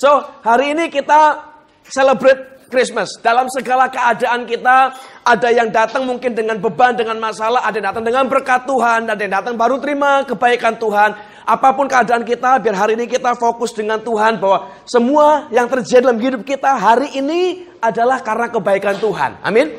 So, 0.00 0.24
hari 0.40 0.72
ini 0.72 0.88
kita 0.88 1.44
celebrate 1.84 2.64
Christmas. 2.72 3.20
Dalam 3.20 3.52
segala 3.52 3.92
keadaan 3.92 4.48
kita, 4.48 4.96
ada 5.20 5.48
yang 5.52 5.68
datang 5.68 6.08
mungkin 6.08 6.32
dengan 6.32 6.56
beban, 6.56 6.96
dengan 6.96 7.20
masalah, 7.20 7.68
ada 7.68 7.76
yang 7.76 7.92
datang 7.92 8.08
dengan 8.08 8.24
berkat 8.24 8.64
Tuhan, 8.64 9.12
ada 9.12 9.20
yang 9.20 9.36
datang 9.36 9.60
baru 9.60 9.76
terima 9.76 10.24
kebaikan 10.24 10.80
Tuhan. 10.80 11.12
Apa 11.44 11.76
pun 11.76 11.84
keadaan 11.84 12.24
kita, 12.24 12.64
biar 12.64 12.80
hari 12.80 12.96
ini 12.96 13.04
kita 13.04 13.36
fokus 13.36 13.76
dengan 13.76 14.00
Tuhan 14.00 14.40
bahwa 14.40 14.72
semua 14.88 15.52
yang 15.52 15.68
terjadi 15.68 16.08
dalam 16.08 16.16
hidup 16.16 16.48
kita 16.48 16.80
hari 16.80 17.20
ini 17.20 17.68
adalah 17.84 18.24
karena 18.24 18.48
kebaikan 18.48 18.96
Tuhan. 18.96 19.44
Amin. 19.44 19.76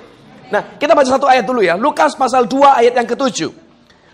Nah, 0.53 0.77
kita 0.77 0.94
baca 0.94 1.09
satu 1.09 1.26
ayat 1.26 1.49
dulu 1.49 1.66
ya. 1.66 1.81
Lukas 1.81 2.13
pasal 2.13 2.45
2 2.45 2.77
ayat 2.77 2.94
yang 2.94 3.09
ketujuh. 3.09 3.49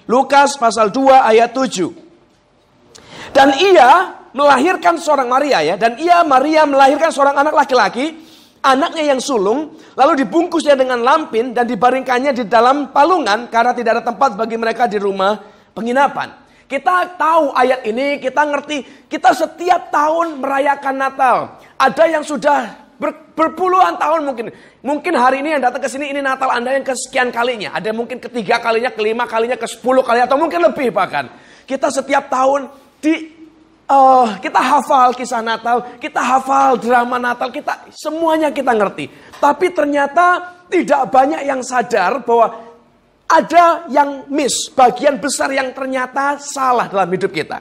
Lukas 0.08 0.56
pasal 0.56 0.88
2 0.88 1.20
ayat 1.20 1.52
7. 1.52 1.92
Dan 3.36 3.52
ia 3.60 4.17
melahirkan 4.38 5.02
seorang 5.02 5.26
Maria 5.26 5.66
ya, 5.66 5.76
dan 5.82 5.98
ia 5.98 6.22
Maria 6.22 6.70
melahirkan 6.70 7.10
seorang 7.10 7.42
anak 7.42 7.58
laki-laki, 7.58 8.14
anaknya 8.62 9.18
yang 9.18 9.18
sulung, 9.18 9.74
lalu 9.98 10.22
dibungkusnya 10.22 10.78
dengan 10.78 11.02
lampin 11.02 11.58
dan 11.58 11.66
dibaringkannya 11.66 12.38
di 12.38 12.46
dalam 12.46 12.94
palungan 12.94 13.50
karena 13.50 13.74
tidak 13.74 13.92
ada 13.98 14.04
tempat 14.14 14.38
bagi 14.38 14.54
mereka 14.62 14.86
di 14.86 15.02
rumah 15.02 15.42
penginapan. 15.74 16.46
Kita 16.68 17.18
tahu 17.18 17.56
ayat 17.56 17.82
ini, 17.88 18.22
kita 18.22 18.44
ngerti, 18.44 19.10
kita 19.10 19.32
setiap 19.34 19.90
tahun 19.90 20.44
merayakan 20.44 20.96
Natal. 21.00 21.38
Ada 21.80 22.04
yang 22.12 22.28
sudah 22.28 22.92
ber, 23.00 23.32
berpuluhan 23.32 23.96
tahun 23.96 24.28
mungkin. 24.28 24.52
Mungkin 24.84 25.14
hari 25.16 25.40
ini 25.40 25.56
yang 25.56 25.64
datang 25.64 25.80
ke 25.80 25.88
sini 25.88 26.12
ini 26.12 26.20
Natal 26.20 26.52
Anda 26.52 26.76
yang 26.76 26.84
kesekian 26.84 27.32
kalinya. 27.32 27.72
Ada 27.72 27.96
mungkin 27.96 28.20
ketiga 28.20 28.60
kalinya, 28.60 28.92
kelima 28.92 29.24
kalinya, 29.24 29.56
ke 29.56 29.64
sepuluh 29.64 30.04
kali 30.04 30.20
atau 30.20 30.36
mungkin 30.36 30.60
lebih 30.60 30.92
bahkan. 30.92 31.32
Kita 31.64 31.88
setiap 31.88 32.28
tahun 32.28 32.68
di 33.00 33.37
uh, 33.88 34.38
kita 34.38 34.60
hafal 34.60 35.16
kisah 35.16 35.42
Natal, 35.42 35.98
kita 35.98 36.20
hafal 36.20 36.78
drama 36.78 37.18
Natal, 37.18 37.50
kita 37.50 37.88
semuanya 37.92 38.52
kita 38.52 38.76
ngerti. 38.76 39.10
Tapi 39.40 39.72
ternyata 39.72 40.60
tidak 40.68 41.08
banyak 41.10 41.42
yang 41.48 41.64
sadar 41.64 42.22
bahwa 42.22 42.68
ada 43.28 43.88
yang 43.92 44.28
miss, 44.32 44.72
bagian 44.72 45.20
besar 45.20 45.52
yang 45.52 45.76
ternyata 45.76 46.40
salah 46.40 46.88
dalam 46.88 47.12
hidup 47.12 47.32
kita. 47.32 47.60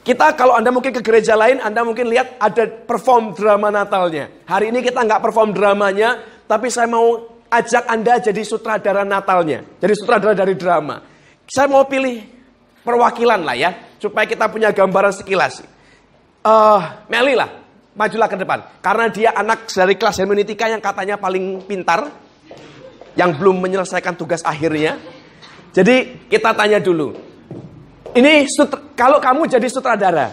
Kita 0.00 0.32
kalau 0.32 0.56
Anda 0.56 0.72
mungkin 0.72 0.96
ke 0.96 1.04
gereja 1.04 1.36
lain, 1.36 1.60
Anda 1.60 1.84
mungkin 1.84 2.08
lihat 2.08 2.40
ada 2.40 2.64
perform 2.64 3.36
drama 3.36 3.68
Natalnya. 3.68 4.32
Hari 4.48 4.72
ini 4.72 4.80
kita 4.80 5.04
nggak 5.04 5.20
perform 5.20 5.52
dramanya, 5.52 6.24
tapi 6.48 6.72
saya 6.72 6.88
mau 6.88 7.28
ajak 7.52 7.84
Anda 7.84 8.16
jadi 8.16 8.40
sutradara 8.40 9.04
Natalnya. 9.04 9.60
Jadi 9.76 9.92
sutradara 9.92 10.32
dari 10.32 10.56
drama. 10.56 11.04
Saya 11.44 11.68
mau 11.68 11.84
pilih 11.84 12.24
perwakilan 12.80 13.44
lah 13.44 13.56
ya, 13.56 13.70
supaya 13.98 14.24
kita 14.24 14.46
punya 14.48 14.70
gambaran 14.70 15.12
sekilas. 15.12 15.62
Uh, 16.42 16.80
Meli 17.10 17.34
lah, 17.34 17.50
majulah 17.98 18.30
ke 18.30 18.38
depan. 18.38 18.62
Karena 18.78 19.06
dia 19.10 19.30
anak 19.34 19.68
dari 19.68 19.98
kelas 19.98 20.22
hermeneutika 20.22 20.70
yang 20.70 20.80
katanya 20.80 21.18
paling 21.18 21.66
pintar, 21.66 22.08
yang 23.18 23.34
belum 23.34 23.58
menyelesaikan 23.58 24.14
tugas 24.14 24.40
akhirnya. 24.46 24.96
Jadi 25.74 26.26
kita 26.30 26.54
tanya 26.54 26.78
dulu. 26.78 27.12
Ini 28.14 28.48
kalau 28.96 29.20
kamu 29.20 29.50
jadi 29.50 29.68
sutradara, 29.68 30.32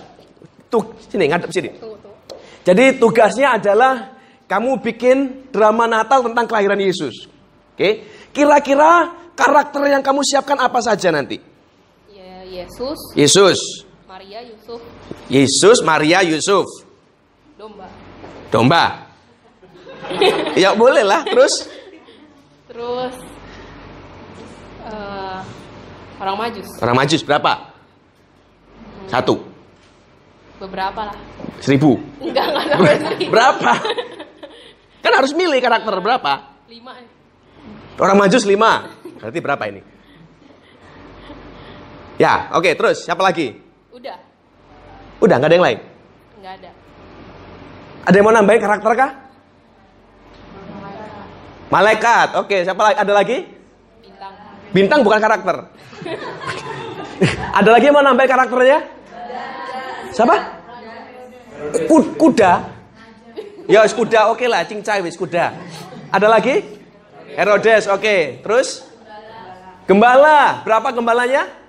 tuh 0.71 0.95
sini 1.11 1.27
ngadep 1.27 1.51
sini. 1.51 1.69
Jadi 2.65 2.97
tugasnya 2.97 3.61
adalah 3.61 4.15
kamu 4.49 4.81
bikin 4.81 5.49
drama 5.53 5.85
Natal 5.85 6.25
tentang 6.25 6.45
kelahiran 6.49 6.79
Yesus. 6.81 7.29
Oke, 7.75 8.07
kira-kira 8.31 9.11
karakter 9.35 9.83
yang 9.91 10.01
kamu 10.01 10.23
siapkan 10.23 10.57
apa 10.57 10.79
saja 10.79 11.11
nanti? 11.11 11.54
Yesus. 12.55 12.99
Yesus. 13.19 13.59
Maria 14.07 14.39
Yusuf. 14.47 14.79
Yesus, 15.27 15.77
Maria, 15.83 16.23
Yusuf. 16.23 16.63
Domba. 17.59 17.87
Domba. 18.47 18.83
ya 20.55 20.71
boleh 20.71 21.03
lah. 21.03 21.27
Terus? 21.27 21.67
Terus 22.71 23.15
uh, 24.87 25.39
orang 26.23 26.35
majus. 26.39 26.67
Orang 26.79 26.95
majus 26.95 27.21
berapa? 27.27 27.75
Satu. 29.11 29.43
Beberapa 30.55 31.11
lah. 31.11 31.17
Seribu. 31.59 31.99
Enggak 32.23 32.55
enggak 32.55 32.65
sampai 32.71 32.95
seribu. 33.03 33.31
Berapa? 33.35 33.73
Kan 35.03 35.11
harus 35.11 35.35
milih 35.35 35.59
karakter 35.59 35.91
berapa? 35.99 36.33
Lima. 36.71 36.95
Orang 37.99 38.15
majus 38.15 38.47
lima. 38.47 38.87
Berarti 39.19 39.39
berapa 39.43 39.63
ini? 39.67 39.94
Ya, 42.15 42.47
oke. 42.55 42.71
terus 42.79 43.03
siapa 43.03 43.19
lagi? 43.19 43.59
Udah. 43.91 44.15
Udah, 45.19 45.35
nggak 45.35 45.49
ada 45.51 45.55
yang 45.55 45.65
lain? 45.67 45.79
Nggak 46.39 46.53
ada. 46.63 46.69
Ada 48.05 48.15
yang 48.15 48.25
mau 48.25 48.35
nambahin 48.35 48.61
karakter 48.61 48.91
kah? 48.95 49.11
Malaikat. 51.73 52.27
Oke, 52.39 52.57
siapa 52.63 52.81
lagi? 52.85 52.97
Ada 53.01 53.13
lagi? 53.13 53.37
Bintang. 53.99 54.33
Bintang 54.71 54.99
bukan 55.03 55.19
karakter. 55.19 55.55
Ada 57.59 57.69
lagi 57.71 57.85
yang 57.87 57.95
mau 57.95 58.05
nambahin 58.05 58.29
karakternya? 58.29 58.79
Siapa? 60.13 60.35
Kuda. 62.15 62.51
Ya, 63.65 63.81
wis 63.81 63.95
kuda. 63.97 64.29
Oke 64.31 64.45
lah, 64.45 64.63
cincai 64.63 65.01
wis 65.01 65.17
kuda. 65.17 65.51
Ada 66.13 66.27
lagi? 66.29 66.61
Herodes. 67.33 67.89
Oke. 67.89 68.39
Terus? 68.45 68.85
Gembala. 69.89 70.61
Berapa 70.63 70.93
gembalanya? 70.93 71.64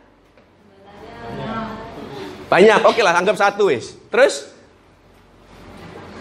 Banyak. 2.47 2.81
Oke 2.87 3.03
lah, 3.03 3.19
anggap 3.19 3.35
satu 3.35 3.71
wis. 3.71 3.99
Terus? 4.11 4.55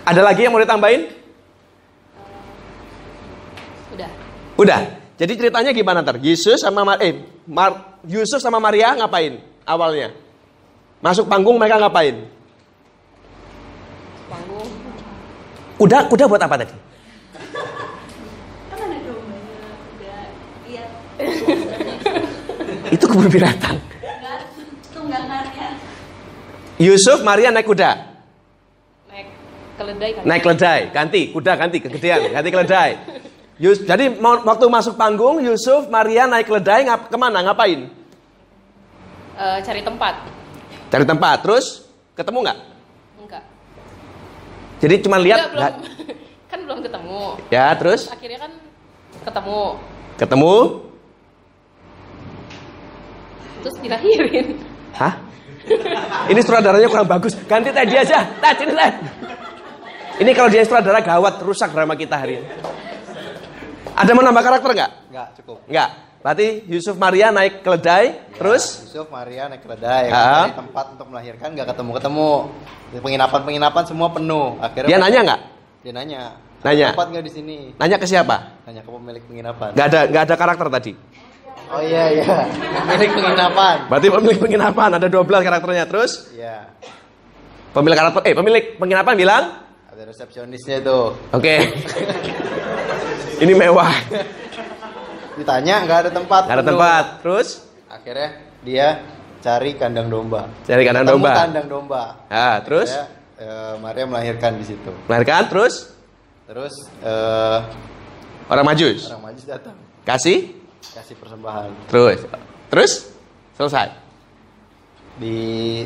Ada 0.05 0.21
lagi 0.21 0.45
yang 0.45 0.53
mau 0.53 0.61
ditambahin? 0.61 1.09
Udah. 3.93 4.09
Udah. 4.57 4.79
Jadi 5.15 5.33
ceritanya 5.39 5.71
gimana 5.71 6.03
ntar? 6.03 6.19
Yesus 6.19 6.59
sama 6.59 6.83
Mar 6.83 6.99
eh 6.99 7.23
Mar 7.47 8.01
Yusuf 8.03 8.43
sama 8.43 8.59
Maria 8.59 8.91
ngapain 8.99 9.39
awalnya? 9.63 10.11
Masuk 10.99 11.31
panggung 11.31 11.55
mereka 11.55 11.79
ngapain? 11.79 12.27
Panggung. 14.27 14.69
Kuda 15.79 15.97
kuda 16.11 16.25
buat 16.27 16.41
apa 16.43 16.55
tadi? 16.59 16.75
Itu 22.91 23.05
kebun 23.09 23.27
binatang. 23.31 23.94
Yusuf, 26.75 27.23
Maria 27.23 27.55
naik 27.55 27.67
kuda. 27.71 27.91
Naik 29.07 29.27
keledai 29.79 30.09
kan. 30.11 30.21
Naik 30.27 30.41
keledai, 30.43 30.79
ganti 30.91 31.21
kuda 31.31 31.53
ganti 31.55 31.77
kegedean, 31.79 32.19
ganti 32.35 32.49
keledai. 32.51 32.91
Yus, 33.55 33.87
jadi 33.87 34.11
waktu 34.19 34.65
masuk 34.67 34.99
panggung 34.99 35.39
Yusuf, 35.39 35.87
Maria 35.87 36.27
naik 36.27 36.51
keledai 36.51 36.83
ngap, 36.83 37.07
ke 37.07 37.15
mana? 37.15 37.39
Ngapain? 37.39 37.87
Uh, 39.39 39.57
cari 39.63 39.79
tempat. 39.79 40.27
Cari 40.91 41.05
tempat. 41.07 41.37
Terus 41.39 41.87
ketemu 42.19 42.37
nggak? 42.43 42.57
Enggak. 43.23 43.43
Jadi 44.83 44.95
cuma 45.07 45.15
lihat. 45.23 45.55
Enggak, 45.55 45.55
belum, 45.55 45.73
kan 46.51 46.59
belum 46.67 46.79
ketemu. 46.83 47.21
Ya 47.47 47.71
terus? 47.79 48.11
terus? 48.11 48.15
Akhirnya 48.15 48.39
kan 48.43 48.51
ketemu. 49.23 49.61
Ketemu? 50.19 50.55
Terus 53.63 53.75
dilahirin. 53.79 54.47
Hah? 54.99 55.13
Ini 56.29 56.39
sutradaranya 56.41 56.87
kurang 56.89 57.09
bagus. 57.09 57.33
Ganti 57.45 57.69
tadi 57.73 57.93
aja. 57.97 58.25
Tadi 58.39 58.63
ini 58.65 58.73
Ini 60.15 60.31
kalau 60.31 60.47
dia 60.47 60.63
sutradara 60.63 61.03
gawat, 61.03 61.43
rusak 61.43 61.75
drama 61.75 61.99
kita 61.99 62.15
hari 62.15 62.39
ini. 62.39 62.47
Ada 63.95 64.11
mau 64.15 64.23
nambah 64.23 64.43
karakter 64.43 64.69
nggak? 64.71 64.91
Nggak, 65.11 65.27
cukup. 65.39 65.57
Nggak. 65.67 65.89
Berarti 66.25 66.47
Yusuf 66.65 66.97
Maria 66.97 67.29
naik 67.29 67.61
keledai, 67.61 68.05
ya, 68.09 68.33
terus? 68.33 68.81
Yusuf 68.89 69.07
Maria 69.13 69.45
naik 69.45 69.61
keledai, 69.61 70.09
cari 70.09 70.57
tempat 70.57 70.85
untuk 70.97 71.07
melahirkan 71.13 71.53
nggak 71.53 71.67
ketemu-ketemu. 71.69 72.31
Penginapan-penginapan 72.97 73.83
semua 73.85 74.09
penuh. 74.09 74.57
Akhirnya 74.57 74.89
dia 74.89 74.97
nanya 74.97 75.19
nggak? 75.21 75.41
Dia 75.85 75.93
nanya. 75.93 76.21
Nanya. 76.65 76.87
Tempat 76.97 77.07
nggak 77.13 77.25
di 77.29 77.31
sini? 77.31 77.57
Nanya 77.77 77.97
ke 78.01 78.07
siapa? 78.09 78.35
Nanya 78.65 78.81
ke 78.81 78.89
pemilik 78.89 79.23
penginapan. 79.29 79.69
Nggak 79.77 79.85
ada 79.85 80.01
nggak 80.09 80.23
ada 80.25 80.35
karakter 80.35 80.67
tadi. 80.73 80.91
Oh 81.75 81.83
iya 81.83 82.03
iya. 82.15 82.47
Pemilik 82.87 83.11
penginapan. 83.19 83.75
Berarti 83.91 84.07
pemilik 84.07 84.39
penginapan 84.39 84.89
ada 84.95 85.07
12 85.11 85.27
karakternya 85.43 85.83
terus? 85.83 86.31
Iya. 86.31 86.71
Pemilik 87.75 87.97
karakter 87.99 88.23
eh 88.23 88.31
pemilik 88.31 88.63
penginapan 88.79 89.13
bilang? 89.19 89.43
Ada 89.91 90.07
resepsionisnya 90.07 90.79
itu. 90.79 90.99
Oke. 91.35 91.43
Okay. 91.43 91.59
Ini 93.43 93.51
mewah. 93.59 93.91
Ditanya 95.35 95.83
nggak 95.83 95.99
ada 96.07 96.11
tempat. 96.15 96.41
Nggak 96.47 96.57
ada 96.63 96.65
tempat. 96.71 97.05
Terus? 97.19 97.47
Akhirnya 97.91 98.29
dia 98.63 98.87
cari 99.43 99.75
kandang 99.75 100.07
domba. 100.07 100.47
Cari 100.63 100.83
kandang 100.87 101.11
Ketemu 101.11 101.19
domba. 101.19 101.31
Kandang 101.35 101.67
domba. 101.67 102.03
Ah, 102.31 102.55
terus? 102.63 102.95
Akhirnya, 102.95 103.11
uh, 103.43 103.73
Maria 103.83 104.05
melahirkan 104.07 104.55
di 104.55 104.63
situ. 104.63 104.91
Melahirkan 105.11 105.51
terus? 105.51 105.91
Terus 106.47 106.87
uh, 107.03 107.67
orang 108.47 108.63
majus. 108.63 109.11
Orang 109.11 109.27
majus 109.27 109.43
datang. 109.43 109.75
Kasih? 110.07 110.64
Kasih 110.93 111.15
persembahan. 111.17 111.69
Terus? 111.89 112.19
Terus? 112.69 112.91
Selesai. 113.55 114.03
di 115.15 115.31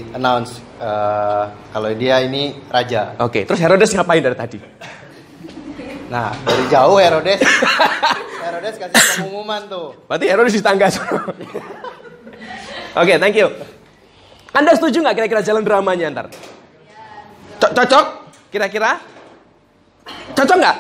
announce 0.10 0.58
eh, 0.82 1.44
kalau 1.70 1.90
dia 1.94 2.18
ini 2.26 2.58
raja. 2.66 3.14
Oke, 3.22 3.46
terus 3.46 3.62
Herodes 3.62 3.94
ngapain 3.94 4.26
dari 4.26 4.34
tadi? 4.34 4.58
Nah, 6.10 6.34
dari 6.42 6.66
jauh 6.66 6.98
Herodes 6.98 7.38
Herodes 8.50 8.76
kasih 8.82 8.98
pengumuman 9.22 9.70
tuh. 9.70 9.94
Berarti 10.10 10.26
Herodes 10.26 10.58
di 10.58 10.66
tangga. 10.66 10.90
Oke, 12.98 13.22
thank 13.22 13.38
you. 13.38 13.54
Anda 14.50 14.74
setuju 14.74 15.06
nggak 15.06 15.14
kira-kira 15.14 15.46
jalan 15.46 15.62
dramanya 15.62 16.10
ntar? 16.10 16.26
Co- 17.62 17.70
Cocok? 17.70 18.06
Kira-kira? 18.50 18.98
Cocok 20.34 20.58
nggak? 20.58 20.78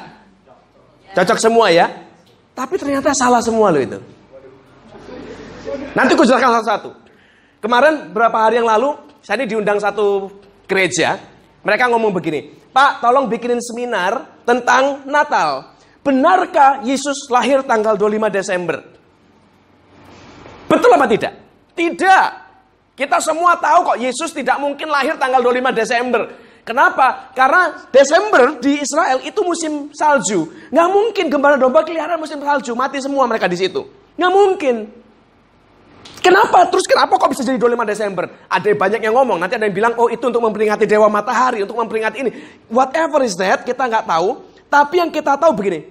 Cocok 1.13 1.37
semua 1.37 1.69
ya? 1.69 1.85
Tapi 2.59 2.75
ternyata 2.75 3.15
salah 3.15 3.39
semua 3.39 3.71
loh 3.71 3.79
itu. 3.79 3.99
Nanti 5.95 6.11
aku 6.11 6.27
jelaskan 6.27 6.59
satu-satu. 6.59 6.91
Kemarin 7.63 8.11
berapa 8.11 8.35
hari 8.35 8.59
yang 8.59 8.67
lalu, 8.67 8.99
saya 9.23 9.39
ini 9.39 9.47
diundang 9.47 9.79
satu 9.79 10.27
gereja. 10.67 11.15
Mereka 11.63 11.87
ngomong 11.87 12.11
begini, 12.11 12.51
Pak 12.75 12.99
tolong 12.99 13.31
bikinin 13.31 13.63
seminar 13.63 14.43
tentang 14.43 15.07
Natal. 15.07 15.71
Benarkah 16.03 16.83
Yesus 16.83 17.31
lahir 17.31 17.63
tanggal 17.63 17.95
25 17.95 18.27
Desember? 18.27 18.83
Betul 20.67 20.99
apa 20.99 21.07
tidak? 21.07 21.33
Tidak. 21.79 22.27
Kita 22.99 23.23
semua 23.23 23.55
tahu 23.55 23.95
kok 23.95 23.99
Yesus 24.03 24.35
tidak 24.35 24.59
mungkin 24.59 24.91
lahir 24.91 25.15
tanggal 25.15 25.39
25 25.39 25.71
Desember. 25.71 26.27
Kenapa? 26.69 27.33
Karena 27.33 27.89
Desember 27.89 28.61
di 28.61 28.77
Israel 28.77 29.17
itu 29.25 29.41
musim 29.41 29.89
salju. 29.89 30.53
Nggak 30.69 30.89
mungkin 30.93 31.25
gembala 31.25 31.57
domba 31.57 31.81
kelihatan 31.81 32.21
musim 32.21 32.37
salju. 32.45 32.77
Mati 32.77 33.01
semua 33.01 33.25
mereka 33.25 33.49
di 33.49 33.57
situ. 33.57 33.89
Nggak 34.13 34.29
mungkin. 34.37 34.75
Kenapa? 36.21 36.69
Terus 36.69 36.85
kenapa 36.85 37.17
kok 37.17 37.33
bisa 37.33 37.41
jadi 37.41 37.57
25 37.57 37.73
Desember? 37.89 38.29
Ada 38.45 38.69
banyak 38.77 39.01
yang 39.01 39.17
ngomong. 39.17 39.41
Nanti 39.41 39.57
ada 39.57 39.65
yang 39.65 39.73
bilang, 39.73 39.97
oh 39.97 40.13
itu 40.13 40.21
untuk 40.21 40.45
memperingati 40.45 40.85
Dewa 40.85 41.09
Matahari, 41.09 41.65
untuk 41.65 41.73
memperingati 41.73 42.21
ini. 42.21 42.31
Whatever 42.69 43.25
is 43.25 43.33
that, 43.41 43.65
kita 43.65 43.89
nggak 43.89 44.05
tahu. 44.05 44.37
Tapi 44.69 45.01
yang 45.01 45.09
kita 45.09 45.41
tahu 45.41 45.57
begini. 45.57 45.89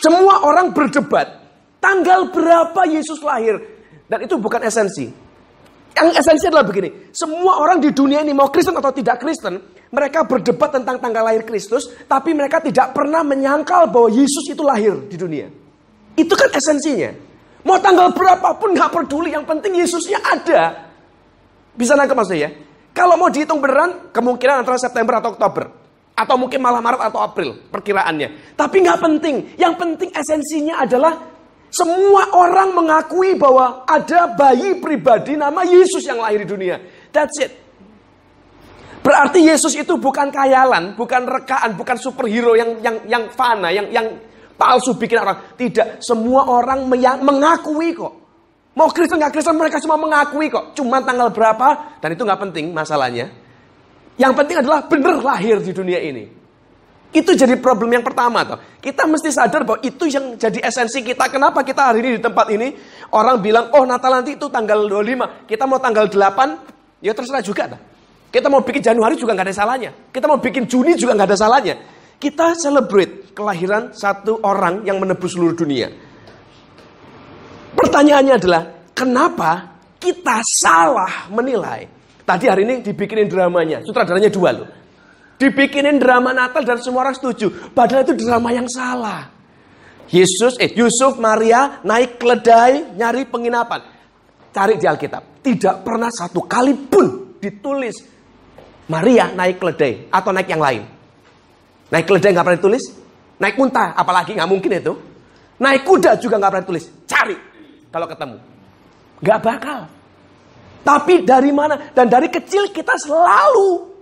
Semua 0.00 0.40
orang 0.40 0.72
berdebat. 0.72 1.36
Tanggal 1.84 2.32
berapa 2.32 2.80
Yesus 2.88 3.20
lahir? 3.20 3.60
Dan 4.08 4.24
itu 4.24 4.40
bukan 4.40 4.64
esensi. 4.64 5.25
Yang 5.96 6.20
esensi 6.20 6.44
adalah 6.52 6.68
begini. 6.68 7.08
Semua 7.08 7.56
orang 7.56 7.80
di 7.80 7.88
dunia 7.88 8.20
ini, 8.20 8.36
mau 8.36 8.52
Kristen 8.52 8.76
atau 8.76 8.92
tidak 8.92 9.16
Kristen, 9.16 9.56
mereka 9.88 10.28
berdebat 10.28 10.76
tentang 10.76 11.00
tanggal 11.00 11.24
lahir 11.24 11.40
Kristus, 11.48 11.88
tapi 12.04 12.36
mereka 12.36 12.60
tidak 12.60 12.92
pernah 12.92 13.24
menyangkal 13.24 13.88
bahwa 13.88 14.12
Yesus 14.12 14.44
itu 14.44 14.60
lahir 14.60 14.92
di 15.08 15.16
dunia. 15.16 15.48
Itu 16.12 16.36
kan 16.36 16.52
esensinya. 16.52 17.16
Mau 17.64 17.80
tanggal 17.80 18.12
berapapun 18.12 18.76
nggak 18.76 18.92
peduli, 18.92 19.32
yang 19.32 19.48
penting 19.48 19.72
Yesusnya 19.80 20.20
ada. 20.20 20.92
Bisa 21.72 21.96
nangkep 21.96 22.12
maksudnya 22.12 22.40
ya? 22.44 22.50
Kalau 22.92 23.16
mau 23.16 23.32
dihitung 23.32 23.60
beneran, 23.60 24.12
kemungkinan 24.12 24.64
antara 24.64 24.76
September 24.76 25.20
atau 25.20 25.32
Oktober. 25.32 25.64
Atau 26.16 26.36
mungkin 26.40 26.60
malah 26.60 26.80
Maret 26.80 27.12
atau 27.12 27.20
April, 27.24 27.56
perkiraannya. 27.72 28.56
Tapi 28.56 28.76
nggak 28.84 29.00
penting. 29.00 29.36
Yang 29.60 29.74
penting 29.76 30.08
esensinya 30.12 30.80
adalah 30.80 31.35
semua 31.76 32.32
orang 32.32 32.72
mengakui 32.72 33.36
bahwa 33.36 33.84
ada 33.84 34.32
bayi 34.32 34.80
pribadi 34.80 35.36
nama 35.36 35.60
Yesus 35.60 36.08
yang 36.08 36.24
lahir 36.24 36.40
di 36.40 36.48
dunia. 36.48 36.80
That's 37.12 37.36
it. 37.36 37.52
Berarti 39.04 39.44
Yesus 39.44 39.76
itu 39.76 40.00
bukan 40.00 40.32
kayalan, 40.32 40.96
bukan 40.96 41.28
rekaan, 41.28 41.76
bukan 41.76 41.94
superhero 42.00 42.56
yang 42.56 42.80
yang 42.80 42.96
yang 43.06 43.24
fana, 43.30 43.68
yang 43.70 43.92
yang 43.92 44.06
palsu 44.56 44.96
bikin 44.96 45.20
orang. 45.20 45.54
Tidak, 45.54 46.00
semua 46.00 46.48
orang 46.48 46.88
mengakui 47.22 47.92
kok. 47.94 48.14
Mau 48.76 48.88
Kristen 48.90 49.20
nggak 49.20 49.32
Kristen 49.36 49.54
mereka 49.54 49.78
semua 49.78 50.00
mengakui 50.00 50.48
kok. 50.48 50.74
Cuman 50.74 51.04
tanggal 51.04 51.28
berapa 51.30 52.00
dan 52.00 52.08
itu 52.16 52.24
nggak 52.24 52.40
penting 52.50 52.72
masalahnya. 52.72 53.30
Yang 54.16 54.32
penting 54.32 54.56
adalah 54.64 54.80
benar 54.88 55.20
lahir 55.20 55.60
di 55.60 55.70
dunia 55.76 56.00
ini. 56.00 56.24
Itu 57.16 57.32
jadi 57.32 57.56
problem 57.56 57.96
yang 57.96 58.04
pertama 58.04 58.44
toh. 58.44 58.60
Kita 58.76 59.08
mesti 59.08 59.32
sadar 59.32 59.64
bahwa 59.64 59.80
itu 59.80 60.04
yang 60.04 60.36
jadi 60.36 60.60
esensi 60.60 61.00
kita. 61.00 61.32
Kenapa 61.32 61.64
kita 61.64 61.88
hari 61.88 62.04
ini 62.04 62.10
di 62.18 62.20
tempat 62.20 62.52
ini 62.52 62.76
orang 63.16 63.40
bilang, 63.40 63.72
"Oh, 63.72 63.88
Natal 63.88 64.20
nanti 64.20 64.36
itu 64.36 64.52
tanggal 64.52 64.84
25." 64.84 65.48
Kita 65.48 65.64
mau 65.64 65.80
tanggal 65.80 66.12
8, 66.12 66.60
ya 67.00 67.16
terserah 67.16 67.40
juga 67.40 67.72
toh. 67.72 67.80
Kita 68.28 68.52
mau 68.52 68.60
bikin 68.60 68.84
Januari 68.84 69.16
juga 69.16 69.32
nggak 69.32 69.48
ada 69.48 69.56
salahnya. 69.56 69.90
Kita 70.12 70.28
mau 70.28 70.36
bikin 70.36 70.68
Juni 70.68 70.92
juga 70.92 71.16
nggak 71.16 71.28
ada 71.32 71.38
salahnya. 71.40 71.74
Kita 72.20 72.52
celebrate 72.52 73.32
kelahiran 73.32 73.96
satu 73.96 74.44
orang 74.44 74.84
yang 74.84 75.00
menebus 75.00 75.32
seluruh 75.32 75.56
dunia. 75.56 75.88
Pertanyaannya 77.72 78.34
adalah, 78.36 78.62
kenapa 78.92 79.80
kita 79.96 80.44
salah 80.44 81.32
menilai? 81.32 81.88
Tadi 82.28 82.44
hari 82.44 82.68
ini 82.68 82.84
dibikinin 82.84 83.24
dramanya, 83.24 83.80
sutradaranya 83.88 84.28
dua 84.28 84.50
loh. 84.52 84.68
Dibikinin 85.36 86.00
drama 86.00 86.32
Natal 86.32 86.64
dan 86.64 86.80
semua 86.80 87.08
orang 87.08 87.16
setuju. 87.16 87.52
Padahal 87.76 88.08
itu 88.08 88.16
drama 88.16 88.48
yang 88.56 88.64
salah. 88.72 89.28
Yesus, 90.08 90.56
eh 90.56 90.72
Yusuf, 90.72 91.20
Maria 91.20 91.82
naik 91.84 92.16
keledai 92.16 92.96
nyari 92.96 93.28
penginapan. 93.28 93.84
Cari 94.54 94.80
di 94.80 94.88
Alkitab. 94.88 95.44
Tidak 95.44 95.84
pernah 95.84 96.08
satu 96.08 96.48
kali 96.48 96.72
pun 96.88 97.36
ditulis 97.36 98.16
Maria 98.86 99.34
naik 99.34 99.58
keledai 99.58 100.08
atau 100.08 100.30
naik 100.30 100.48
yang 100.48 100.62
lain. 100.62 100.82
Naik 101.90 102.06
keledai 102.06 102.30
nggak 102.32 102.46
pernah 102.46 102.60
ditulis. 102.62 102.84
Naik 103.36 103.56
unta, 103.58 103.92
apalagi 103.92 104.32
nggak 104.32 104.48
mungkin 104.48 104.70
itu. 104.72 104.94
Naik 105.60 105.82
kuda 105.84 106.16
juga 106.22 106.38
nggak 106.38 106.50
pernah 106.54 106.64
ditulis. 106.64 106.84
Cari 107.04 107.36
kalau 107.90 108.06
ketemu. 108.06 108.36
Nggak 109.20 109.40
bakal. 109.42 109.80
Tapi 110.86 111.14
dari 111.26 111.50
mana? 111.50 111.90
Dan 111.90 112.06
dari 112.06 112.30
kecil 112.30 112.70
kita 112.70 112.94
selalu 112.94 113.95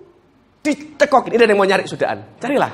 dicekokin. 0.64 1.36
Ini 1.36 1.42
ada 1.44 1.52
yang 1.52 1.60
mau 1.60 1.68
nyari 1.68 1.84
sudaan. 1.84 2.24
Carilah. 2.40 2.72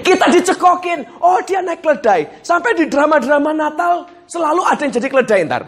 Kita 0.00 0.26
dicekokin. 0.32 1.20
Oh 1.20 1.38
dia 1.44 1.60
naik 1.60 1.84
keledai. 1.84 2.40
Sampai 2.40 2.72
di 2.72 2.88
drama-drama 2.88 3.52
Natal 3.52 4.08
selalu 4.24 4.64
ada 4.64 4.80
yang 4.80 4.94
jadi 4.96 5.08
keledai 5.12 5.40
ntar. 5.44 5.62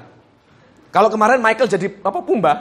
Kalau 0.89 1.13
kemarin 1.13 1.45
Michael 1.45 1.69
jadi 1.69 1.87
apa 2.01 2.21
Pumba. 2.25 2.53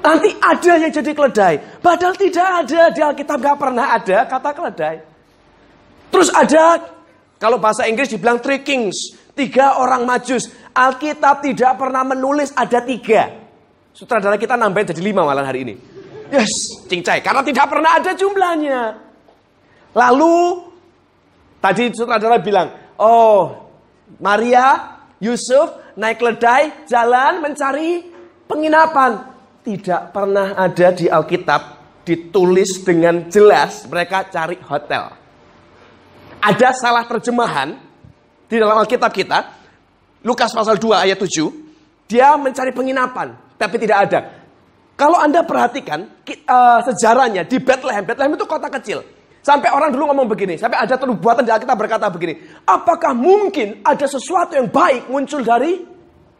Nanti 0.00 0.32
ada 0.40 0.72
yang 0.80 0.92
jadi 0.92 1.12
keledai. 1.12 1.54
Padahal 1.84 2.16
tidak 2.16 2.48
ada. 2.64 2.80
Di 2.88 3.00
Alkitab 3.04 3.36
nggak 3.36 3.58
pernah 3.60 3.86
ada 3.92 4.18
kata 4.24 4.50
keledai. 4.56 4.96
Terus 6.08 6.32
ada, 6.32 6.80
kalau 7.36 7.60
bahasa 7.60 7.84
Inggris 7.84 8.08
dibilang 8.08 8.40
three 8.40 8.64
kings. 8.64 9.12
Tiga 9.36 9.76
orang 9.76 10.08
majus. 10.08 10.48
Alkitab 10.72 11.44
tidak 11.44 11.76
pernah 11.76 12.00
menulis 12.00 12.56
ada 12.56 12.80
tiga. 12.80 13.44
Sutradara 13.92 14.40
kita 14.40 14.56
nambahin 14.56 14.96
jadi 14.96 15.02
lima 15.04 15.24
malam 15.24 15.44
hari 15.44 15.68
ini. 15.68 15.74
Yes, 16.30 16.50
cincai. 16.90 17.22
Karena 17.22 17.42
tidak 17.46 17.66
pernah 17.70 17.90
ada 17.98 18.12
jumlahnya. 18.14 18.80
Lalu, 19.96 20.36
tadi 21.62 21.88
sutradara 21.94 22.36
bilang, 22.42 22.68
oh 23.00 23.68
Maria, 24.20 24.98
Yusuf, 25.22 25.96
naik 25.96 26.20
keledai, 26.20 26.84
jalan 26.84 27.40
mencari 27.40 28.04
penginapan. 28.44 29.34
Tidak 29.66 30.14
pernah 30.14 30.54
ada 30.54 30.94
di 30.94 31.10
Alkitab 31.10 31.62
ditulis 32.06 32.86
dengan 32.86 33.26
jelas 33.26 33.82
mereka 33.90 34.30
cari 34.30 34.54
hotel. 34.62 35.10
Ada 36.38 36.70
salah 36.70 37.02
terjemahan 37.02 37.74
di 38.46 38.62
dalam 38.62 38.78
Alkitab 38.78 39.10
kita, 39.10 39.38
Lukas 40.22 40.54
pasal 40.54 40.78
2 40.78 41.02
ayat 41.10 41.18
7, 41.18 42.06
dia 42.06 42.38
mencari 42.38 42.70
penginapan, 42.70 43.34
tapi 43.58 43.82
tidak 43.82 43.98
ada. 44.06 44.45
Kalau 44.96 45.20
Anda 45.20 45.44
perhatikan 45.44 46.24
eh, 46.24 46.80
sejarahnya 46.80 47.44
di 47.44 47.60
Bethlehem, 47.60 48.02
Bethlehem 48.08 48.32
itu 48.32 48.48
kota 48.48 48.72
kecil. 48.72 49.04
Sampai 49.44 49.70
orang 49.70 49.94
dulu 49.94 50.10
ngomong 50.10 50.26
begini, 50.26 50.58
sampai 50.58 50.82
ada 50.82 50.98
perbuatan 50.98 51.46
di 51.46 51.52
Alkitab 51.54 51.76
berkata 51.78 52.10
begini, 52.10 52.34
apakah 52.66 53.14
mungkin 53.14 53.78
ada 53.86 54.02
sesuatu 54.02 54.58
yang 54.58 54.66
baik 54.66 55.06
muncul 55.06 55.38
dari 55.38 55.86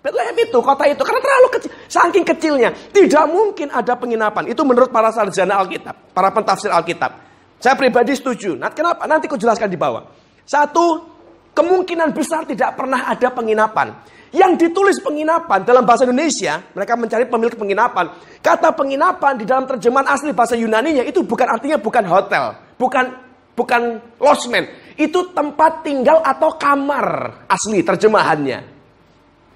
Bethlehem 0.03 0.35
itu, 0.35 0.59
kota 0.59 0.91
itu, 0.91 1.03
karena 1.07 1.23
terlalu 1.23 1.49
kecil, 1.55 1.71
saking 1.87 2.25
kecilnya, 2.27 2.75
tidak 2.91 3.25
mungkin 3.31 3.71
ada 3.71 3.95
penginapan. 3.95 4.51
Itu 4.51 4.67
menurut 4.67 4.91
para 4.91 5.15
sarjana 5.15 5.63
Alkitab, 5.63 5.95
para 6.11 6.35
pentafsir 6.35 6.71
Alkitab. 6.75 7.15
Saya 7.63 7.79
pribadi 7.79 8.15
setuju. 8.19 8.59
Nah, 8.59 8.75
kenapa? 8.75 9.07
Nanti 9.07 9.31
aku 9.31 9.39
jelaskan 9.39 9.71
di 9.71 9.79
bawah. 9.79 10.03
Satu, 10.43 11.07
kemungkinan 11.55 12.11
besar 12.11 12.43
tidak 12.43 12.75
pernah 12.75 13.07
ada 13.07 13.29
penginapan. 13.31 13.97
Yang 14.37 14.69
ditulis 14.69 15.01
penginapan 15.01 15.65
dalam 15.65 15.89
bahasa 15.89 16.05
Indonesia, 16.05 16.61
mereka 16.77 16.93
mencari 16.93 17.25
pemilik 17.25 17.57
penginapan. 17.57 18.13
Kata 18.45 18.77
penginapan 18.77 19.41
di 19.41 19.49
dalam 19.49 19.65
terjemahan 19.65 20.13
asli 20.13 20.37
bahasa 20.37 20.53
Yunaninya 20.53 21.01
itu 21.09 21.25
bukan 21.25 21.49
artinya 21.49 21.81
bukan 21.81 22.05
hotel, 22.05 22.53
bukan 22.77 23.17
bukan 23.57 23.97
losmen. 24.21 24.69
Itu 25.01 25.33
tempat 25.33 25.81
tinggal 25.81 26.21
atau 26.21 26.53
kamar 26.61 27.49
asli 27.49 27.81
terjemahannya. 27.81 28.61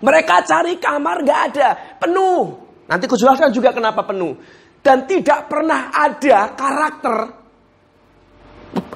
Mereka 0.00 0.48
cari 0.48 0.80
kamar 0.80 1.28
nggak 1.28 1.40
ada, 1.52 1.68
penuh. 2.00 2.56
Nanti 2.88 3.04
aku 3.04 3.20
jelaskan 3.20 3.52
juga 3.52 3.76
kenapa 3.76 4.00
penuh. 4.08 4.32
Dan 4.80 5.04
tidak 5.04 5.44
pernah 5.44 5.92
ada 5.92 6.56
karakter 6.56 7.16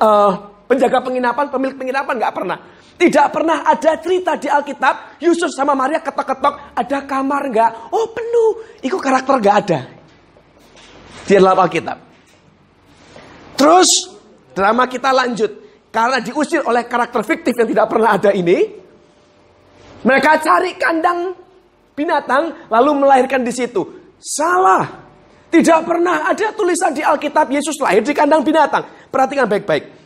eh, 0.01 0.33
penjaga 0.65 1.05
penginapan, 1.05 1.53
pemilik 1.53 1.77
penginapan 1.77 2.15
nggak 2.17 2.33
pernah. 2.33 2.59
Tidak 2.95 3.27
pernah 3.35 3.67
ada 3.67 3.99
cerita 3.99 4.39
di 4.39 4.47
Alkitab 4.47 5.19
Yusuf 5.19 5.51
sama 5.51 5.75
Maria 5.75 5.99
ketok-ketok 5.99 6.79
ada 6.79 6.99
kamar 7.03 7.43
nggak? 7.51 7.71
Oh 7.91 8.07
penuh. 8.15 8.51
Itu 8.79 9.03
karakter 9.03 9.43
nggak 9.43 9.57
ada 9.67 9.81
di 11.27 11.33
dalam 11.35 11.59
Alkitab. 11.59 11.99
Terus 13.59 13.91
drama 14.55 14.87
kita 14.87 15.11
lanjut 15.11 15.51
karena 15.91 16.23
diusir 16.23 16.63
oleh 16.63 16.87
karakter 16.87 17.23
fiktif 17.27 17.55
yang 17.59 17.69
tidak 17.71 17.87
pernah 17.91 18.15
ada 18.15 18.31
ini. 18.31 18.83
Mereka 20.05 20.31
cari 20.45 20.77
kandang 20.79 21.33
binatang 21.97 22.71
lalu 22.71 22.91
melahirkan 23.03 23.43
di 23.43 23.51
situ. 23.51 23.83
Salah. 24.23 25.03
Tidak 25.55 25.87
pernah 25.87 26.27
ada 26.27 26.51
tulisan 26.51 26.91
di 26.91 26.99
Alkitab 26.99 27.47
Yesus 27.47 27.79
lahir 27.79 28.03
di 28.03 28.11
kandang 28.11 28.43
binatang. 28.43 28.83
Perhatikan 29.07 29.47
baik-baik. 29.47 30.04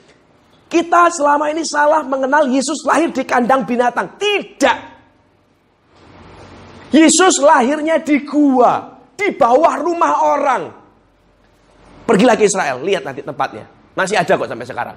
Kita 0.69 1.09
selama 1.09 1.49
ini 1.49 1.65
salah 1.65 2.05
mengenal 2.05 2.45
Yesus 2.45 2.85
lahir 2.85 3.09
di 3.09 3.25
kandang 3.25 3.65
binatang. 3.65 4.21
Tidak. 4.21 4.79
Yesus 6.93 7.41
lahirnya 7.41 8.01
di 8.01 8.25
gua, 8.25 9.01
di 9.17 9.33
bawah 9.33 9.75
rumah 9.81 10.13
orang. 10.25 10.63
Pergilah 12.05 12.37
ke 12.37 12.49
Israel, 12.49 12.81
lihat 12.85 13.05
nanti 13.05 13.21
tempatnya. 13.21 13.69
Masih 13.93 14.17
ada 14.17 14.33
kok 14.33 14.49
sampai 14.49 14.69
sekarang. 14.69 14.97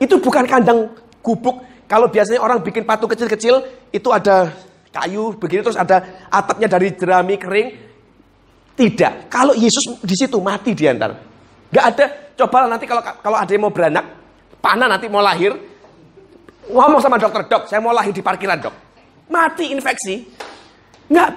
Itu 0.00 0.20
bukan 0.20 0.44
kandang 0.48 0.92
gubuk. 1.20 1.60
Kalau 1.88 2.08
biasanya 2.12 2.40
orang 2.44 2.60
bikin 2.60 2.84
patung 2.84 3.08
kecil-kecil, 3.08 3.64
itu 3.92 4.08
ada 4.12 4.52
kayu 4.92 5.36
begini 5.36 5.60
terus 5.64 5.76
ada 5.76 6.28
atapnya 6.32 6.68
dari 6.68 6.92
jerami 6.96 7.36
kering. 7.36 7.68
Tidak. 8.76 9.28
Kalau 9.32 9.56
Yesus 9.56 10.00
di 10.04 10.14
situ 10.16 10.38
mati 10.38 10.72
di 10.72 10.84
antara. 10.84 11.16
Gak 11.68 11.84
ada. 11.96 12.06
Coba 12.38 12.70
nanti 12.70 12.86
kalau 12.86 13.02
kalau 13.02 13.36
ada 13.36 13.50
yang 13.50 13.66
mau 13.66 13.74
beranak, 13.74 14.17
panah 14.58 14.88
nanti 14.90 15.06
mau 15.06 15.22
lahir, 15.22 15.54
ngomong 16.68 17.00
sama 17.00 17.16
dokter, 17.16 17.46
dok, 17.48 17.62
saya 17.66 17.80
mau 17.80 17.94
lahir 17.94 18.12
di 18.12 18.22
parkiran 18.22 18.58
dok. 18.60 18.74
Mati 19.28 19.72
infeksi. 19.72 20.24
Nggak, 21.08 21.30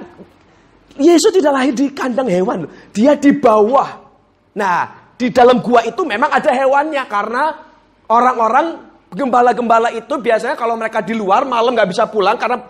Yesus 1.00 1.32
tidak 1.32 1.54
lahir 1.56 1.74
di 1.76 1.88
kandang 1.96 2.28
hewan, 2.28 2.68
dia 2.92 3.16
di 3.16 3.32
bawah. 3.32 3.88
Nah, 4.58 5.16
di 5.16 5.32
dalam 5.32 5.64
gua 5.64 5.86
itu 5.88 6.04
memang 6.04 6.28
ada 6.28 6.52
hewannya 6.52 7.04
karena 7.08 7.44
orang-orang 8.12 8.92
gembala-gembala 9.12 9.92
itu 9.92 10.16
biasanya 10.20 10.56
kalau 10.56 10.76
mereka 10.80 11.04
di 11.04 11.16
luar 11.16 11.44
malam 11.44 11.76
nggak 11.76 11.92
bisa 11.92 12.08
pulang 12.08 12.40
karena 12.40 12.64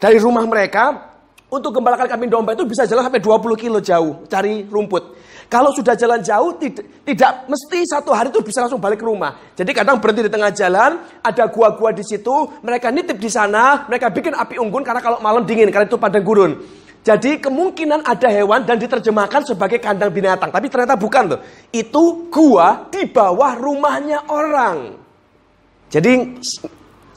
dari 0.00 0.16
rumah 0.16 0.44
mereka 0.48 1.12
untuk 1.52 1.76
gembala 1.76 2.00
kambing 2.00 2.32
domba 2.32 2.56
itu 2.56 2.64
bisa 2.64 2.88
jalan 2.88 3.04
sampai 3.04 3.20
20 3.20 3.60
kilo 3.60 3.78
jauh 3.78 4.24
cari 4.24 4.64
rumput. 4.64 5.20
Kalau 5.52 5.68
sudah 5.68 5.92
jalan 5.92 6.24
jauh 6.24 6.56
tidak, 6.56 7.04
tidak 7.04 7.44
mesti 7.44 7.84
satu 7.84 8.16
hari 8.16 8.32
itu 8.32 8.40
bisa 8.40 8.64
langsung 8.64 8.80
balik 8.80 8.96
ke 8.96 9.04
rumah. 9.04 9.36
Jadi 9.52 9.68
kadang 9.76 10.00
berhenti 10.00 10.24
di 10.24 10.32
tengah 10.32 10.48
jalan, 10.48 11.04
ada 11.20 11.44
gua-gua 11.52 11.92
di 11.92 12.00
situ, 12.00 12.56
mereka 12.64 12.88
nitip 12.88 13.20
di 13.20 13.28
sana, 13.28 13.84
mereka 13.84 14.08
bikin 14.08 14.32
api 14.32 14.56
unggun 14.56 14.80
karena 14.80 15.04
kalau 15.04 15.20
malam 15.20 15.44
dingin 15.44 15.68
karena 15.68 15.84
itu 15.84 16.00
padang 16.00 16.24
gurun. 16.24 16.56
Jadi 17.04 17.36
kemungkinan 17.36 18.00
ada 18.00 18.32
hewan 18.32 18.64
dan 18.64 18.80
diterjemahkan 18.80 19.44
sebagai 19.44 19.76
kandang 19.76 20.08
binatang, 20.08 20.48
tapi 20.48 20.72
ternyata 20.72 20.96
bukan 20.96 21.36
loh. 21.36 21.40
Itu 21.68 22.32
gua 22.32 22.88
di 22.88 23.04
bawah 23.04 23.52
rumahnya 23.52 24.32
orang. 24.32 24.96
Jadi 25.92 26.32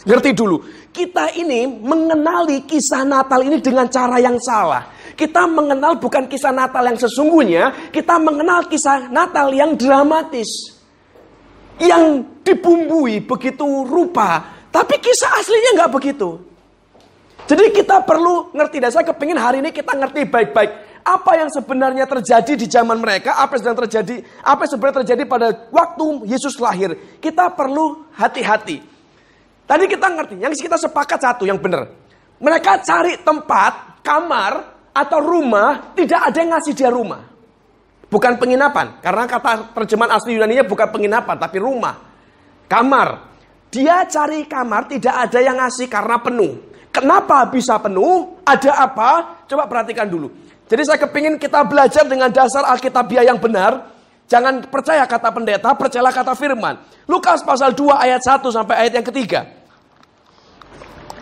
ngerti 0.04 0.36
dulu, 0.36 0.60
kita 0.92 1.32
ini 1.40 1.72
mengenali 1.72 2.68
kisah 2.68 3.08
Natal 3.08 3.48
ini 3.48 3.64
dengan 3.64 3.88
cara 3.88 4.20
yang 4.20 4.36
salah. 4.44 4.92
Kita 5.16 5.48
mengenal 5.48 5.96
bukan 5.96 6.28
kisah 6.28 6.52
Natal 6.52 6.84
yang 6.84 7.00
sesungguhnya, 7.00 7.92
kita 7.96 8.20
mengenal 8.20 8.68
kisah 8.68 9.08
Natal 9.08 9.48
yang 9.56 9.80
dramatis. 9.80 10.76
Yang 11.80 12.28
dibumbui 12.44 13.20
begitu 13.24 13.66
rupa, 13.84 14.48
tapi 14.72 14.96
kisah 15.00 15.40
aslinya 15.40 15.72
nggak 15.80 15.92
begitu. 15.92 16.40
Jadi 17.46 17.72
kita 17.72 18.04
perlu 18.04 18.52
ngerti, 18.52 18.78
dan 18.80 18.92
saya 18.92 19.06
kepingin 19.08 19.40
hari 19.40 19.60
ini 19.64 19.70
kita 19.72 19.96
ngerti 19.96 20.24
baik-baik. 20.28 20.72
Apa 21.06 21.38
yang 21.38 21.54
sebenarnya 21.54 22.10
terjadi 22.10 22.58
di 22.58 22.66
zaman 22.66 22.98
mereka, 22.98 23.38
apa 23.38 23.56
yang 23.56 23.62
sedang 23.62 23.80
terjadi, 23.86 24.16
apa 24.42 24.66
yang 24.66 24.72
sebenarnya 24.74 24.98
terjadi 25.06 25.24
pada 25.30 25.48
waktu 25.70 26.06
Yesus 26.26 26.58
lahir. 26.58 26.98
Kita 27.22 27.54
perlu 27.54 28.10
hati-hati. 28.18 28.82
Tadi 29.70 29.84
kita 29.86 30.08
ngerti, 30.12 30.36
yang 30.42 30.52
kita 30.52 30.82
sepakat 30.82 31.22
satu 31.22 31.46
yang 31.46 31.62
benar. 31.62 31.92
Mereka 32.42 32.82
cari 32.82 33.22
tempat, 33.22 34.02
kamar, 34.02 34.75
atau 34.96 35.20
rumah, 35.20 35.92
tidak 35.92 36.32
ada 36.32 36.38
yang 36.40 36.52
ngasih 36.56 36.72
dia 36.72 36.88
rumah. 36.88 37.28
Bukan 38.08 38.40
penginapan, 38.40 39.04
karena 39.04 39.28
kata 39.28 39.76
terjemahan 39.76 40.16
asli 40.16 40.40
Yunani-nya 40.40 40.64
bukan 40.64 40.88
penginapan, 40.88 41.36
tapi 41.36 41.60
rumah. 41.60 42.00
Kamar. 42.72 43.36
Dia 43.68 44.08
cari 44.08 44.48
kamar, 44.48 44.88
tidak 44.88 45.12
ada 45.12 45.40
yang 45.44 45.60
ngasih 45.60 45.92
karena 45.92 46.16
penuh. 46.24 46.72
Kenapa 46.96 47.44
bisa 47.52 47.76
penuh? 47.76 48.40
Ada 48.48 48.88
apa? 48.88 49.44
Coba 49.52 49.68
perhatikan 49.68 50.08
dulu. 50.08 50.32
Jadi 50.64 50.82
saya 50.88 50.96
kepingin 51.04 51.36
kita 51.36 51.68
belajar 51.68 52.08
dengan 52.08 52.32
dasar 52.32 52.64
Alkitabiah 52.72 53.28
yang 53.28 53.36
benar. 53.36 53.92
Jangan 54.32 54.64
percaya 54.72 55.04
kata 55.04 55.30
pendeta, 55.36 55.70
percayalah 55.76 56.16
kata 56.16 56.34
firman. 56.40 56.80
Lukas 57.06 57.44
pasal 57.44 57.76
2 57.76 58.00
ayat 58.00 58.24
1 58.24 58.42
sampai 58.48 58.76
ayat 58.80 58.94
yang 58.96 59.06
ketiga. 59.12 59.46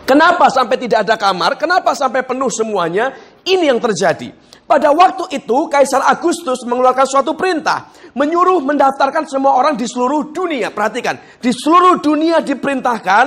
Kenapa 0.04 0.48
sampai 0.52 0.76
tidak 0.76 1.04
ada 1.04 1.16
kamar? 1.16 1.56
Kenapa 1.56 1.96
sampai 1.96 2.22
penuh 2.24 2.48
semuanya? 2.48 3.12
Ini 3.44 3.70
yang 3.70 3.80
terjadi. 3.80 4.32
Pada 4.64 4.96
waktu 4.96 5.28
itu 5.36 5.68
Kaisar 5.68 6.00
Agustus 6.08 6.64
mengeluarkan 6.64 7.04
suatu 7.04 7.36
perintah. 7.36 7.92
Menyuruh 8.16 8.64
mendaftarkan 8.64 9.28
semua 9.28 9.60
orang 9.60 9.76
di 9.76 9.84
seluruh 9.84 10.32
dunia. 10.32 10.72
Perhatikan, 10.72 11.20
di 11.36 11.52
seluruh 11.52 12.00
dunia 12.00 12.40
diperintahkan. 12.40 13.24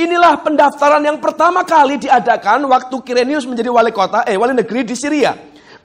Inilah 0.00 0.42
pendaftaran 0.42 1.04
yang 1.06 1.22
pertama 1.22 1.62
kali 1.62 2.00
diadakan 2.00 2.66
waktu 2.66 2.96
Kirenius 3.06 3.46
menjadi 3.46 3.70
wali 3.70 3.94
kota, 3.94 4.26
eh 4.26 4.34
wali 4.34 4.56
negeri 4.56 4.82
di 4.82 4.96
Syria. 4.98 5.36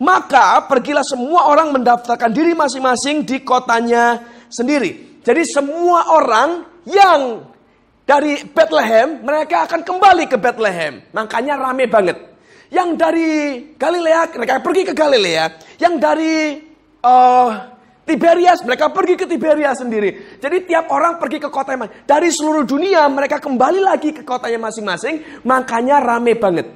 Maka 0.01 0.65
pergilah 0.65 1.05
semua 1.05 1.47
orang 1.51 1.71
mendaftarkan 1.71 2.31
diri 2.33 2.57
masing-masing 2.57 3.23
di 3.23 3.45
kotanya 3.45 4.19
sendiri. 4.49 5.21
Jadi 5.21 5.41
semua 5.45 6.15
orang 6.15 6.63
yang 6.87 7.43
dari 8.05 8.41
Bethlehem, 8.45 9.25
mereka 9.25 9.65
akan 9.65 9.81
kembali 9.81 10.29
ke 10.29 10.37
Bethlehem. 10.37 11.01
Makanya 11.09 11.57
rame 11.57 11.89
banget. 11.89 12.34
Yang 12.75 12.89
dari 12.99 13.29
Galilea, 13.79 14.35
mereka 14.35 14.59
pergi 14.59 14.83
ke 14.83 14.91
Galilea. 14.91 15.45
Yang 15.79 15.95
dari 15.95 16.33
uh, 17.07 17.47
Tiberias, 18.03 18.59
mereka 18.67 18.91
pergi 18.91 19.15
ke 19.15 19.23
Tiberias 19.23 19.79
sendiri. 19.79 20.37
Jadi 20.43 20.67
tiap 20.67 20.91
orang 20.91 21.15
pergi 21.15 21.39
ke 21.39 21.47
kota 21.47 21.71
yang 21.71 21.87
Dari 22.03 22.27
seluruh 22.27 22.67
dunia, 22.67 23.07
mereka 23.07 23.39
kembali 23.39 23.79
lagi 23.79 24.11
ke 24.11 24.27
kotanya 24.27 24.59
masing-masing. 24.67 25.47
Makanya 25.47 26.03
rame 26.03 26.35
banget. 26.35 26.67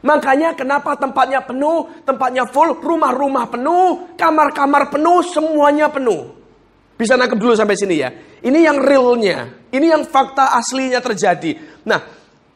Makanya 0.00 0.56
kenapa 0.56 0.96
tempatnya 0.96 1.44
penuh, 1.44 1.92
tempatnya 2.08 2.48
full, 2.48 2.74
rumah-rumah 2.80 3.52
penuh, 3.52 4.16
kamar-kamar 4.16 4.88
penuh, 4.88 5.20
semuanya 5.28 5.92
penuh. 5.92 6.40
Bisa 6.96 7.20
nangkep 7.20 7.36
dulu 7.36 7.52
sampai 7.52 7.76
sini 7.76 8.00
ya. 8.00 8.08
Ini 8.40 8.64
yang 8.64 8.80
realnya. 8.80 9.68
Ini 9.68 9.86
yang 9.92 10.02
fakta 10.08 10.56
aslinya 10.56 11.04
terjadi. 11.04 11.84
Nah, 11.84 12.00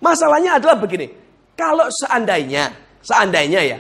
masalahnya 0.00 0.56
adalah 0.56 0.80
begini. 0.80 1.25
Kalau 1.56 1.88
seandainya, 1.88 2.68
seandainya 3.00 3.60
ya, 3.64 3.78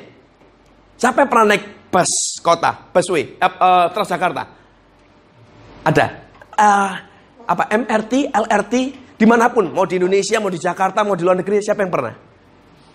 siapa 0.96 1.22
yang 1.22 1.30
pernah 1.30 1.46
naik 1.52 1.92
bus 1.92 2.40
kota, 2.40 2.88
busway, 2.88 3.36
uh, 3.36 3.52
uh, 3.60 3.84
Transjakarta? 3.92 4.42
Ada. 5.84 6.06
Uh, 6.56 6.92
apa 7.46 7.68
MRT, 7.68 8.32
LRT, 8.32 8.74
di 9.20 9.26
mana 9.28 9.52
pun, 9.52 9.68
mau 9.76 9.84
di 9.84 10.00
Indonesia, 10.00 10.40
mau 10.40 10.48
di 10.48 10.56
Jakarta, 10.56 11.04
mau 11.04 11.14
di 11.14 11.22
luar 11.22 11.36
negeri, 11.36 11.60
siapa 11.60 11.84
yang 11.84 11.92
pernah? 11.92 12.16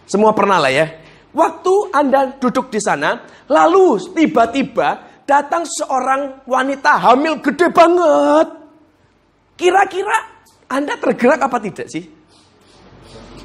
Semua 0.10 0.34
pernah 0.34 0.58
lah 0.58 0.74
ya. 0.74 0.86
Waktu 1.32 1.74
Anda 1.96 2.36
duduk 2.36 2.74
di 2.74 2.82
sana, 2.82 3.22
lalu 3.48 4.02
tiba-tiba 4.12 5.24
datang 5.24 5.64
seorang 5.64 6.44
wanita 6.44 7.00
hamil 7.00 7.40
gede 7.40 7.72
banget. 7.72 8.48
Kira-kira 9.56 10.18
Anda 10.68 11.00
tergerak 11.00 11.40
apa 11.40 11.58
tidak 11.64 11.88
sih? 11.88 12.04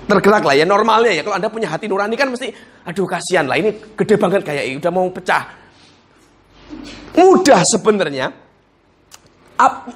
Tergerak 0.06 0.42
lah 0.46 0.54
ya 0.54 0.64
normalnya 0.64 1.10
ya. 1.10 1.22
Kalau 1.26 1.36
Anda 1.36 1.50
punya 1.50 1.68
hati 1.70 1.90
nurani 1.90 2.14
kan 2.14 2.30
mesti, 2.30 2.48
aduh 2.86 3.06
kasihan 3.06 3.44
lah 3.46 3.58
ini 3.58 3.74
gede 3.98 4.14
banget 4.16 4.46
kayak 4.46 4.64
ini 4.70 4.76
udah 4.78 4.92
mau 4.94 5.06
pecah. 5.10 5.42
Mudah 7.18 7.60
sebenarnya. 7.66 8.26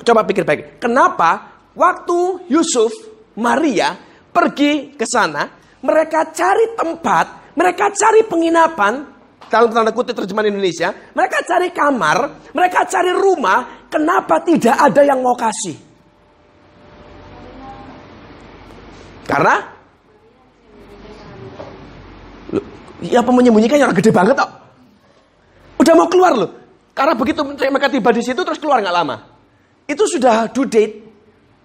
Coba 0.02 0.24
pikir 0.24 0.42
baik. 0.42 0.82
Kenapa 0.82 1.62
waktu 1.76 2.48
Yusuf, 2.48 2.90
Maria 3.38 3.92
pergi 4.30 4.96
ke 4.96 5.04
sana, 5.04 5.46
mereka 5.84 6.32
cari 6.32 6.72
tempat, 6.74 7.54
mereka 7.56 7.92
cari 7.92 8.24
penginapan, 8.24 9.04
dalam 9.50 9.74
tanda 9.74 9.90
kutip 9.90 10.14
terjemahan 10.14 10.48
Indonesia, 10.54 10.94
mereka 11.12 11.42
cari 11.42 11.74
kamar, 11.74 12.50
mereka 12.54 12.86
cari 12.86 13.10
rumah, 13.10 13.84
kenapa 13.90 14.40
tidak 14.46 14.78
ada 14.78 15.02
yang 15.02 15.18
mau 15.20 15.34
kasih? 15.34 15.74
Karena 19.26 19.79
Ya 23.00 23.24
apa 23.24 23.32
menyembunyikan 23.32 23.80
orang 23.80 23.96
gede 23.96 24.12
banget 24.12 24.36
kok. 24.36 24.50
Udah 25.80 25.94
mau 25.96 26.08
keluar 26.12 26.36
loh. 26.36 26.50
Karena 26.92 27.16
begitu 27.16 27.40
mereka 27.40 27.88
tiba 27.88 28.12
di 28.12 28.20
situ 28.20 28.44
terus 28.44 28.60
keluar 28.60 28.84
nggak 28.84 28.92
lama. 28.92 29.16
Itu 29.88 30.04
sudah 30.04 30.52
due 30.52 30.68
date. 30.68 30.94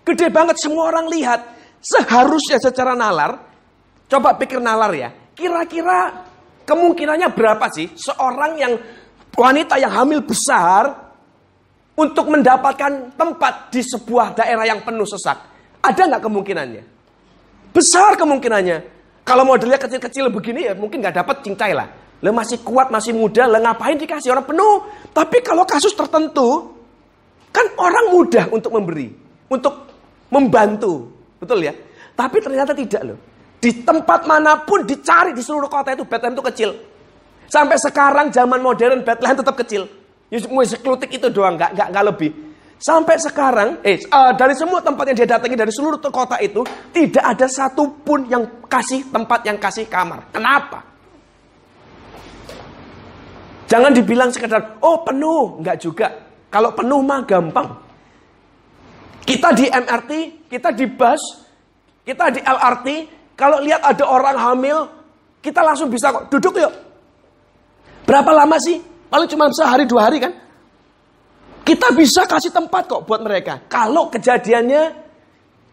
Gede 0.08 0.32
banget 0.32 0.56
semua 0.64 0.88
orang 0.88 1.12
lihat. 1.12 1.44
Seharusnya 1.84 2.58
secara 2.58 2.98
nalar, 2.98 3.38
coba 4.10 4.34
pikir 4.40 4.58
nalar 4.64 4.96
ya. 4.96 5.12
Kira-kira 5.36 6.24
kemungkinannya 6.64 7.30
berapa 7.36 7.68
sih 7.70 7.92
seorang 7.94 8.58
yang 8.58 8.74
wanita 9.36 9.76
yang 9.78 9.92
hamil 9.92 10.24
besar 10.24 10.90
untuk 11.94 12.32
mendapatkan 12.32 13.14
tempat 13.14 13.70
di 13.70 13.84
sebuah 13.84 14.40
daerah 14.40 14.66
yang 14.66 14.82
penuh 14.82 15.06
sesak? 15.06 15.38
Ada 15.84 16.16
nggak 16.16 16.24
kemungkinannya? 16.24 16.84
Besar 17.76 18.16
kemungkinannya. 18.16 18.95
Kalau 19.26 19.42
modelnya 19.42 19.82
kecil-kecil 19.82 20.30
begini 20.30 20.70
ya 20.70 20.78
mungkin 20.78 21.02
nggak 21.02 21.18
dapat 21.18 21.42
cincai 21.42 21.74
lah. 21.74 21.90
Lo 22.22 22.30
masih 22.30 22.62
kuat, 22.62 22.94
masih 22.94 23.12
muda, 23.12 23.50
lo 23.50 23.58
ngapain 23.58 23.98
dikasih 23.98 24.32
orang 24.32 24.46
penuh? 24.46 24.86
Tapi 25.12 25.42
kalau 25.42 25.66
kasus 25.66 25.98
tertentu, 25.98 26.78
kan 27.50 27.66
orang 27.82 28.14
mudah 28.14 28.46
untuk 28.54 28.70
memberi, 28.70 29.10
untuk 29.50 29.90
membantu, 30.30 31.10
betul 31.42 31.66
ya? 31.66 31.74
Tapi 32.14 32.38
ternyata 32.40 32.72
tidak 32.72 33.02
loh. 33.02 33.20
Di 33.58 33.82
tempat 33.82 34.30
mana 34.30 34.62
pun 34.62 34.86
dicari 34.86 35.34
di 35.34 35.42
seluruh 35.42 35.68
kota 35.68 35.98
itu 35.98 36.06
Bethlehem 36.06 36.38
itu 36.38 36.46
kecil. 36.46 36.70
Sampai 37.50 37.82
sekarang 37.82 38.30
zaman 38.30 38.62
modern 38.62 39.02
Bethlehem 39.02 39.42
tetap 39.42 39.58
kecil. 39.58 39.90
Seklutik 40.70 41.10
itu 41.10 41.28
doang, 41.34 41.58
nggak 41.58 41.74
nggak 41.74 42.06
lebih. 42.14 42.45
Sampai 42.76 43.16
sekarang, 43.16 43.80
eh 43.88 44.04
uh, 44.12 44.36
dari 44.36 44.52
semua 44.52 44.84
tempat 44.84 45.08
yang 45.08 45.18
dia 45.24 45.30
datangi 45.32 45.56
dari 45.56 45.72
seluruh 45.72 45.96
kota 46.12 46.36
itu 46.44 46.60
tidak 46.92 47.24
ada 47.24 47.48
satupun 47.48 48.28
yang 48.28 48.68
kasih 48.68 49.08
tempat 49.08 49.48
yang 49.48 49.56
kasih 49.56 49.88
kamar. 49.88 50.28
Kenapa? 50.36 50.84
Jangan 53.66 53.92
dibilang 53.96 54.30
sekedar, 54.30 54.78
oh 54.84 55.02
penuh, 55.02 55.58
nggak 55.64 55.78
juga. 55.82 56.08
Kalau 56.52 56.76
penuh 56.76 57.02
mah 57.02 57.26
gampang. 57.26 57.68
Kita 59.26 59.50
di 59.58 59.66
MRT, 59.66 60.12
kita 60.46 60.70
di 60.70 60.86
bus, 60.86 61.22
kita 62.06 62.30
di 62.30 62.46
LRT, 62.46 62.88
kalau 63.34 63.58
lihat 63.66 63.82
ada 63.82 64.06
orang 64.06 64.38
hamil, 64.38 64.86
kita 65.42 65.66
langsung 65.66 65.90
bisa 65.90 66.14
kok 66.14 66.30
duduk 66.30 66.62
yuk. 66.62 66.74
Berapa 68.06 68.30
lama 68.30 68.62
sih? 68.62 68.78
Paling 69.10 69.26
cuma 69.26 69.50
sehari 69.50 69.90
dua 69.90 70.06
hari 70.06 70.22
kan? 70.22 70.45
Kita 71.66 71.90
bisa 71.98 72.30
kasih 72.30 72.54
tempat 72.54 72.86
kok 72.86 73.10
buat 73.10 73.26
mereka. 73.26 73.66
Kalau 73.66 74.14
kejadiannya 74.14 74.94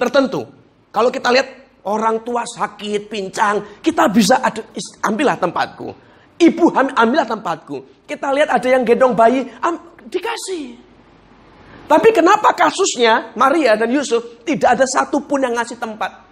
tertentu. 0.00 0.48
Kalau 0.88 1.12
kita 1.12 1.28
lihat 1.28 1.48
orang 1.84 2.24
tua 2.24 2.48
sakit, 2.48 3.12
pincang, 3.12 3.80
kita 3.84 4.08
bisa 4.08 4.40
ada, 4.40 4.64
ambillah 5.04 5.36
tempatku. 5.36 5.88
Ibu 6.40 6.64
ambillah 6.74 7.28
tempatku. 7.28 8.08
Kita 8.08 8.32
lihat 8.32 8.48
ada 8.56 8.68
yang 8.72 8.88
gendong 8.88 9.12
bayi, 9.12 9.44
am, 9.60 9.78
dikasih. 10.08 10.80
Tapi 11.86 12.08
kenapa 12.16 12.56
kasusnya 12.56 13.36
Maria 13.36 13.76
dan 13.76 13.92
Yusuf 13.92 14.40
tidak 14.48 14.80
ada 14.80 14.88
satupun 14.88 15.44
yang 15.44 15.52
ngasih 15.52 15.76
tempat? 15.76 16.24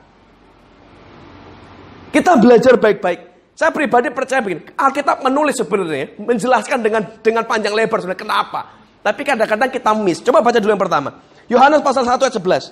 Kita 2.11 2.41
belajar 2.41 2.81
baik-baik. 2.81 3.29
Saya 3.55 3.69
pribadi 3.77 4.09
percaya 4.09 4.41
begini, 4.41 4.73
Alkitab 4.73 5.21
menulis 5.21 5.61
sebenarnya, 5.61 6.17
menjelaskan 6.17 6.81
dengan 6.81 7.03
dengan 7.21 7.45
panjang 7.45 7.77
lebar 7.77 8.01
sebenarnya 8.01 8.25
kenapa. 8.25 8.80
Tapi 9.01 9.25
kadang-kadang 9.25 9.73
kita 9.73 9.97
miss. 9.97 10.21
Coba 10.21 10.45
baca 10.45 10.61
dulu 10.61 10.77
yang 10.77 10.81
pertama. 10.81 11.25
Yohanes 11.49 11.81
pasal 11.81 12.05
1 12.05 12.21
ayat 12.21 12.37
11. 12.37 12.69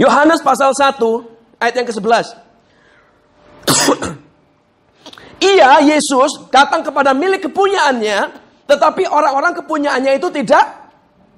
Yohanes 0.00 0.40
pasal 0.40 0.72
1 0.72 0.96
ayat 1.60 1.74
yang 1.74 1.86
ke-11. 1.90 2.26
Ia 5.52 5.84
Yesus 5.84 6.48
datang 6.48 6.80
kepada 6.86 7.12
milik 7.12 7.50
kepunyaannya, 7.50 8.18
tetapi 8.64 9.04
orang-orang 9.10 9.52
kepunyaannya 9.60 10.16
itu 10.16 10.32
tidak 10.32 10.64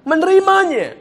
menerimanya. 0.06 0.94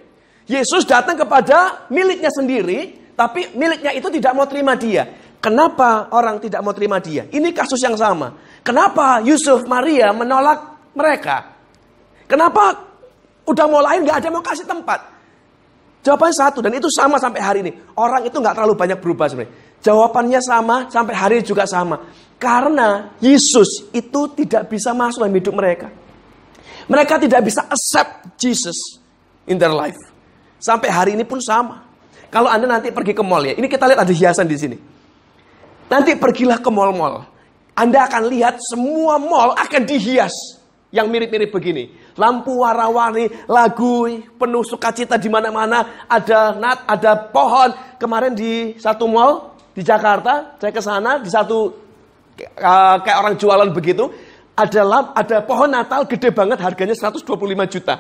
Yesus 0.47 0.87
datang 0.87 1.19
kepada 1.19 1.91
miliknya 1.91 2.31
sendiri, 2.31 3.11
tapi 3.13 3.51
miliknya 3.53 3.91
itu 3.91 4.07
tidak 4.07 4.31
mau 4.31 4.47
terima 4.47 4.79
dia. 4.79 5.03
Kenapa 5.37 6.09
orang 6.15 6.41
tidak 6.41 6.65
mau 6.65 6.73
terima 6.73 6.97
dia? 6.97 7.29
Ini 7.29 7.53
kasus 7.53 7.77
yang 7.83 7.93
sama. 7.99 8.33
Kenapa 8.65 9.21
Yusuf 9.21 9.69
Maria 9.69 10.09
menolak 10.15 10.89
mereka? 10.97 11.56
Kenapa 12.27 12.75
udah 13.47 13.65
mau 13.65 13.79
lain 13.79 14.03
gak 14.03 14.23
ada 14.23 14.29
mau 14.29 14.43
kasih 14.43 14.67
tempat? 14.67 15.17
Jawabannya 16.07 16.35
satu 16.39 16.59
dan 16.63 16.71
itu 16.71 16.87
sama 16.87 17.19
sampai 17.19 17.41
hari 17.43 17.59
ini. 17.67 17.71
Orang 17.99 18.23
itu 18.23 18.39
nggak 18.39 18.55
terlalu 18.55 18.79
banyak 18.79 18.95
berubah 19.03 19.27
sebenarnya. 19.27 19.51
Jawabannya 19.83 20.39
sama 20.39 20.87
sampai 20.87 21.11
hari 21.11 21.33
ini 21.41 21.43
juga 21.43 21.67
sama. 21.67 21.99
Karena 22.39 23.11
Yesus 23.19 23.91
itu 23.91 24.21
tidak 24.31 24.71
bisa 24.71 24.95
masuk 24.95 25.27
dalam 25.27 25.35
hidup 25.35 25.51
mereka. 25.51 25.91
Mereka 26.87 27.19
tidak 27.27 27.43
bisa 27.43 27.67
accept 27.67 28.39
Jesus 28.39 29.03
in 29.43 29.59
their 29.59 29.75
life. 29.75 29.99
Sampai 30.63 30.87
hari 30.87 31.11
ini 31.19 31.27
pun 31.27 31.43
sama. 31.43 31.83
Kalau 32.31 32.47
Anda 32.47 32.71
nanti 32.71 32.87
pergi 32.95 33.11
ke 33.11 33.23
mall 33.23 33.43
ya, 33.43 33.59
ini 33.59 33.67
kita 33.67 33.83
lihat 33.91 34.07
ada 34.07 34.13
hiasan 34.15 34.47
di 34.47 34.55
sini. 34.55 34.77
Nanti 35.91 36.15
pergilah 36.15 36.63
ke 36.63 36.71
mall-mall. 36.71 37.27
Anda 37.75 38.07
akan 38.07 38.31
lihat 38.31 38.63
semua 38.63 39.19
mall 39.19 39.59
akan 39.59 39.81
dihias 39.83 40.56
yang 40.91 41.11
mirip-mirip 41.11 41.51
begini. 41.51 41.91
Lampu 42.15 42.63
warna-warni, 42.63 43.27
lagu 43.45 44.07
penuh 44.39 44.63
sukacita 44.63 45.19
di 45.19 45.27
mana-mana, 45.27 46.07
ada 46.07 46.55
nat, 46.55 46.87
ada 46.87 47.27
pohon. 47.29 47.75
Kemarin 47.99 48.33
di 48.33 48.75
satu 48.79 49.05
mall 49.05 49.57
di 49.75 49.83
Jakarta, 49.83 50.57
saya 50.57 50.71
ke 50.71 50.81
sana 50.81 51.19
di 51.19 51.29
satu 51.29 51.69
uh, 52.57 52.97
kayak 53.03 53.17
orang 53.19 53.35
jualan 53.35 53.69
begitu, 53.75 54.09
ada 54.57 54.81
lamp, 54.81 55.07
ada 55.13 55.43
pohon 55.43 55.69
Natal 55.69 56.07
gede 56.09 56.33
banget 56.33 56.57
harganya 56.63 56.95
125 56.97 57.29
juta. 57.69 57.95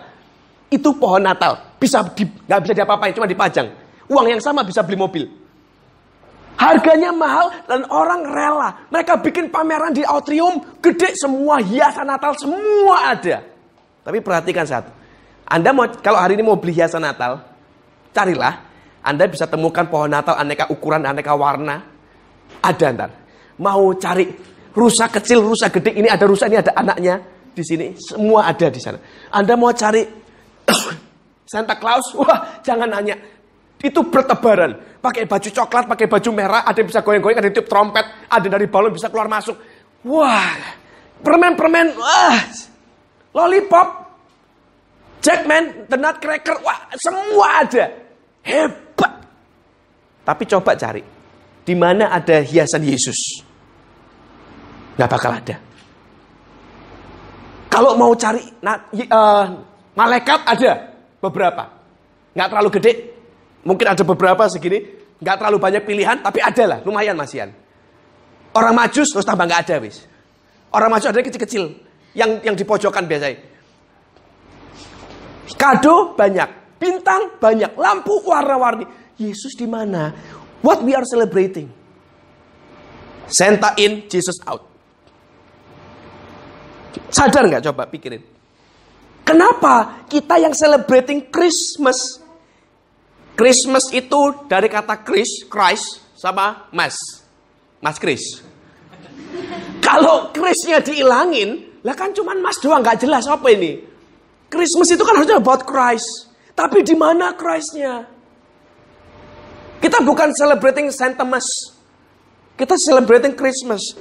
Itu 0.67 0.95
pohon 0.97 1.21
Natal, 1.21 1.77
bisa 1.77 2.01
nggak 2.03 2.59
bisa 2.65 2.73
diapa-apain, 2.73 3.13
cuma 3.13 3.29
dipajang. 3.29 3.69
Uang 4.07 4.25
yang 4.31 4.41
sama 4.41 4.63
bisa 4.63 4.81
beli 4.81 4.97
mobil. 4.97 5.46
Harganya 6.57 7.13
mahal 7.13 7.53
dan 7.69 7.85
orang 7.93 8.25
rela. 8.25 8.89
Mereka 8.89 9.21
bikin 9.21 9.53
pameran 9.53 9.93
di 9.93 10.01
atrium, 10.01 10.57
gede 10.81 11.13
semua 11.13 11.61
hiasan 11.61 12.09
Natal 12.09 12.33
semua 12.33 13.13
ada. 13.13 13.45
Tapi 14.01 14.17
perhatikan 14.25 14.65
satu. 14.65 14.89
Anda 15.45 15.69
mau 15.69 15.85
kalau 16.01 16.17
hari 16.17 16.33
ini 16.33 16.43
mau 16.43 16.57
beli 16.57 16.73
hiasan 16.73 17.05
Natal, 17.05 17.45
carilah. 18.09 18.65
Anda 19.05 19.29
bisa 19.29 19.45
temukan 19.45 19.85
pohon 19.85 20.09
Natal 20.09 20.33
aneka 20.33 20.65
ukuran, 20.73 21.05
aneka 21.05 21.37
warna. 21.37 21.77
Ada 22.59 22.85
ntar. 22.89 23.09
Mau 23.61 23.93
cari 23.95 24.25
rusa 24.73 25.13
kecil, 25.13 25.45
rusa 25.45 25.69
gede, 25.69 25.93
ini 25.93 26.09
ada 26.09 26.25
rusa, 26.25 26.49
ini 26.49 26.57
ada 26.57 26.73
anaknya 26.73 27.21
di 27.53 27.61
sini. 27.61 27.93
Semua 28.01 28.49
ada 28.49 28.65
di 28.67 28.81
sana. 28.81 28.97
Anda 29.29 29.53
mau 29.53 29.69
cari 29.77 30.01
Santa 31.53 31.77
Claus, 31.77 32.17
wah 32.17 32.59
jangan 32.65 32.89
nanya 32.89 33.15
itu 33.81 34.01
bertebaran. 34.09 34.97
Pakai 34.97 35.29
baju 35.29 35.49
coklat, 35.53 35.85
pakai 35.85 36.07
baju 36.09 36.29
merah, 36.33 36.61
ada 36.65 36.77
yang 36.81 36.89
bisa 36.89 37.05
goyang-goyang, 37.05 37.37
ada 37.37 37.47
yang 37.47 37.55
tiup 37.55 37.69
trompet, 37.69 38.05
ada 38.27 38.47
dari 38.49 38.65
balon 38.65 38.91
bisa 38.91 39.07
keluar 39.13 39.29
masuk. 39.29 39.55
Wah, 40.03 40.57
permen-permen, 41.21 41.93
wah, 41.95 42.41
lollipop, 43.37 43.87
Jackman, 45.21 45.85
the 45.89 45.97
Nutcracker, 45.97 46.57
wah, 46.65 46.89
semua 46.97 47.65
ada. 47.65 47.85
Hebat. 48.41 49.13
Tapi 50.25 50.43
coba 50.49 50.75
cari, 50.75 51.03
di 51.63 51.75
mana 51.77 52.11
ada 52.11 52.41
hiasan 52.41 52.83
Yesus? 52.83 53.43
Nggak 54.97 55.09
bakal 55.13 55.31
ada. 55.37 55.55
Kalau 57.69 57.93
mau 57.93 58.11
cari 58.17 58.41
nah, 58.65 58.89
uh, 58.89 59.45
malaikat 59.93 60.41
ada 60.47 60.71
beberapa. 61.21 61.69
Nggak 62.33 62.47
terlalu 62.49 62.69
gede, 62.81 62.91
Mungkin 63.67 63.83
ada 63.83 64.03
beberapa 64.07 64.47
segini, 64.47 64.79
nggak 65.19 65.35
terlalu 65.43 65.59
banyak 65.59 65.83
pilihan, 65.83 66.23
tapi 66.23 66.39
ada 66.39 66.63
lah, 66.63 66.79
lumayan 66.87 67.19
masian. 67.19 67.51
Orang 68.55 68.79
majus 68.79 69.11
terus 69.11 69.27
tambah 69.27 69.43
nggak 69.43 69.67
ada 69.67 69.75
wis. 69.83 70.07
Orang 70.71 70.87
majus 70.87 71.11
ada 71.11 71.19
kecil-kecil, 71.19 71.75
yang 72.15 72.39
yang 72.47 72.55
di 72.55 72.63
pojokan 72.63 73.03
biasanya. 73.03 73.43
Kado 75.59 76.15
banyak, 76.15 76.79
bintang 76.79 77.35
banyak, 77.43 77.75
lampu 77.75 78.23
warna-warni. 78.23 78.87
Yesus 79.19 79.57
di 79.57 79.67
mana? 79.67 80.15
What 80.63 80.85
we 80.85 80.93
are 80.93 81.03
celebrating? 81.03 81.67
Santa 83.27 83.75
in, 83.75 84.07
Jesus 84.07 84.39
out. 84.47 84.63
Sadar 87.11 87.49
nggak 87.51 87.67
coba 87.67 87.89
pikirin? 87.91 88.23
Kenapa 89.27 90.07
kita 90.07 90.39
yang 90.39 90.55
celebrating 90.55 91.27
Christmas 91.27 92.23
Christmas 93.37 93.93
itu 93.93 94.49
dari 94.49 94.65
kata 94.65 95.05
Chris, 95.05 95.45
Christ 95.45 96.01
sama 96.17 96.65
Mas. 96.73 96.97
Mas 97.77 98.01
Chris. 98.01 98.41
Kalau 99.85 100.33
Christnya 100.33 100.81
diilangin, 100.81 101.69
lah 101.85 101.93
kan 101.93 102.09
cuman 102.17 102.41
Mas 102.41 102.57
doang, 102.57 102.81
nggak 102.81 103.05
jelas 103.05 103.29
apa 103.29 103.45
ini. 103.53 103.85
Christmas 104.49 104.89
itu 104.89 105.05
kan 105.05 105.21
harusnya 105.21 105.37
about 105.37 105.69
Christ. 105.69 106.33
Tapi 106.57 106.81
di 106.81 106.97
mana 106.97 107.37
Christnya? 107.37 108.09
Kita 109.77 110.01
bukan 110.01 110.33
celebrating 110.33 110.89
Santa 110.89 111.21
Mas. 111.21 111.45
Kita 112.57 112.73
celebrating 112.73 113.37
Christmas. 113.37 113.93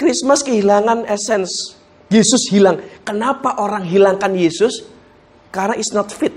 Christmas 0.00 0.40
kehilangan 0.40 1.04
essence. 1.04 1.76
Yesus 2.08 2.48
hilang. 2.48 2.80
Kenapa 3.04 3.60
orang 3.60 3.84
hilangkan 3.84 4.32
Yesus? 4.32 4.88
Karena 5.52 5.76
is 5.76 5.92
not 5.92 6.08
fit. 6.08 6.32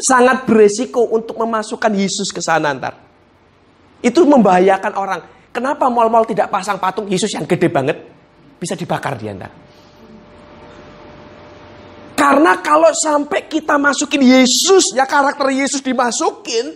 Sangat 0.00 0.44
beresiko 0.44 1.04
untuk 1.12 1.36
memasukkan 1.40 1.92
Yesus 1.92 2.32
ke 2.32 2.40
sana 2.44 2.72
ntar. 2.76 2.94
Itu 4.04 4.28
membahayakan 4.28 4.92
orang. 4.96 5.20
Kenapa 5.50 5.88
mal-mal 5.88 6.28
tidak 6.28 6.52
pasang 6.52 6.76
patung 6.76 7.08
Yesus 7.08 7.32
yang 7.32 7.48
gede 7.48 7.72
banget? 7.72 7.96
Bisa 8.60 8.76
dibakar 8.76 9.16
dia 9.16 9.32
ntar. 9.32 9.52
Karena 12.16 12.58
kalau 12.64 12.90
sampai 12.90 13.46
kita 13.46 13.76
masukin 13.76 14.24
Yesus, 14.24 14.96
ya 14.96 15.04
karakter 15.04 15.52
Yesus 15.52 15.84
dimasukin, 15.84 16.74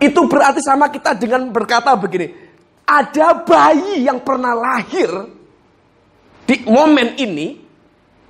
itu 0.00 0.20
berarti 0.30 0.62
sama 0.62 0.88
kita 0.88 1.18
dengan 1.18 1.50
berkata 1.50 1.92
begini, 1.98 2.30
ada 2.86 3.42
bayi 3.42 4.06
yang 4.06 4.22
pernah 4.22 4.54
lahir 4.54 5.10
di 6.46 6.56
momen 6.66 7.18
ini, 7.20 7.58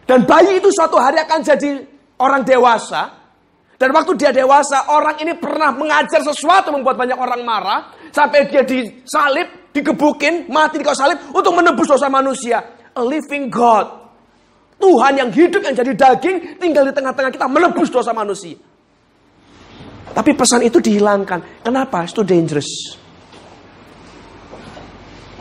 dan 0.05 0.24
bayi 0.29 0.59
itu 0.61 0.72
suatu 0.72 0.96
hari 0.98 1.20
akan 1.20 1.40
jadi 1.40 1.70
orang 2.20 2.42
dewasa, 2.42 3.23
dan 3.74 3.90
waktu 3.90 4.14
dia 4.14 4.30
dewasa, 4.30 4.87
orang 4.87 5.18
ini 5.18 5.34
pernah 5.34 5.74
mengajar 5.74 6.22
sesuatu 6.22 6.70
membuat 6.70 6.94
banyak 6.94 7.18
orang 7.18 7.42
marah, 7.42 7.80
sampai 8.14 8.46
dia 8.46 8.62
disalib, 8.62 9.74
digebukin, 9.74 10.46
mati 10.46 10.78
di 10.78 10.87
kayu 10.87 10.94
salib 10.94 11.18
untuk 11.34 11.50
menebus 11.50 11.90
dosa 11.90 12.06
manusia. 12.06 12.62
A 12.94 13.02
living 13.02 13.50
God. 13.50 14.06
Tuhan 14.78 15.18
yang 15.18 15.30
hidup 15.34 15.66
yang 15.66 15.74
jadi 15.74 15.90
daging 15.90 16.62
tinggal 16.62 16.87
di 16.87 16.94
tengah-tengah 16.94 17.34
kita 17.34 17.46
menebus 17.50 17.90
dosa 17.90 18.14
manusia. 18.14 18.54
Tapi 20.14 20.30
pesan 20.38 20.62
itu 20.62 20.78
dihilangkan. 20.78 21.66
Kenapa? 21.66 22.06
Itu 22.06 22.22
dangerous. 22.22 22.94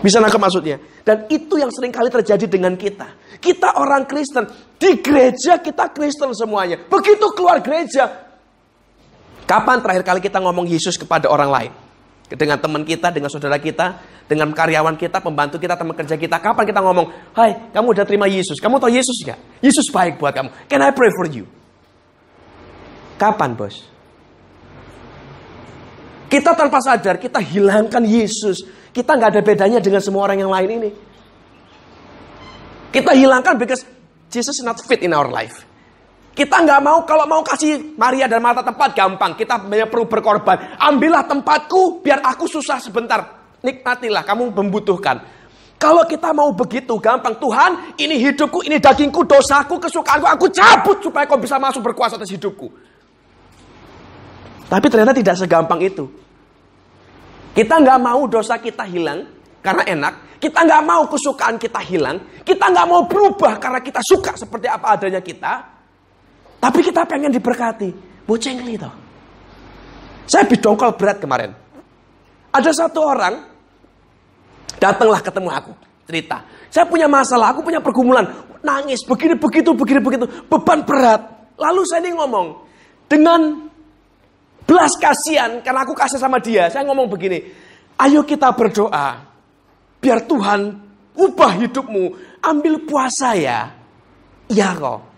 Bisa 0.01 0.17
nangkep 0.17 0.41
maksudnya? 0.41 0.77
Dan 1.05 1.29
itu 1.29 1.55
yang 1.59 1.69
sering 1.69 1.93
kali 1.93 2.09
terjadi 2.09 2.49
dengan 2.49 2.73
kita. 2.73 3.37
Kita 3.37 3.77
orang 3.77 4.09
Kristen. 4.09 4.49
Di 4.79 4.99
gereja 4.99 5.61
kita 5.61 5.93
Kristen 5.93 6.33
semuanya. 6.33 6.79
Begitu 6.89 7.23
keluar 7.37 7.61
gereja. 7.61 8.22
Kapan 9.43 9.84
terakhir 9.84 10.03
kali 10.08 10.19
kita 10.23 10.39
ngomong 10.39 10.65
Yesus 10.67 10.95
kepada 10.95 11.27
orang 11.27 11.49
lain? 11.51 11.71
Dengan 12.34 12.58
teman 12.58 12.82
kita, 12.88 13.12
dengan 13.13 13.29
saudara 13.29 13.60
kita, 13.60 13.99
dengan 14.25 14.49
karyawan 14.56 14.95
kita, 14.95 15.19
pembantu 15.19 15.60
kita, 15.60 15.75
teman 15.75 15.93
kerja 15.93 16.15
kita. 16.15 16.39
Kapan 16.39 16.63
kita 16.63 16.79
ngomong, 16.79 17.36
hai 17.36 17.69
kamu 17.75 17.88
udah 17.93 18.06
terima 18.08 18.25
Yesus. 18.25 18.58
Kamu 18.58 18.79
tahu 18.79 18.89
Yesus 18.89 19.21
gak? 19.21 19.38
Yesus 19.60 19.91
baik 19.91 20.17
buat 20.17 20.34
kamu. 20.34 20.49
Can 20.71 20.82
I 20.82 20.91
pray 20.95 21.12
for 21.13 21.27
you? 21.27 21.45
Kapan 23.19 23.53
bos? 23.53 23.86
Kita 26.32 26.58
tanpa 26.58 26.82
sadar, 26.82 27.21
kita 27.21 27.38
hilangkan 27.38 28.01
Yesus. 28.01 28.65
Kita 28.89 29.13
nggak 29.13 29.38
ada 29.38 29.41
bedanya 29.45 29.77
dengan 29.77 30.01
semua 30.01 30.25
orang 30.25 30.41
yang 30.41 30.49
lain 30.49 30.69
ini. 30.82 30.89
Kita 32.89 33.13
hilangkan 33.13 33.58
because 33.62 33.86
Jesus 34.34 34.58
is 34.58 34.65
not 34.65 34.82
fit 34.82 35.06
in 35.06 35.13
our 35.13 35.29
life. 35.29 35.65
Kita 36.33 36.65
nggak 36.65 36.81
mau 36.81 37.05
kalau 37.05 37.29
mau 37.29 37.45
kasih 37.45 37.93
Maria 37.93 38.25
dan 38.25 38.41
Marta 38.41 38.65
tempat 38.65 38.97
gampang. 38.97 39.37
Kita 39.37 39.61
perlu 39.69 40.09
berkorban. 40.09 40.81
Ambillah 40.81 41.29
tempatku 41.29 42.01
biar 42.01 42.25
aku 42.25 42.49
susah 42.49 42.81
sebentar. 42.81 43.21
Nikmatilah, 43.61 44.25
kamu 44.25 44.49
membutuhkan. 44.49 45.21
Kalau 45.77 46.07
kita 46.09 46.33
mau 46.33 46.49
begitu 46.55 46.95
gampang, 46.97 47.37
Tuhan, 47.37 47.95
ini 47.99 48.15
hidupku, 48.17 48.65
ini 48.65 48.79
dagingku, 48.79 49.27
dosaku, 49.27 49.77
kesukaanku, 49.77 50.25
aku 50.25 50.47
cabut 50.49 50.97
supaya 51.03 51.27
kau 51.29 51.37
bisa 51.37 51.59
masuk 51.61 51.85
berkuasa 51.85 52.17
atas 52.17 52.31
hidupku. 52.31 52.71
Tapi 54.71 54.85
ternyata 54.89 55.13
tidak 55.13 55.35
segampang 55.37 55.83
itu. 55.85 56.07
Kita 57.53 57.77
nggak 57.77 57.99
mau 58.01 58.25
dosa 58.25 58.57
kita 58.57 58.87
hilang 58.89 59.27
karena 59.61 59.83
enak. 59.85 60.13
Kita 60.41 60.65
nggak 60.65 60.81
mau 60.81 61.05
kesukaan 61.05 61.61
kita 61.61 61.79
hilang. 61.85 62.17
Kita 62.41 62.73
nggak 62.73 62.87
mau 62.89 63.05
berubah 63.05 63.61
karena 63.61 63.79
kita 63.83 64.01
suka 64.01 64.33
seperti 64.33 64.65
apa 64.65 64.97
adanya 64.97 65.21
kita. 65.21 65.72
Tapi 66.63 66.80
kita 66.80 67.04
pengen 67.04 67.28
diberkati. 67.28 67.91
Bocengli 68.23 68.80
toh. 68.80 68.93
Saya 70.23 70.47
bidongkol 70.47 70.95
berat 70.95 71.19
kemarin. 71.19 71.52
Ada 72.56 72.71
satu 72.71 73.04
orang 73.04 73.43
datanglah 74.80 75.19
ketemu 75.19 75.49
aku 75.52 75.73
cerita. 76.08 76.47
Saya 76.71 76.88
punya 76.88 77.12
masalah, 77.12 77.52
aku 77.52 77.67
punya 77.67 77.84
pergumulan, 77.84 78.23
nangis 78.63 79.04
begini 79.04 79.36
begitu 79.36 79.76
begini 79.76 79.99
begitu, 79.99 80.26
beban 80.47 80.88
berat. 80.88 81.52
Lalu 81.60 81.82
saya 81.84 82.08
ini 82.08 82.15
ngomong 82.15 82.47
dengan 83.12 83.67
belas 84.63 84.95
kasihan 84.95 85.60
karena 85.60 85.84
aku 85.84 85.91
kasih 85.91 86.17
sama 86.17 86.39
dia. 86.39 86.71
Saya 86.71 86.88
ngomong 86.88 87.12
begini, 87.12 87.43
ayo 87.99 88.23
kita 88.23 88.56
berdoa 88.56 89.19
biar 89.99 90.23
Tuhan 90.23 90.80
ubah 91.19 91.52
hidupmu. 91.60 92.06
Ambil 92.43 92.84
puasa 92.88 93.36
ya. 93.36 93.71
Iya 94.52 94.76
kok. 94.76 95.12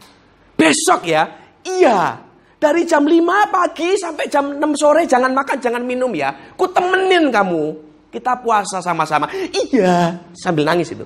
Besok 0.55 1.07
ya. 1.07 1.23
Iya. 1.61 2.23
Dari 2.55 2.81
jam 2.87 3.03
5 3.03 3.53
pagi 3.53 3.93
sampai 3.99 4.25
jam 4.31 4.57
6 4.57 4.79
sore 4.79 5.05
jangan 5.05 5.35
makan, 5.35 5.57
jangan 5.59 5.83
minum 5.83 6.09
ya. 6.15 6.33
Ku 6.55 6.65
temenin 6.71 7.29
kamu. 7.29 7.63
Kita 8.09 8.39
puasa 8.39 8.79
sama-sama. 8.79 9.27
Iya. 9.51 10.15
Sambil 10.33 10.63
nangis 10.63 10.95
itu. 10.95 11.03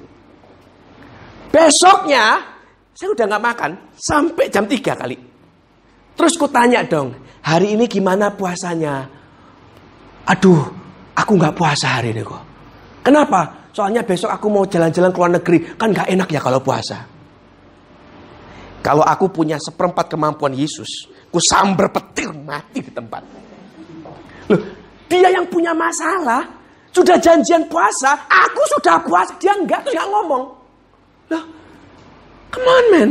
Besoknya 1.49 2.38
saya 2.93 3.09
udah 3.15 3.25
nggak 3.25 3.45
makan 3.49 3.71
sampai 3.97 4.45
jam 4.53 4.69
3 4.69 4.93
kali. 4.93 5.17
Terus 6.13 6.35
ku 6.35 6.51
tanya 6.51 6.83
dong, 6.85 7.15
hari 7.41 7.73
ini 7.73 7.88
gimana 7.88 8.29
puasanya? 8.35 9.07
Aduh, 10.29 10.62
aku 11.15 11.31
nggak 11.33 11.55
puasa 11.55 11.97
hari 11.97 12.12
ini 12.13 12.21
kok. 12.21 12.43
Kenapa? 13.01 13.71
Soalnya 13.71 14.03
besok 14.03 14.29
aku 14.29 14.51
mau 14.51 14.67
jalan-jalan 14.67 15.09
ke 15.09 15.17
luar 15.17 15.31
negeri. 15.39 15.57
Kan 15.79 15.95
nggak 15.95 16.12
enak 16.12 16.29
ya 16.29 16.41
kalau 16.43 16.59
puasa. 16.59 17.18
Kalau 18.79 19.03
aku 19.03 19.27
punya 19.27 19.59
seperempat 19.59 20.07
kemampuan 20.07 20.55
Yesus, 20.55 21.11
ku 21.27 21.37
sambar 21.43 21.91
petir 21.91 22.31
mati 22.31 22.79
di 22.79 22.91
tempat. 22.91 23.21
Loh, 24.49 24.61
dia 25.11 25.29
yang 25.29 25.45
punya 25.51 25.75
masalah, 25.75 26.47
sudah 26.95 27.19
janjian 27.19 27.67
puasa, 27.67 28.15
aku 28.25 28.61
sudah 28.77 28.97
puasa, 29.03 29.35
dia 29.37 29.51
enggak, 29.53 29.83
terus 29.83 29.99
nggak 29.99 30.09
ngomong. 30.09 30.43
Loh, 31.29 31.43
come 32.49 32.65
on 32.65 32.85
man, 32.95 33.09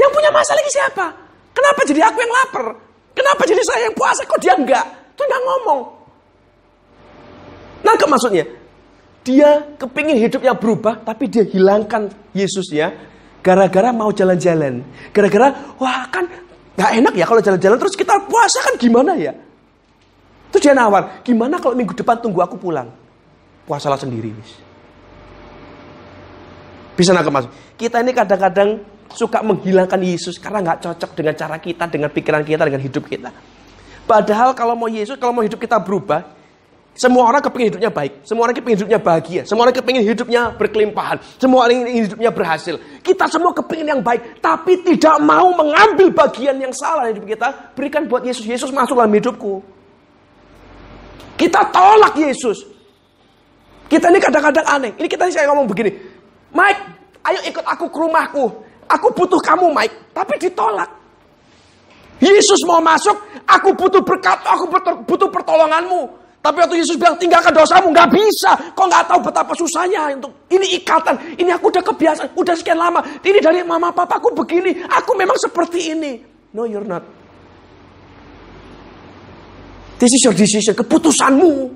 yang 0.00 0.10
punya 0.10 0.30
masalah 0.32 0.58
lagi 0.64 0.72
siapa? 0.72 1.06
Kenapa 1.52 1.80
jadi 1.84 2.00
aku 2.08 2.18
yang 2.24 2.32
lapar? 2.32 2.66
Kenapa 3.12 3.42
jadi 3.44 3.62
saya 3.68 3.80
yang 3.92 3.96
puasa? 3.96 4.24
Kok 4.24 4.40
dia 4.40 4.56
enggak? 4.56 4.86
Tuh 5.12 5.24
enggak 5.28 5.42
ngomong. 5.44 5.80
Nangkep 7.84 8.08
maksudnya? 8.08 8.44
Dia 9.22 9.62
kepingin 9.78 10.18
hidupnya 10.18 10.56
berubah, 10.56 11.04
tapi 11.04 11.30
dia 11.30 11.46
hilangkan 11.46 12.10
Yesus 12.34 12.72
ya. 12.74 12.90
Gara-gara 13.42 13.90
mau 13.90 14.14
jalan-jalan. 14.14 14.86
Gara-gara, 15.10 15.74
wah 15.82 16.06
kan 16.08 16.30
nggak 16.72 16.92
enak 17.02 17.14
ya 17.18 17.24
kalau 17.28 17.42
jalan-jalan 17.42 17.76
terus 17.76 17.98
kita 17.98 18.16
puasa 18.30 18.62
kan 18.62 18.74
gimana 18.78 19.18
ya? 19.18 19.34
Terus 20.54 20.62
dia 20.62 20.74
nawar, 20.78 21.20
gimana 21.26 21.58
kalau 21.58 21.74
minggu 21.74 21.92
depan 21.92 22.22
tunggu 22.22 22.38
aku 22.40 22.56
pulang? 22.56 22.88
Puasalah 23.66 23.98
sendiri. 23.98 24.30
Bisa 26.94 27.10
nangkep 27.16 27.32
maksud? 27.32 27.50
Kita 27.74 27.98
ini 28.04 28.12
kadang-kadang 28.14 28.78
suka 29.10 29.40
menghilangkan 29.40 30.00
Yesus 30.00 30.36
karena 30.38 30.60
nggak 30.62 30.78
cocok 30.84 31.10
dengan 31.16 31.34
cara 31.34 31.56
kita, 31.58 31.84
dengan 31.88 32.08
pikiran 32.12 32.42
kita, 32.44 32.62
dengan 32.68 32.82
hidup 32.84 33.04
kita. 33.08 33.30
Padahal 34.04 34.52
kalau 34.52 34.76
mau 34.76 34.90
Yesus, 34.90 35.16
kalau 35.16 35.32
mau 35.32 35.44
hidup 35.44 35.56
kita 35.56 35.80
berubah, 35.80 36.26
semua 36.92 37.24
orang 37.24 37.40
kepingin 37.40 37.72
hidupnya 37.72 37.88
baik, 37.88 38.20
semua 38.20 38.44
orang 38.44 38.56
kepingin 38.56 38.76
hidupnya 38.84 39.00
bahagia, 39.00 39.42
semua 39.48 39.64
orang 39.64 39.76
kepingin 39.80 40.04
hidupnya 40.04 40.42
berkelimpahan, 40.60 41.16
semua 41.40 41.64
orang 41.64 41.88
ingin 41.88 42.04
hidupnya 42.04 42.28
berhasil. 42.28 42.74
Kita 43.00 43.24
semua 43.32 43.56
kepingin 43.56 43.96
yang 43.96 44.02
baik, 44.04 44.44
tapi 44.44 44.84
tidak 44.84 45.16
mau 45.24 45.56
mengambil 45.56 46.12
bagian 46.12 46.60
yang 46.60 46.68
salah 46.76 47.08
di 47.08 47.16
hidup 47.16 47.24
kita, 47.24 47.48
berikan 47.72 48.04
buat 48.04 48.20
Yesus. 48.20 48.44
Yesus 48.44 48.68
masuk 48.68 49.00
dalam 49.00 49.08
hidupku. 49.08 49.64
Kita 51.40 51.64
tolak 51.72 52.12
Yesus. 52.12 52.60
Kita 53.88 54.12
ini 54.12 54.20
kadang-kadang 54.20 54.66
aneh. 54.68 54.92
Ini 55.00 55.08
kita 55.08 55.32
saya 55.32 55.48
ngomong 55.48 55.68
begini, 55.68 55.90
Mike, 56.52 56.80
ayo 57.24 57.40
ikut 57.48 57.64
aku 57.64 57.88
ke 57.88 57.98
rumahku. 57.98 58.44
Aku 58.92 59.08
butuh 59.16 59.40
kamu 59.40 59.72
Mike. 59.72 60.12
Tapi 60.12 60.36
ditolak. 60.36 60.88
Yesus 62.22 62.62
mau 62.68 62.78
masuk, 62.78 63.18
aku 63.48 63.74
butuh 63.74 63.98
berkat, 64.04 64.38
aku 64.46 64.70
butuh 65.02 65.26
pertolonganmu. 65.32 66.21
Tapi 66.42 66.58
waktu 66.58 66.82
Yesus 66.82 66.98
bilang 66.98 67.14
tinggalkan 67.14 67.54
dosamu, 67.54 67.94
nggak 67.94 68.10
bisa. 68.10 68.50
Kau 68.74 68.90
nggak 68.90 69.06
tahu 69.06 69.30
betapa 69.30 69.54
susahnya 69.54 70.10
untuk 70.18 70.34
ini 70.50 70.74
ikatan. 70.82 71.38
Ini 71.38 71.54
aku 71.54 71.70
udah 71.70 71.86
kebiasaan, 71.86 72.34
udah 72.34 72.54
sekian 72.58 72.82
lama. 72.82 72.98
Ini 73.22 73.38
dari 73.38 73.62
mama 73.62 73.94
papaku 73.94 74.34
begini. 74.34 74.82
Aku 74.90 75.14
memang 75.14 75.38
seperti 75.38 75.94
ini. 75.94 76.18
No, 76.50 76.66
you're 76.66 76.82
not. 76.82 77.06
This 80.02 80.18
is 80.18 80.26
your 80.26 80.34
decision, 80.34 80.74
keputusanmu 80.74 81.70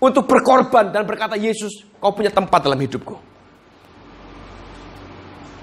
untuk 0.00 0.24
berkorban 0.24 0.88
dan 0.88 1.04
berkata 1.04 1.36
Yesus, 1.36 1.84
kau 2.00 2.16
punya 2.16 2.32
tempat 2.32 2.64
dalam 2.64 2.80
hidupku. 2.80 3.12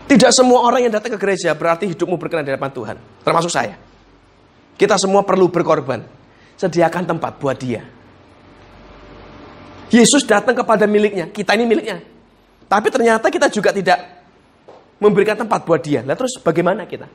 Tidak 0.06 0.30
semua 0.30 0.70
orang 0.70 0.86
yang 0.86 0.94
datang 0.94 1.18
ke 1.18 1.20
gereja 1.22 1.58
berarti 1.58 1.90
hidupmu 1.90 2.14
berkenan 2.22 2.46
di 2.46 2.54
hadapan 2.54 2.70
Tuhan. 2.70 2.98
Termasuk 3.26 3.50
saya. 3.50 3.74
Kita 4.78 5.02
semua 5.02 5.26
perlu 5.26 5.50
berkorban. 5.50 6.06
Sediakan 6.62 7.10
tempat 7.10 7.42
buat 7.42 7.58
dia. 7.58 7.99
Yesus 9.90 10.22
datang 10.26 10.54
kepada 10.54 10.86
miliknya. 10.86 11.30
Kita 11.30 11.58
ini 11.58 11.66
miliknya. 11.66 11.98
Tapi 12.70 12.88
ternyata 12.94 13.26
kita 13.34 13.50
juga 13.50 13.74
tidak 13.74 13.98
memberikan 15.02 15.34
tempat 15.34 15.66
buat 15.66 15.82
dia. 15.82 16.06
Lah 16.06 16.14
terus 16.14 16.38
bagaimana 16.38 16.86
kita? 16.86 17.10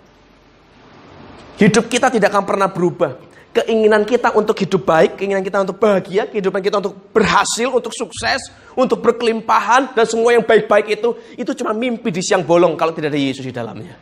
Hidup 1.55 1.87
kita 1.87 2.11
tidak 2.11 2.35
akan 2.35 2.45
pernah 2.45 2.67
berubah. 2.67 3.15
Keinginan 3.55 4.03
kita 4.03 4.35
untuk 4.35 4.59
hidup 4.59 4.83
baik, 4.83 5.15
keinginan 5.15 5.47
kita 5.47 5.63
untuk 5.63 5.79
bahagia, 5.79 6.27
kehidupan 6.27 6.59
kita 6.59 6.83
untuk 6.83 7.15
berhasil, 7.15 7.71
untuk 7.71 7.95
sukses, 7.95 8.51
untuk 8.75 8.99
berkelimpahan, 8.99 9.95
dan 9.95 10.03
semua 10.11 10.35
yang 10.35 10.43
baik-baik 10.43 10.99
itu, 10.99 11.15
itu 11.39 11.55
cuma 11.63 11.71
mimpi 11.71 12.11
di 12.11 12.19
siang 12.19 12.43
bolong 12.43 12.75
kalau 12.75 12.91
tidak 12.91 13.15
ada 13.15 13.21
Yesus 13.23 13.47
di 13.47 13.55
dalamnya. 13.55 13.95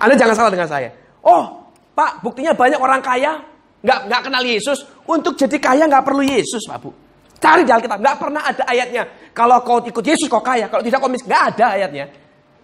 Anda 0.00 0.16
jangan 0.16 0.32
salah 0.32 0.48
dengan 0.48 0.64
saya. 0.64 0.96
Oh, 1.20 1.68
Pak, 1.92 2.24
buktinya 2.24 2.56
banyak 2.56 2.80
orang 2.80 3.04
kaya 3.04 3.36
nggak 3.84 4.00
nggak 4.08 4.22
kenal 4.32 4.40
Yesus. 4.40 4.88
Untuk 5.04 5.36
jadi 5.36 5.60
kaya 5.60 5.84
nggak 5.84 6.00
perlu 6.00 6.24
Yesus, 6.24 6.64
Pak 6.64 6.78
Bu. 6.80 7.03
Cari 7.44 7.60
di 7.68 7.72
Alkitab, 7.76 8.00
nggak 8.00 8.16
pernah 8.16 8.40
ada 8.40 8.64
ayatnya. 8.64 9.04
Kalau 9.36 9.60
kau 9.60 9.84
ikut 9.84 10.00
Yesus 10.00 10.32
kau 10.32 10.40
kaya, 10.40 10.64
kalau 10.72 10.80
tidak 10.80 10.96
kau 11.04 11.12
miskin, 11.12 11.28
nggak 11.28 11.44
ada 11.52 11.76
ayatnya. 11.76 12.08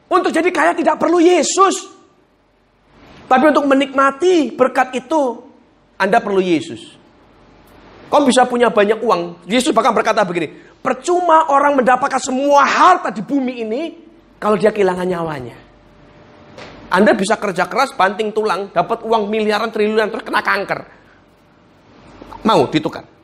Untuk 0.08 0.32
jadi 0.32 0.48
kaya 0.48 0.72
tidak 0.72 0.96
perlu 0.96 1.20
Yesus. 1.20 1.84
Tapi 3.28 3.44
untuk 3.52 3.68
menikmati 3.68 4.56
berkat 4.56 4.96
itu, 4.96 5.44
Anda 6.00 6.24
perlu 6.24 6.40
Yesus. 6.40 6.96
Kau 8.08 8.24
bisa 8.24 8.48
punya 8.48 8.72
banyak 8.72 9.04
uang. 9.04 9.44
Yesus 9.44 9.76
bahkan 9.76 9.92
berkata 9.92 10.24
begini, 10.24 10.48
percuma 10.80 11.52
orang 11.52 11.76
mendapatkan 11.84 12.16
semua 12.16 12.64
harta 12.64 13.12
di 13.12 13.20
bumi 13.20 13.60
ini 13.60 13.82
kalau 14.40 14.56
dia 14.56 14.72
kehilangan 14.72 15.04
nyawanya. 15.04 15.56
Anda 16.88 17.12
bisa 17.12 17.36
kerja 17.36 17.68
keras, 17.68 17.92
banting 17.92 18.32
tulang, 18.32 18.72
dapat 18.72 19.04
uang 19.04 19.28
miliaran, 19.28 19.68
triliunan, 19.68 20.08
terus 20.08 20.24
kena 20.24 20.40
kanker. 20.40 20.80
Mau 22.48 22.64
ditukar. 22.72 23.19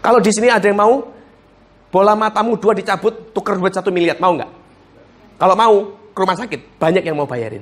Kalau 0.00 0.18
di 0.18 0.32
sini 0.32 0.48
ada 0.48 0.64
yang 0.64 0.80
mau, 0.80 1.04
bola 1.92 2.16
matamu 2.16 2.56
dua 2.56 2.72
dicabut, 2.72 3.36
tukar 3.36 3.60
buat 3.60 3.72
satu 3.72 3.92
miliar, 3.92 4.16
mau 4.16 4.32
nggak? 4.32 4.50
Kalau 5.36 5.54
mau, 5.56 5.76
ke 6.12 6.18
rumah 6.20 6.36
sakit, 6.36 6.60
banyak 6.80 7.04
yang 7.04 7.16
mau 7.16 7.28
bayarin. 7.28 7.60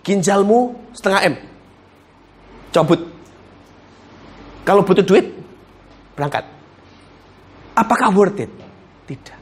Ginjalmu 0.00 0.76
setengah 0.96 1.20
M. 1.28 1.34
Cabut. 2.72 3.00
Kalau 4.64 4.80
butuh 4.80 5.04
duit, 5.04 5.28
berangkat. 6.16 6.44
Apakah 7.76 8.08
worth 8.12 8.40
it? 8.40 8.52
Tidak. 9.08 9.38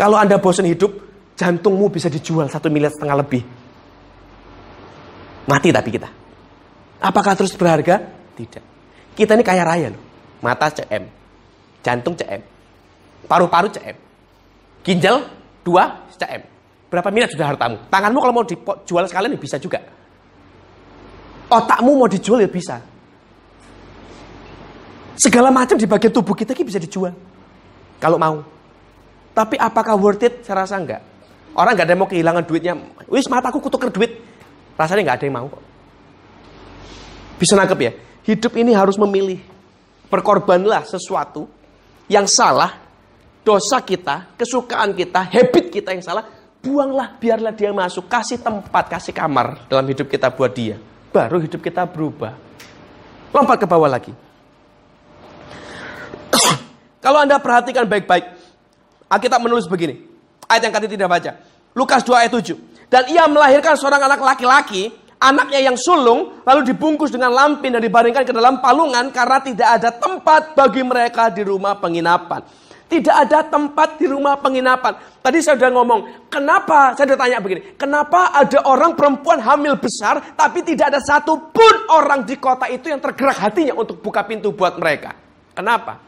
Kalau 0.00 0.16
Anda 0.16 0.40
bosan 0.40 0.64
hidup, 0.64 0.96
jantungmu 1.36 1.92
bisa 1.92 2.08
dijual 2.08 2.48
satu 2.48 2.72
miliar 2.72 2.92
setengah 2.92 3.16
lebih. 3.20 3.44
Mati 5.44 5.68
tapi 5.72 5.88
kita. 5.92 6.08
Apakah 7.00 7.36
terus 7.36 7.52
berharga? 7.56 8.00
Tidak. 8.36 8.79
Kita 9.14 9.36
ini 9.36 9.44
kaya 9.44 9.62
raya 9.66 9.88
loh. 9.92 10.02
Mata 10.40 10.72
CM. 10.72 11.04
Jantung 11.84 12.16
CM. 12.16 12.40
Paru-paru 13.28 13.68
CM. 13.72 13.96
Ginjal 14.80 15.22
dua 15.60 16.08
CM. 16.16 16.42
Berapa 16.90 17.08
miliar 17.14 17.30
sudah 17.30 17.46
hartamu? 17.54 17.76
Tanganmu 17.86 18.18
kalau 18.18 18.34
mau 18.34 18.44
dijual 18.44 19.06
sekalian 19.06 19.36
ya 19.36 19.40
bisa 19.40 19.56
juga. 19.62 19.78
Otakmu 21.50 21.94
mau 21.94 22.10
dijual 22.10 22.42
ya 22.42 22.50
bisa. 22.50 22.82
Segala 25.14 25.52
macam 25.52 25.76
di 25.76 25.86
bagian 25.86 26.10
tubuh 26.10 26.34
kita 26.34 26.56
bisa 26.56 26.80
dijual. 26.80 27.12
Kalau 28.00 28.16
mau. 28.16 28.42
Tapi 29.30 29.54
apakah 29.60 29.94
worth 29.94 30.24
it? 30.26 30.34
Saya 30.42 30.64
rasa 30.64 30.80
enggak. 30.80 31.02
Orang 31.54 31.76
enggak 31.76 31.86
ada 31.86 31.92
yang 31.94 32.00
mau 32.02 32.08
kehilangan 32.10 32.42
duitnya. 32.48 32.74
Wis 33.06 33.28
mataku 33.30 33.62
kutukar 33.62 33.92
duit. 33.92 34.16
Rasanya 34.74 35.06
enggak 35.06 35.16
ada 35.20 35.24
yang 35.28 35.36
mau 35.36 35.46
kok. 35.46 35.62
Bisa 37.38 37.54
nangkep 37.54 37.78
ya? 37.78 37.92
Hidup 38.24 38.52
ini 38.56 38.76
harus 38.76 39.00
memilih. 39.00 39.40
Berkorbanlah 40.10 40.84
sesuatu 40.84 41.46
yang 42.10 42.26
salah, 42.26 42.82
dosa 43.46 43.78
kita, 43.78 44.34
kesukaan 44.34 44.90
kita, 44.92 45.22
habit 45.22 45.70
kita 45.70 45.94
yang 45.94 46.02
salah, 46.02 46.26
Buanglah, 46.60 47.16
biarlah 47.16 47.56
dia 47.56 47.72
masuk. 47.72 48.04
Kasih 48.04 48.36
tempat, 48.36 48.92
kasih 48.92 49.16
kamar 49.16 49.64
dalam 49.64 49.88
hidup 49.88 50.12
kita 50.12 50.28
buat 50.28 50.52
dia. 50.52 50.76
Baru 51.08 51.40
hidup 51.40 51.64
kita 51.64 51.88
berubah. 51.88 52.36
Lompat 53.32 53.64
ke 53.64 53.66
bawah 53.66 53.88
lagi. 53.88 54.12
Kalau 57.04 57.24
Anda 57.24 57.40
perhatikan 57.40 57.88
baik-baik, 57.88 58.28
Alkitab 59.08 59.40
menulis 59.40 59.64
begini. 59.64 60.04
Ayat 60.44 60.68
yang 60.68 60.74
kali 60.76 60.86
tidak 60.92 61.08
baca. 61.08 61.32
Lukas 61.72 62.04
2 62.04 62.28
ayat 62.28 62.32
7. 62.36 62.52
Dan 62.92 63.08
ia 63.08 63.24
melahirkan 63.24 63.78
seorang 63.80 64.04
anak 64.04 64.20
laki-laki, 64.20 64.92
anaknya 65.20 65.60
yang 65.60 65.76
sulung, 65.76 66.40
lalu 66.48 66.72
dibungkus 66.72 67.12
dengan 67.12 67.30
lampin 67.30 67.76
dan 67.76 67.84
dibaringkan 67.84 68.24
ke 68.24 68.32
dalam 68.32 68.58
palungan 68.58 69.12
karena 69.12 69.38
tidak 69.44 69.68
ada 69.78 69.90
tempat 69.92 70.56
bagi 70.56 70.80
mereka 70.80 71.28
di 71.28 71.44
rumah 71.44 71.76
penginapan. 71.76 72.40
Tidak 72.90 73.14
ada 73.14 73.46
tempat 73.46 74.02
di 74.02 74.10
rumah 74.10 74.34
penginapan. 74.42 75.22
Tadi 75.22 75.38
saya 75.38 75.54
sudah 75.54 75.70
ngomong, 75.70 76.26
kenapa? 76.26 76.98
Saya 76.98 77.14
sudah 77.14 77.20
tanya 77.22 77.38
begini, 77.38 77.78
kenapa 77.78 78.34
ada 78.34 78.66
orang 78.66 78.98
perempuan 78.98 79.38
hamil 79.38 79.78
besar, 79.78 80.34
tapi 80.34 80.66
tidak 80.66 80.90
ada 80.90 80.98
satu 80.98 81.54
pun 81.54 81.74
orang 81.94 82.26
di 82.26 82.34
kota 82.34 82.66
itu 82.66 82.90
yang 82.90 82.98
tergerak 82.98 83.38
hatinya 83.38 83.78
untuk 83.78 84.02
buka 84.02 84.26
pintu 84.26 84.50
buat 84.50 84.74
mereka? 84.74 85.14
Kenapa? 85.54 86.02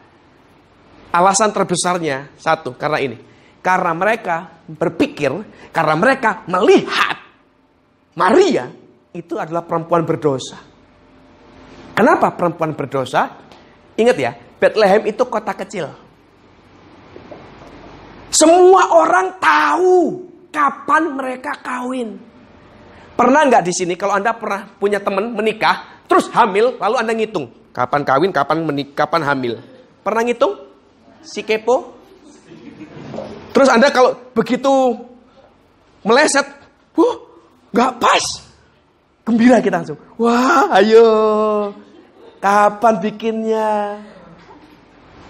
Alasan 1.14 1.54
terbesarnya 1.54 2.34
satu, 2.34 2.74
karena 2.74 2.98
ini. 2.98 3.20
Karena 3.62 3.94
mereka 3.94 4.50
berpikir, 4.66 5.30
karena 5.70 5.94
mereka 5.94 6.42
melihat 6.50 7.14
Maria 8.18 8.81
itu 9.12 9.36
adalah 9.36 9.64
perempuan 9.64 10.08
berdosa. 10.08 10.56
Kenapa 11.92 12.32
perempuan 12.32 12.72
berdosa? 12.72 13.28
Ingat 14.00 14.16
ya, 14.16 14.32
Bethlehem 14.56 15.04
itu 15.04 15.22
kota 15.28 15.52
kecil. 15.52 15.92
Semua 18.32 18.88
orang 18.96 19.36
tahu 19.36 20.24
kapan 20.48 21.12
mereka 21.12 21.52
kawin. 21.60 22.16
Pernah 23.12 23.44
nggak 23.44 23.64
di 23.68 23.72
sini 23.76 23.92
kalau 23.92 24.16
Anda 24.16 24.32
pernah 24.32 24.72
punya 24.80 24.96
teman 24.96 25.36
menikah, 25.36 26.00
terus 26.08 26.32
hamil, 26.32 26.80
lalu 26.80 26.96
Anda 26.96 27.12
ngitung. 27.12 27.52
Kapan 27.76 28.08
kawin, 28.08 28.32
kapan 28.32 28.64
menikah, 28.64 29.04
kapan 29.04 29.20
hamil. 29.28 29.60
Pernah 30.00 30.24
ngitung? 30.24 30.56
Si 31.20 31.44
kepo? 31.44 31.92
Terus 33.52 33.68
Anda 33.68 33.92
kalau 33.92 34.16
begitu 34.32 34.96
meleset, 36.00 36.48
wah 36.96 37.14
nggak 37.76 37.92
pas. 38.00 38.24
Gembira 39.22 39.62
kita 39.62 39.78
langsung. 39.78 39.98
Wah 40.18 40.66
ayo, 40.82 41.06
kapan 42.42 42.94
bikinnya? 42.98 44.02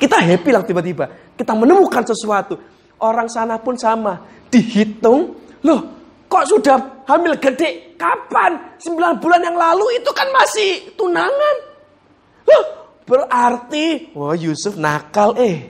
Kita 0.01 0.17
happy 0.19 0.51
lah 0.51 0.65
tiba-tiba. 0.65 1.05
Kita 1.37 1.53
menemukan 1.53 2.03
sesuatu. 2.03 2.57
Orang 2.99 3.29
sana 3.29 3.61
pun 3.61 3.77
sama. 3.77 4.19
Dihitung, 4.49 5.37
loh 5.63 6.03
kok 6.33 6.49
sudah 6.49 7.05
hamil 7.05 7.37
gede? 7.37 7.93
Kapan? 8.01 8.81
9 8.81 9.21
bulan 9.21 9.45
yang 9.45 9.57
lalu 9.61 10.01
itu 10.01 10.11
kan 10.17 10.27
masih 10.33 10.97
tunangan. 10.97 11.57
Loh, 12.49 12.65
berarti, 13.05 14.11
wah 14.17 14.33
Yusuf 14.33 14.81
nakal 14.81 15.37
eh. 15.37 15.69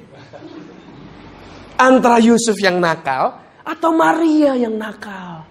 Antara 1.75 2.23
Yusuf 2.23 2.55
yang 2.63 2.79
nakal 2.79 3.43
atau 3.67 3.91
Maria 3.91 4.55
yang 4.55 4.79
nakal. 4.79 5.42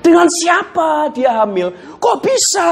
Dengan 0.00 0.28
siapa 0.30 1.10
dia 1.10 1.42
hamil? 1.42 1.98
Kok 1.98 2.16
bisa? 2.22 2.70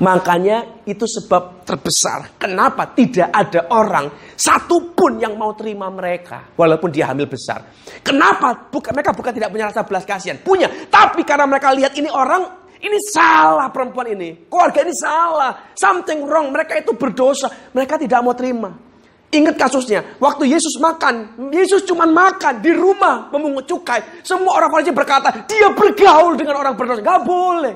Makanya 0.00 0.80
itu 0.88 1.04
sebab 1.04 1.60
terbesar. 1.68 2.40
Kenapa 2.40 2.88
tidak 2.96 3.28
ada 3.28 3.68
orang 3.68 4.08
satupun 4.32 5.20
yang 5.20 5.36
mau 5.36 5.52
terima 5.52 5.92
mereka. 5.92 6.56
Walaupun 6.56 6.88
dia 6.88 7.12
hamil 7.12 7.28
besar. 7.28 7.68
Kenapa? 8.00 8.72
Bukan, 8.72 8.96
mereka 8.96 9.12
bukan 9.12 9.32
tidak 9.36 9.52
punya 9.52 9.68
rasa 9.68 9.84
belas 9.84 10.08
kasihan. 10.08 10.40
Punya. 10.40 10.72
Tapi 10.88 11.20
karena 11.20 11.44
mereka 11.44 11.76
lihat 11.76 11.92
ini 12.00 12.08
orang, 12.08 12.48
ini 12.80 12.96
salah 13.12 13.68
perempuan 13.68 14.16
ini. 14.16 14.48
Keluarga 14.48 14.80
ini 14.88 14.94
salah. 14.96 15.52
Something 15.76 16.24
wrong. 16.24 16.48
Mereka 16.48 16.80
itu 16.80 16.96
berdosa. 16.96 17.52
Mereka 17.76 18.00
tidak 18.00 18.24
mau 18.24 18.32
terima. 18.32 18.89
Ingat 19.30 19.54
kasusnya, 19.54 20.18
waktu 20.18 20.50
Yesus 20.50 20.74
makan, 20.82 21.38
Yesus 21.54 21.86
cuma 21.86 22.02
makan 22.02 22.58
di 22.58 22.74
rumah 22.74 23.30
memungut 23.30 23.62
cukai. 23.62 24.02
Semua 24.26 24.58
orang 24.58 24.74
Farisi 24.74 24.90
berkata, 24.90 25.46
dia 25.46 25.70
bergaul 25.70 26.34
dengan 26.34 26.58
orang 26.58 26.74
berdosa. 26.74 26.98
Gak 26.98 27.22
boleh. 27.22 27.74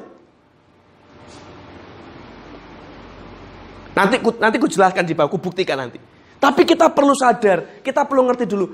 Nanti 3.95 4.19
nanti 4.43 4.57
ku 4.59 4.67
jelaskan 4.67 5.07
di 5.07 5.15
bawah, 5.15 5.31
ku 5.31 5.39
buktikan 5.39 5.79
nanti. 5.79 6.03
Tapi 6.43 6.67
kita 6.67 6.91
perlu 6.91 7.15
sadar, 7.15 7.79
kita 7.87 8.03
perlu 8.03 8.27
ngerti 8.27 8.45
dulu. 8.51 8.67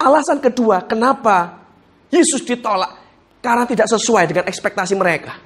Alasan 0.00 0.40
kedua, 0.40 0.88
kenapa 0.88 1.60
Yesus 2.08 2.40
ditolak? 2.40 3.04
Karena 3.44 3.68
tidak 3.68 3.84
sesuai 3.92 4.24
dengan 4.24 4.44
ekspektasi 4.48 4.96
mereka. 4.96 5.36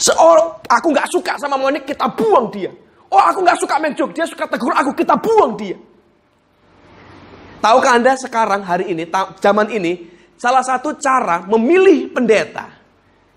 Seorang, 0.00 0.64
aku 0.64 0.86
nggak 0.96 1.08
suka 1.12 1.36
sama 1.36 1.60
Monik, 1.60 1.84
kita 1.84 2.08
buang 2.16 2.48
dia. 2.48 2.72
Oh, 3.12 3.20
aku 3.20 3.44
nggak 3.44 3.60
suka 3.60 3.76
main 3.76 3.92
dia 3.92 4.24
suka 4.24 4.48
tegur 4.48 4.72
aku, 4.72 4.96
kita 4.96 5.20
buang 5.20 5.52
dia. 5.60 5.76
Tahukah 7.60 8.00
Anda 8.00 8.16
sekarang 8.16 8.64
hari 8.64 8.88
ini, 8.88 9.04
zaman 9.36 9.68
ini, 9.68 10.08
salah 10.40 10.64
satu 10.64 10.96
cara 10.96 11.44
memilih 11.44 12.08
pendeta. 12.08 12.72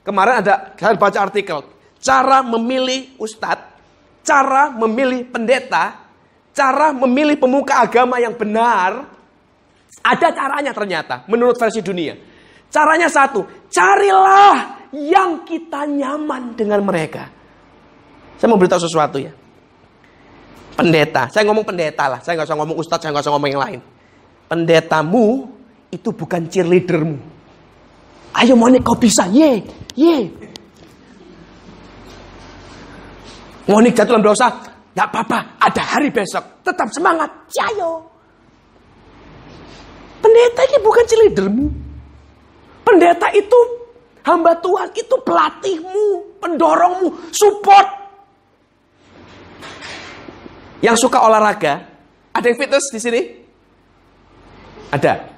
Kemarin 0.02 0.40
ada, 0.40 0.72
saya 0.80 0.96
baca 0.96 1.20
artikel, 1.28 1.60
cara 2.00 2.40
memilih 2.40 3.20
ustadz, 3.20 3.76
cara 4.24 4.72
memilih 4.72 5.28
pendeta, 5.28 6.08
cara 6.56 6.96
memilih 6.96 7.36
pemuka 7.36 7.84
agama 7.84 8.16
yang 8.18 8.34
benar, 8.34 9.12
ada 10.02 10.28
caranya 10.32 10.72
ternyata 10.72 11.28
menurut 11.28 11.60
versi 11.60 11.84
dunia. 11.84 12.16
Caranya 12.72 13.12
satu, 13.12 13.44
carilah 13.68 14.88
yang 14.96 15.44
kita 15.44 15.84
nyaman 15.84 16.56
dengan 16.56 16.80
mereka. 16.82 17.28
Saya 18.40 18.48
mau 18.50 18.58
beritahu 18.58 18.82
sesuatu 18.82 19.20
ya. 19.20 19.45
Pendeta, 20.76 21.32
saya 21.32 21.48
ngomong 21.48 21.64
pendeta 21.64 22.12
lah, 22.12 22.20
saya 22.20 22.36
nggak 22.36 22.52
usah 22.52 22.58
ngomong 22.60 22.76
ustadz, 22.76 23.08
saya 23.08 23.16
nggak 23.16 23.24
usah 23.24 23.34
ngomong 23.34 23.50
yang 23.50 23.64
lain. 23.64 23.80
Pendetamu 24.52 25.48
itu 25.88 26.12
bukan 26.12 26.52
cheerleadermu. 26.52 27.18
Ayo 28.36 28.60
Monik 28.60 28.84
kau 28.84 29.00
bisa, 29.00 29.24
ye, 29.32 29.64
ye. 29.96 30.28
Monik 33.72 33.96
jatuh 33.96 34.20
dalam 34.20 34.28
dosa, 34.28 34.52
nggak 34.92 35.08
apa-apa, 35.08 35.40
ada 35.64 35.84
hari 35.96 36.12
besok, 36.12 36.60
tetap 36.62 36.92
semangat, 36.92 37.32
cayo. 37.48 38.04
Pendeta 40.20 40.62
ini 40.68 40.78
bukan 40.84 41.04
cheerleadermu. 41.08 41.66
Pendeta 42.84 43.32
itu 43.32 43.60
hamba 44.28 44.54
Tuhan 44.60 44.92
itu 44.92 45.16
pelatihmu, 45.24 46.08
pendorongmu, 46.44 47.32
support. 47.32 48.05
Yang 50.86 51.10
suka 51.10 51.18
olahraga, 51.18 51.82
ada 52.30 52.46
yang 52.46 52.62
fitness 52.62 52.94
di 52.94 53.00
sini? 53.02 53.22
Ada. 54.94 55.34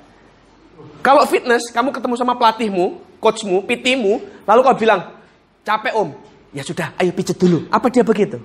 Kalau 0.99 1.23
fitness, 1.23 1.71
kamu 1.71 1.95
ketemu 1.95 2.19
sama 2.19 2.35
pelatihmu, 2.35 2.99
coachmu, 3.23 3.63
PT-mu, 3.63 4.43
lalu 4.43 4.59
kau 4.59 4.75
bilang, 4.75 5.15
capek 5.63 5.95
om. 5.95 6.11
Ya 6.51 6.67
sudah, 6.67 6.91
ayo 6.99 7.15
pijet 7.15 7.39
dulu. 7.39 7.63
Apa 7.71 7.87
dia 7.87 8.03
begitu? 8.03 8.43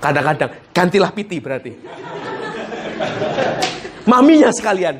Kadang-kadang. 0.00 0.48
Gantilah 0.72 1.12
PT 1.12 1.44
berarti. 1.44 1.76
Maminya 4.08 4.48
sekalian. 4.48 4.96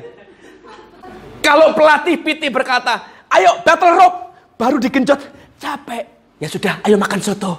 Kalau 1.41 1.73
pelatih 1.73 2.21
PT 2.21 2.53
berkata, 2.53 3.25
ayo 3.33 3.65
battle 3.65 3.97
rope, 3.97 4.17
baru 4.61 4.77
digenjot, 4.77 5.19
capek. 5.57 6.05
Ya 6.37 6.45
sudah, 6.45 6.85
ayo 6.85 7.01
makan 7.01 7.17
soto. 7.17 7.57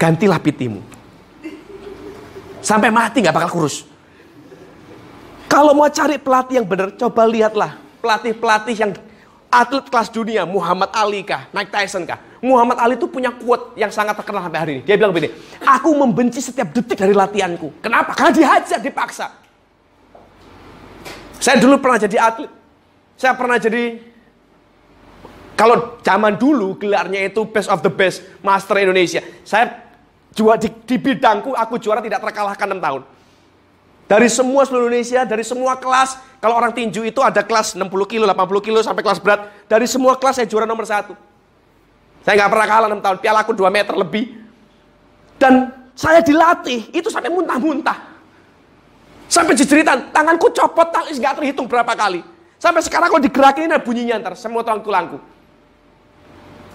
Gantilah 0.00 0.40
PT-mu. 0.40 1.01
Sampai 2.62 2.94
mati 2.94 3.20
nggak 3.20 3.34
bakal 3.34 3.50
kurus. 3.50 3.84
Kalau 5.50 5.76
mau 5.76 5.90
cari 5.90 6.16
pelatih 6.16 6.62
yang 6.62 6.66
benar, 6.66 6.94
coba 6.96 7.28
lihatlah 7.28 7.82
pelatih-pelatih 8.02 8.74
yang 8.74 8.92
atlet 9.52 9.86
kelas 9.86 10.10
dunia, 10.10 10.42
Muhammad 10.42 10.90
Ali 10.90 11.22
kah, 11.22 11.46
Mike 11.54 11.70
Tyson 11.70 12.02
kah. 12.02 12.18
Muhammad 12.42 12.82
Ali 12.82 12.98
itu 12.98 13.06
punya 13.06 13.30
quote 13.30 13.78
yang 13.78 13.94
sangat 13.94 14.18
terkenal 14.18 14.42
sampai 14.42 14.58
hari 14.58 14.72
ini. 14.80 14.82
Dia 14.82 14.98
bilang 14.98 15.14
begini, 15.14 15.30
aku 15.62 15.94
membenci 15.94 16.42
setiap 16.42 16.74
detik 16.74 16.98
dari 16.98 17.14
latihanku. 17.14 17.78
Kenapa? 17.78 18.18
Karena 18.18 18.34
dihajar, 18.34 18.82
dipaksa. 18.82 19.30
Saya 21.38 21.62
dulu 21.62 21.78
pernah 21.78 22.02
jadi 22.02 22.16
atlet. 22.18 22.50
Saya 23.14 23.38
pernah 23.38 23.60
jadi 23.62 24.02
kalau 25.54 26.02
zaman 26.02 26.34
dulu 26.34 26.74
gelarnya 26.74 27.22
itu 27.30 27.46
best 27.46 27.70
of 27.70 27.86
the 27.86 27.92
best, 27.92 28.26
master 28.42 28.74
Indonesia. 28.82 29.22
Saya 29.46 29.91
juara 30.32 30.58
di, 30.58 30.68
di 30.68 30.96
bidangku, 30.98 31.52
aku 31.52 31.76
juara 31.78 32.00
tidak 32.00 32.24
terkalahkan 32.24 32.68
6 32.72 32.80
tahun. 32.80 33.02
Dari 34.10 34.28
semua 34.28 34.66
seluruh 34.68 34.92
Indonesia, 34.92 35.24
dari 35.24 35.44
semua 35.46 35.78
kelas, 35.78 36.20
kalau 36.36 36.58
orang 36.58 36.74
tinju 36.74 37.00
itu 37.06 37.24
ada 37.24 37.40
kelas 37.40 37.72
60 37.72 37.88
kilo, 38.10 38.28
80 38.28 38.66
kilo 38.66 38.78
sampai 38.84 39.00
kelas 39.00 39.20
berat. 39.22 39.48
Dari 39.70 39.88
semua 39.88 40.18
kelas 40.20 40.36
saya 40.36 40.48
juara 40.48 40.68
nomor 40.68 40.84
satu. 40.84 41.16
Saya 42.20 42.34
nggak 42.36 42.50
pernah 42.52 42.66
kalah 42.68 42.88
6 42.92 43.00
tahun, 43.00 43.16
piala 43.24 43.38
aku 43.40 43.52
2 43.56 43.72
meter 43.72 43.94
lebih. 43.96 44.24
Dan 45.40 45.72
saya 45.96 46.20
dilatih, 46.20 46.92
itu 46.92 47.08
sampai 47.08 47.32
muntah-muntah. 47.32 47.98
Sampai 49.32 49.56
jejeritan, 49.56 50.12
tanganku 50.12 50.52
copot, 50.52 50.92
tangis 50.92 51.16
nggak 51.16 51.40
terhitung 51.40 51.64
berapa 51.64 51.96
kali. 51.96 52.20
Sampai 52.60 52.84
sekarang 52.84 53.08
kalau 53.10 53.22
digerakin 53.24 53.72
ada 53.72 53.80
bunyinya 53.80 54.20
ntar, 54.22 54.34
semua 54.36 54.60
tulang 54.60 54.84
tulangku. 54.84 55.18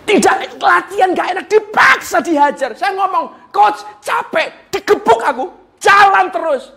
Tidak 0.08 0.60
latihan 0.64 1.12
gak 1.12 1.28
enak, 1.36 1.46
dipaksa 1.52 2.24
dihajar. 2.24 2.72
Saya 2.80 2.96
ngomong, 2.96 3.47
coach 3.58 3.82
capek, 4.06 4.70
digebuk 4.70 5.18
aku, 5.26 5.50
jalan 5.82 6.30
terus. 6.30 6.70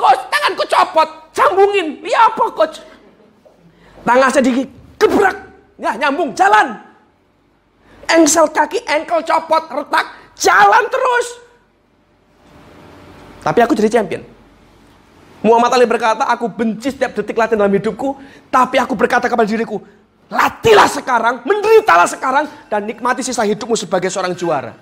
Coach, 0.00 0.20
tanganku 0.32 0.64
copot, 0.64 1.08
sambungin. 1.36 2.00
Ya 2.00 2.32
apa, 2.32 2.44
coach? 2.56 2.80
Tangan 4.08 4.32
saya 4.32 4.48
digebrak. 4.48 5.36
Ya, 5.76 5.92
nyambung, 6.00 6.32
jalan. 6.32 6.80
Engsel 8.08 8.48
kaki, 8.48 8.80
engkel 8.88 9.20
copot, 9.22 9.68
retak, 9.68 10.06
jalan 10.40 10.84
terus. 10.88 11.26
Tapi 13.44 13.60
aku 13.60 13.76
jadi 13.76 14.00
champion. 14.00 14.24
Muhammad 15.44 15.76
Ali 15.76 15.84
berkata, 15.84 16.24
aku 16.24 16.48
benci 16.48 16.88
setiap 16.88 17.12
detik 17.20 17.36
latihan 17.36 17.68
dalam 17.68 17.76
hidupku, 17.76 18.16
tapi 18.48 18.80
aku 18.80 18.96
berkata 18.96 19.28
kepada 19.28 19.44
diriku, 19.44 19.76
latihlah 20.32 20.88
sekarang, 20.88 21.44
menderitalah 21.44 22.08
sekarang, 22.08 22.48
dan 22.72 22.88
nikmati 22.88 23.20
sisa 23.20 23.44
hidupmu 23.44 23.76
sebagai 23.76 24.08
seorang 24.08 24.32
juara. 24.32 24.72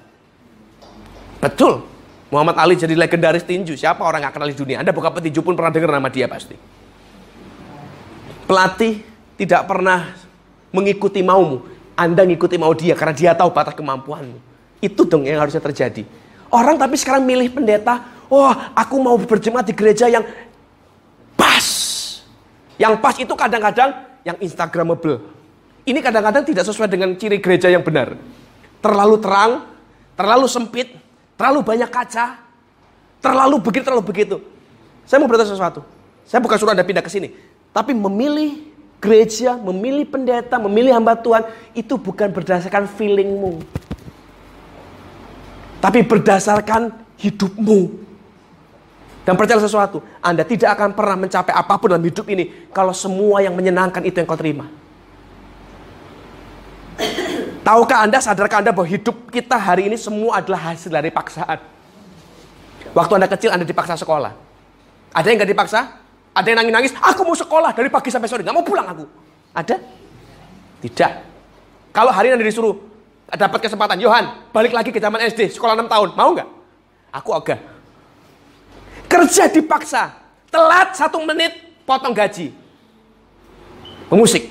Betul. 1.43 1.83
Muhammad 2.31 2.55
Ali 2.63 2.79
jadi 2.79 2.95
legendaris 2.95 3.43
tinju. 3.43 3.75
Siapa 3.75 4.07
orang 4.07 4.23
yang 4.23 4.33
kenal 4.33 4.47
di 4.47 4.55
dunia? 4.55 4.79
Anda 4.79 4.95
bukan 4.95 5.11
petinju 5.11 5.43
pun 5.43 5.59
pernah 5.59 5.75
dengar 5.75 5.99
nama 5.99 6.07
dia 6.07 6.31
pasti. 6.31 6.55
Pelatih 8.47 9.03
tidak 9.37 9.67
pernah 9.67 10.15
mengikuti 10.71 11.21
maumu. 11.21 11.67
Anda 11.99 12.25
ngikuti 12.25 12.57
mau 12.57 12.73
dia 12.73 12.95
karena 12.95 13.13
dia 13.13 13.31
tahu 13.35 13.51
batas 13.53 13.75
kemampuanmu. 13.75 14.39
Itu 14.81 15.05
dong 15.05 15.27
yang 15.27 15.43
harusnya 15.43 15.61
terjadi. 15.61 16.07
Orang 16.49 16.79
tapi 16.79 16.97
sekarang 16.97 17.27
milih 17.27 17.53
pendeta. 17.53 18.01
Wah, 18.33 18.49
oh, 18.49 18.53
aku 18.73 18.97
mau 18.97 19.19
berjemaat 19.21 19.69
di 19.69 19.77
gereja 19.77 20.09
yang 20.09 20.25
pas. 21.37 21.69
Yang 22.81 22.95
pas 23.05 23.15
itu 23.21 23.35
kadang-kadang 23.37 23.93
yang 24.25 24.41
instagramable. 24.41 25.21
Ini 25.85 26.01
kadang-kadang 26.01 26.49
tidak 26.49 26.65
sesuai 26.65 26.89
dengan 26.89 27.13
ciri 27.19 27.43
gereja 27.45 27.69
yang 27.69 27.85
benar. 27.85 28.17
Terlalu 28.81 29.21
terang, 29.21 29.69
terlalu 30.17 30.49
sempit, 30.49 31.02
Terlalu 31.43 31.61
banyak 31.67 31.91
kaca. 31.91 32.39
Terlalu 33.19 33.59
begitu, 33.59 33.83
terlalu 33.83 34.07
begitu. 34.07 34.39
Saya 35.03 35.19
mau 35.19 35.27
bertanya 35.27 35.51
sesuatu. 35.51 35.83
Saya 36.23 36.39
bukan 36.39 36.55
suruh 36.55 36.71
Anda 36.71 36.87
pindah 36.87 37.03
ke 37.03 37.11
sini. 37.11 37.35
Tapi 37.75 37.99
memilih 37.99 38.71
gereja, 39.03 39.59
memilih 39.59 40.07
pendeta, 40.07 40.63
memilih 40.63 40.95
hamba 40.95 41.19
Tuhan. 41.19 41.43
Itu 41.75 41.99
bukan 41.99 42.31
berdasarkan 42.31 42.87
feelingmu. 42.95 43.59
Tapi 45.83 46.07
berdasarkan 46.07 46.95
hidupmu. 47.19 47.91
Dan 49.27 49.35
percaya 49.35 49.59
sesuatu, 49.59 49.99
Anda 50.23 50.47
tidak 50.47 50.79
akan 50.79 50.95
pernah 50.95 51.27
mencapai 51.27 51.51
apa 51.59 51.75
pun 51.75 51.91
dalam 51.91 52.07
hidup 52.07 52.31
ini 52.31 52.71
kalau 52.71 52.95
semua 52.95 53.43
yang 53.43 53.59
menyenangkan 53.59 54.07
itu 54.07 54.15
yang 54.15 54.31
kau 54.31 54.39
terima. 54.39 54.71
Tahukah 57.63 57.99
Anda, 58.03 58.19
sadarkah 58.19 58.59
Anda 58.59 58.75
bahwa 58.75 58.91
hidup 58.91 59.31
kita 59.31 59.55
hari 59.55 59.87
ini 59.87 59.95
semua 59.95 60.43
adalah 60.43 60.75
hasil 60.75 60.91
dari 60.91 61.15
paksaan? 61.15 61.63
Waktu 62.91 63.13
Anda 63.23 63.29
kecil, 63.31 63.55
Anda 63.55 63.63
dipaksa 63.63 63.95
sekolah. 63.95 64.35
Ada 65.15 65.27
yang 65.31 65.39
gak 65.47 65.51
dipaksa? 65.55 65.81
Ada 66.35 66.47
yang 66.51 66.59
nangis-nangis, 66.59 66.93
aku 66.99 67.23
mau 67.23 67.39
sekolah 67.39 67.71
dari 67.71 67.87
pagi 67.87 68.11
sampai 68.11 68.27
sore, 68.27 68.43
gak 68.43 68.51
mau 68.51 68.67
pulang 68.67 68.91
aku. 68.91 69.07
Ada? 69.55 69.79
Tidak. 70.83 71.13
Kalau 71.95 72.11
hari 72.11 72.35
ini 72.35 72.43
Anda 72.43 72.47
disuruh, 72.51 72.75
dapat 73.31 73.63
kesempatan, 73.63 74.03
Yohan, 74.03 74.51
balik 74.51 74.75
lagi 74.75 74.91
ke 74.91 74.99
zaman 74.99 75.23
SD, 75.31 75.55
sekolah 75.55 75.79
6 75.79 75.87
tahun, 75.87 76.09
mau 76.19 76.35
nggak? 76.35 76.49
Aku 77.15 77.31
ogah. 77.31 77.61
Kerja 79.07 79.47
dipaksa, 79.47 80.11
telat 80.51 80.99
satu 80.99 81.23
menit, 81.23 81.53
potong 81.87 82.17
gaji. 82.17 82.51
Pemusik. 84.09 84.51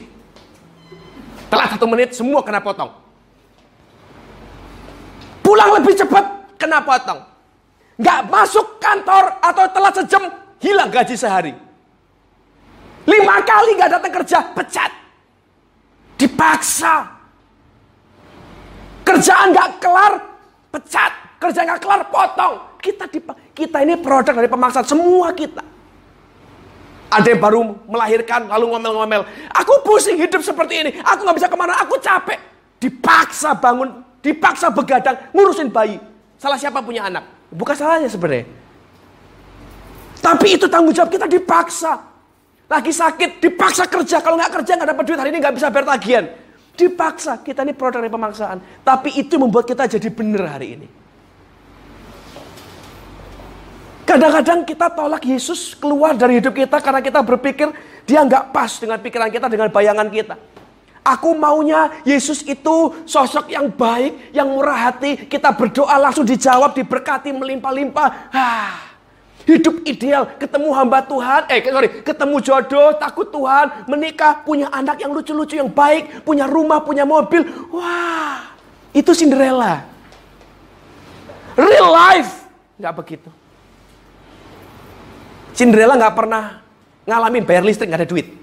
Telat 1.52 1.76
satu 1.76 1.90
menit, 1.90 2.16
semua 2.16 2.40
kena 2.46 2.64
potong. 2.64 3.01
Pulang 5.52 5.84
lebih 5.84 6.00
cepat, 6.00 6.24
kena 6.56 6.80
potong. 6.80 7.20
Gak 8.00 8.24
masuk 8.32 8.80
kantor 8.80 9.36
atau 9.44 9.68
telat 9.68 9.94
sejam, 10.00 10.24
hilang 10.64 10.88
gaji 10.88 11.12
sehari. 11.12 11.52
Lima 13.04 13.44
kali 13.44 13.76
gak 13.76 14.00
datang 14.00 14.16
kerja, 14.16 14.40
pecat. 14.56 14.92
Dipaksa. 16.16 17.04
Kerjaan 19.04 19.52
gak 19.52 19.84
kelar, 19.84 20.24
pecat. 20.72 21.12
Kerja 21.36 21.68
gak 21.68 21.84
kelar, 21.84 22.00
potong. 22.08 22.80
Kita 22.80 23.12
kita 23.52 23.78
ini 23.84 24.00
produk 24.00 24.32
dari 24.32 24.48
pemaksaan 24.48 24.88
semua 24.88 25.36
kita. 25.36 25.68
Ada 27.12 27.28
yang 27.28 27.44
baru 27.44 27.60
melahirkan 27.92 28.48
lalu 28.48 28.72
ngomel-ngomel. 28.72 29.28
Aku 29.52 29.84
pusing 29.84 30.16
hidup 30.16 30.40
seperti 30.48 30.80
ini. 30.80 30.92
Aku 31.04 31.28
gak 31.28 31.36
bisa 31.36 31.52
ke 31.52 31.60
mana. 31.60 31.76
Aku 31.84 32.00
capek. 32.00 32.40
Dipaksa 32.80 33.52
bangun 33.60 34.11
Dipaksa 34.22 34.70
begadang, 34.70 35.18
ngurusin 35.34 35.74
bayi. 35.74 35.98
Salah 36.38 36.58
siapa 36.58 36.82
punya 36.86 37.10
anak? 37.10 37.26
Bukan 37.50 37.74
salahnya 37.74 38.08
sebenarnya. 38.08 38.46
Tapi 40.22 40.58
itu 40.58 40.70
tanggung 40.70 40.94
jawab 40.94 41.10
kita 41.10 41.26
dipaksa. 41.26 41.98
Lagi 42.70 42.94
sakit, 42.94 43.42
dipaksa 43.42 43.90
kerja. 43.90 44.22
Kalau 44.22 44.38
nggak 44.38 44.62
kerja, 44.62 44.78
nggak 44.78 44.90
dapat 44.96 45.04
duit 45.04 45.20
hari 45.20 45.30
ini, 45.34 45.42
nggak 45.42 45.56
bisa 45.58 45.68
bayar. 45.68 46.24
Dipaksa. 46.78 47.42
Kita 47.42 47.66
ini 47.68 47.74
produk 47.76 48.00
dari 48.00 48.14
pemaksaan. 48.14 48.86
Tapi 48.86 49.20
itu 49.20 49.36
membuat 49.36 49.68
kita 49.68 49.90
jadi 49.90 50.08
benar 50.08 50.56
hari 50.56 50.80
ini. 50.80 50.88
Kadang-kadang 54.08 54.64
kita 54.68 54.88
tolak 54.92 55.24
Yesus 55.24 55.76
keluar 55.76 56.16
dari 56.16 56.40
hidup 56.40 56.52
kita 56.52 56.84
karena 56.84 57.00
kita 57.00 57.24
berpikir 57.24 57.72
Dia 58.04 58.26
nggak 58.26 58.52
pas 58.52 58.82
dengan 58.82 58.98
pikiran 58.98 59.30
kita, 59.30 59.46
dengan 59.48 59.70
bayangan 59.70 60.10
kita. 60.10 60.36
Aku 61.02 61.34
maunya 61.34 61.90
Yesus 62.06 62.46
itu 62.46 62.94
sosok 63.10 63.50
yang 63.50 63.74
baik, 63.74 64.30
yang 64.38 64.46
murah 64.46 64.90
hati. 64.94 65.26
Kita 65.26 65.50
berdoa 65.50 65.98
langsung 65.98 66.22
dijawab, 66.22 66.78
diberkati 66.78 67.34
melimpah-limpah. 67.34 68.30
Ah, 68.30 68.92
hidup 69.50 69.82
ideal, 69.90 70.30
ketemu 70.38 70.70
hamba 70.78 71.02
Tuhan, 71.02 71.42
eh 71.50 71.60
sorry, 71.66 71.90
ketemu 72.06 72.36
jodoh, 72.46 72.90
takut 73.02 73.28
Tuhan, 73.34 73.90
menikah, 73.90 74.46
punya 74.46 74.70
anak 74.70 75.02
yang 75.02 75.10
lucu-lucu, 75.10 75.58
yang 75.58 75.72
baik, 75.72 76.22
punya 76.22 76.46
rumah, 76.46 76.86
punya 76.86 77.02
mobil. 77.02 77.46
Wah, 77.74 78.54
itu 78.94 79.12
Cinderella. 79.18 79.82
Real 81.58 81.90
life, 81.90 82.46
nggak 82.78 82.94
begitu. 82.94 83.30
Cinderella 85.58 85.98
nggak 86.00 86.16
pernah 86.16 86.44
ngalamin 87.10 87.44
bayar 87.44 87.66
listrik 87.66 87.90
nggak 87.90 88.06
ada 88.06 88.10
duit. 88.10 88.41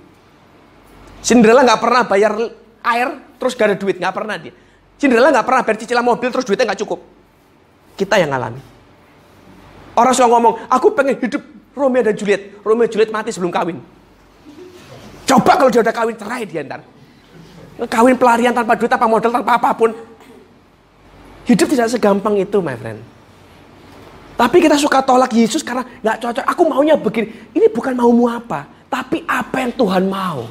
Cinderella 1.22 1.66
nggak 1.66 1.80
pernah 1.82 2.02
bayar 2.06 2.32
air 2.82 3.08
terus 3.38 3.54
gak 3.54 3.74
ada 3.74 3.76
duit, 3.78 3.96
nggak 3.98 4.14
pernah 4.14 4.36
dia. 4.38 4.54
Cinderella 4.98 5.30
nggak 5.30 5.46
pernah 5.46 5.62
bayar 5.62 5.78
cicilan 5.78 6.04
mobil 6.06 6.28
terus 6.30 6.46
duitnya 6.46 6.66
nggak 6.74 6.80
cukup. 6.82 7.00
Kita 7.98 8.18
yang 8.18 8.30
ngalami. 8.30 8.62
Orang 9.98 10.14
suka 10.14 10.30
ngomong, 10.30 10.70
aku 10.70 10.94
pengen 10.94 11.18
hidup 11.18 11.42
Romeo 11.74 12.02
dan 12.06 12.14
Juliet. 12.14 12.62
Romeo 12.62 12.86
dan 12.86 12.92
Juliet 12.94 13.10
mati 13.10 13.34
sebelum 13.34 13.50
kawin. 13.50 13.78
Coba 15.26 15.58
kalau 15.58 15.70
dia 15.70 15.82
udah 15.82 15.94
kawin 15.94 16.14
cerai 16.14 16.46
dia 16.46 16.62
ntar. 16.62 16.86
Kawin 17.78 18.18
pelarian 18.18 18.54
tanpa 18.54 18.74
duit, 18.78 18.90
tanpa 18.90 19.06
modal, 19.10 19.30
tanpa 19.30 19.58
apa 19.58 19.70
pun. 19.74 19.90
Hidup 21.46 21.66
tidak 21.70 21.90
segampang 21.90 22.38
itu, 22.38 22.58
my 22.62 22.74
friend. 22.78 23.02
Tapi 24.38 24.56
kita 24.62 24.78
suka 24.78 25.02
tolak 25.02 25.34
Yesus 25.34 25.66
karena 25.66 25.82
nggak 25.82 26.18
cocok. 26.22 26.44
Aku 26.46 26.62
maunya 26.70 26.94
begini. 26.94 27.50
Ini 27.50 27.66
bukan 27.74 27.98
maumu 27.98 28.30
apa, 28.30 28.70
tapi 28.86 29.26
apa 29.26 29.66
yang 29.66 29.74
Tuhan 29.74 30.06
mau. 30.06 30.46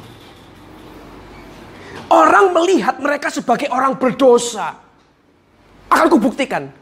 Orang 2.08 2.56
melihat 2.56 2.96
mereka 2.96 3.28
sebagai 3.28 3.68
orang 3.68 3.96
berdosa. 4.00 4.76
Akan 5.92 6.08
kubuktikan. 6.08 6.72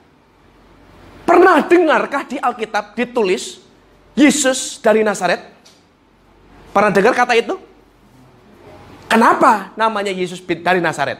Pernah 1.26 1.66
dengarkah 1.66 2.22
di 2.22 2.38
Alkitab 2.38 2.94
ditulis 2.94 3.58
Yesus 4.14 4.78
dari 4.78 5.02
Nazaret? 5.02 5.42
Pernah 6.70 6.90
dengar 6.94 7.14
kata 7.14 7.34
itu? 7.34 7.58
Kenapa 9.10 9.74
namanya 9.74 10.14
Yesus 10.14 10.38
dari 10.42 10.78
Nazaret? 10.78 11.18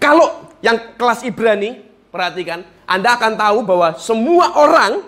Kalau 0.00 0.52
yang 0.60 0.96
kelas 0.96 1.24
Ibrani, 1.24 1.80
perhatikan, 2.08 2.64
Anda 2.84 3.16
akan 3.16 3.32
tahu 3.36 3.58
bahwa 3.64 3.88
semua 3.96 4.52
orang 4.56 5.04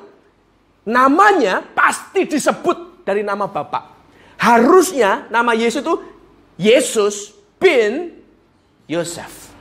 namanya 0.84 1.60
pasti 1.76 2.24
disebut 2.24 3.04
dari 3.04 3.20
nama 3.26 3.48
Bapak. 3.48 3.92
Harusnya 4.38 5.28
nama 5.28 5.52
Yesus 5.52 5.84
itu 5.84 5.94
Yesus 6.58 7.34
bin 7.62 8.10
Yosef. 8.90 9.54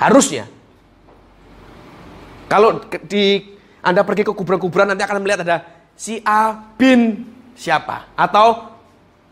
Harusnya. 0.00 0.48
Kalau 2.48 2.80
di 3.04 3.52
Anda 3.84 4.00
pergi 4.00 4.24
ke 4.24 4.32
kuburan-kuburan 4.32 4.88
nanti 4.88 5.04
akan 5.04 5.20
melihat 5.20 5.44
ada 5.44 5.56
si 5.92 6.24
A 6.24 6.56
bin 6.80 7.28
siapa 7.52 8.08
atau 8.16 8.72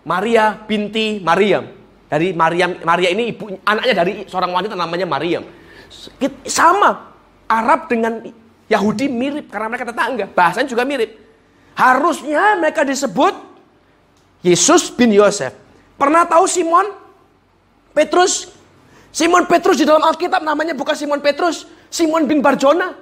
Maria 0.04 0.60
binti 0.68 1.18
Maryam. 1.24 1.80
Dari 2.12 2.36
Maryam 2.36 2.76
Maria 2.84 3.08
ini 3.08 3.32
ibu 3.32 3.48
anaknya 3.64 4.04
dari 4.04 4.12
seorang 4.28 4.52
wanita 4.52 4.76
namanya 4.76 5.08
Maryam. 5.08 5.48
Sama 6.44 7.16
Arab 7.48 7.88
dengan 7.88 8.20
Yahudi 8.68 9.08
mirip 9.08 9.48
karena 9.48 9.72
mereka 9.72 9.88
tetangga. 9.88 10.28
Bahasanya 10.28 10.68
juga 10.68 10.84
mirip. 10.84 11.16
Harusnya 11.72 12.60
mereka 12.60 12.84
disebut 12.84 13.32
Yesus 14.44 14.92
bin 14.92 15.08
Yosef. 15.12 15.56
Pernah 15.96 16.28
tahu 16.28 16.44
Simon? 16.44 17.01
Petrus. 17.94 18.52
Simon 19.12 19.44
Petrus 19.44 19.76
di 19.76 19.84
dalam 19.84 20.00
Alkitab 20.00 20.40
namanya 20.40 20.72
bukan 20.72 20.96
Simon 20.96 21.20
Petrus, 21.20 21.68
Simon 21.92 22.24
bin 22.24 22.40
Barjona. 22.40 22.96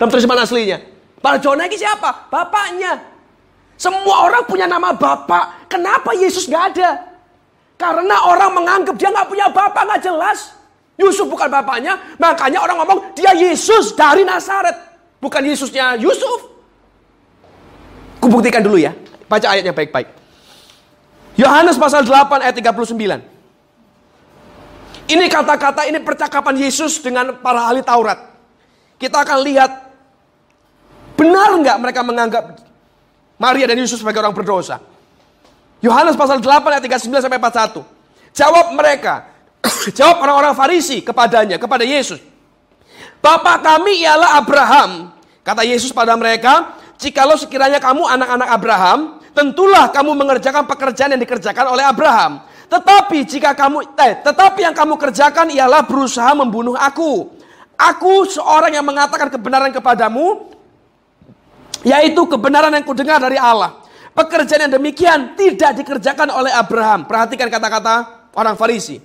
Dalam 0.00 0.08
terjemahan 0.08 0.48
aslinya. 0.48 0.80
Barjona 1.20 1.68
ini 1.68 1.76
siapa? 1.76 2.32
Bapaknya. 2.32 2.96
Semua 3.76 4.26
orang 4.26 4.48
punya 4.48 4.64
nama 4.64 4.96
bapak. 4.96 5.68
Kenapa 5.68 6.16
Yesus 6.16 6.48
nggak 6.48 6.64
ada? 6.74 6.90
Karena 7.78 8.26
orang 8.26 8.50
menganggap 8.56 8.96
dia 8.96 9.12
nggak 9.12 9.28
punya 9.28 9.46
bapak, 9.52 9.82
nggak 9.86 10.02
jelas. 10.02 10.56
Yusuf 10.98 11.30
bukan 11.30 11.46
bapaknya, 11.46 11.94
makanya 12.18 12.58
orang 12.58 12.82
ngomong 12.82 12.98
dia 13.14 13.30
Yesus 13.30 13.94
dari 13.94 14.26
Nazaret. 14.26 14.74
Bukan 15.22 15.46
Yesusnya 15.46 15.94
Yusuf. 15.94 16.50
Kubuktikan 18.18 18.66
dulu 18.66 18.82
ya. 18.82 18.96
Baca 19.30 19.46
ayatnya 19.46 19.70
baik-baik. 19.70 20.10
Yohanes 21.38 21.78
pasal 21.78 22.02
8 22.02 22.42
ayat 22.42 22.56
39. 22.58 23.37
Ini 25.08 25.24
kata-kata, 25.32 25.88
ini 25.88 26.04
percakapan 26.04 26.54
Yesus 26.60 27.00
dengan 27.00 27.40
para 27.40 27.64
ahli 27.64 27.80
Taurat. 27.80 28.28
Kita 29.00 29.24
akan 29.24 29.38
lihat 29.40 29.70
benar 31.16 31.56
nggak 31.56 31.76
mereka 31.80 32.00
menganggap 32.04 32.44
Maria 33.40 33.64
dan 33.72 33.80
Yesus 33.80 34.04
sebagai 34.04 34.20
orang 34.20 34.36
berdosa. 34.36 34.82
Yohanes 35.80 36.18
pasal 36.18 36.42
8 36.42 36.60
ayat 36.74 36.84
39 36.84 37.24
sampai 37.24 37.38
41. 37.40 37.80
Jawab 38.36 38.66
mereka, 38.76 39.30
jawab 39.98 40.20
orang-orang 40.20 40.52
Farisi 40.52 41.00
kepadanya, 41.00 41.56
kepada 41.56 41.86
Yesus. 41.86 42.20
Bapak 43.24 43.64
kami 43.64 44.04
ialah 44.04 44.38
Abraham. 44.42 45.14
Kata 45.40 45.64
Yesus 45.64 45.94
pada 45.94 46.12
mereka, 46.18 46.76
jikalau 47.00 47.38
sekiranya 47.38 47.80
kamu 47.80 48.04
anak-anak 48.04 48.48
Abraham, 48.52 48.98
tentulah 49.32 49.88
kamu 49.88 50.12
mengerjakan 50.18 50.66
pekerjaan 50.68 51.16
yang 51.16 51.22
dikerjakan 51.22 51.72
oleh 51.72 51.86
Abraham. 51.86 52.44
Tetapi 52.68 53.24
jika 53.24 53.56
kamu 53.56 53.96
eh, 53.96 54.20
tetapi 54.20 54.60
yang 54.60 54.76
kamu 54.76 55.00
kerjakan 55.00 55.48
ialah 55.48 55.88
berusaha 55.88 56.36
membunuh 56.36 56.76
aku. 56.76 57.32
Aku 57.78 58.28
seorang 58.28 58.74
yang 58.74 58.84
mengatakan 58.84 59.32
kebenaran 59.32 59.72
kepadamu 59.72 60.52
yaitu 61.86 62.26
kebenaran 62.28 62.74
yang 62.74 62.84
kudengar 62.84 63.22
dari 63.22 63.40
Allah. 63.40 63.80
Pekerjaan 64.12 64.66
yang 64.68 64.74
demikian 64.76 65.38
tidak 65.38 65.78
dikerjakan 65.78 66.28
oleh 66.34 66.50
Abraham. 66.50 67.06
Perhatikan 67.06 67.46
kata-kata 67.48 68.28
orang 68.34 68.58
Farisi. 68.58 68.98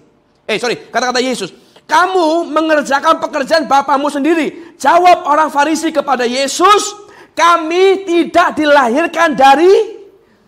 Eh 0.44 0.58
sorry, 0.60 0.90
kata-kata 0.90 1.22
Yesus. 1.22 1.54
Kamu 1.86 2.50
mengerjakan 2.50 3.22
pekerjaan 3.22 3.70
bapamu 3.70 4.10
sendiri. 4.10 4.76
Jawab 4.82 5.28
orang 5.30 5.54
Farisi 5.54 5.94
kepada 5.94 6.26
Yesus, 6.26 6.98
kami 7.38 8.04
tidak 8.08 8.58
dilahirkan 8.58 9.38
dari 9.38 9.72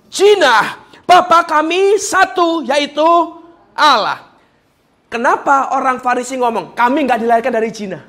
Cina. 0.09 0.84
Bapak 1.05 1.45
kami 1.45 2.01
satu 2.01 2.65
yaitu 2.65 3.05
Allah. 3.77 4.33
Kenapa 5.05 5.71
orang 5.77 6.01
Farisi 6.01 6.35
ngomong 6.35 6.73
kami 6.73 7.05
nggak 7.05 7.21
dilahirkan 7.21 7.53
dari 7.53 7.69
Cina? 7.69 8.01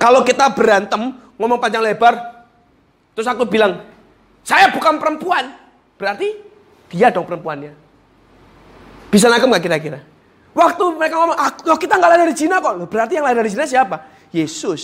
Kalau 0.00 0.24
kita 0.26 0.50
berantem 0.50 1.14
ngomong 1.38 1.62
panjang 1.62 1.84
lebar, 1.84 2.42
terus 3.14 3.28
aku 3.28 3.46
bilang 3.46 3.86
saya 4.42 4.72
bukan 4.74 4.98
perempuan, 4.98 5.54
berarti 5.94 6.34
dia 6.90 7.14
dong 7.14 7.28
perempuannya. 7.28 7.70
Bisa 9.12 9.30
nangkep 9.30 9.46
nggak 9.46 9.62
kira-kira? 9.62 10.00
Waktu 10.52 10.84
mereka 10.96 11.14
ngomong, 11.20 11.36
oh, 11.70 11.78
kita 11.78 11.96
nggak 11.96 12.10
lahir 12.10 12.22
dari 12.26 12.36
Cina 12.36 12.58
kok, 12.58 12.74
berarti 12.88 13.12
yang 13.20 13.24
lahir 13.24 13.38
dari 13.44 13.50
Cina 13.52 13.64
siapa? 13.68 13.96
Yesus. 14.32 14.82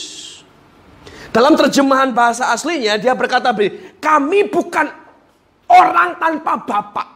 Dalam 1.28 1.56
terjemahan 1.56 2.12
bahasa 2.12 2.48
aslinya 2.52 2.96
dia 2.96 3.12
berkata, 3.12 3.52
kami 4.00 4.48
bukan 4.48 4.88
Orang 5.68 6.16
tanpa 6.16 6.56
bapak. 6.64 7.08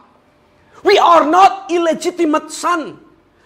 We 0.85 0.99
are 0.99 1.25
not 1.25 1.71
illegitimate 1.73 2.53
son. 2.53 3.01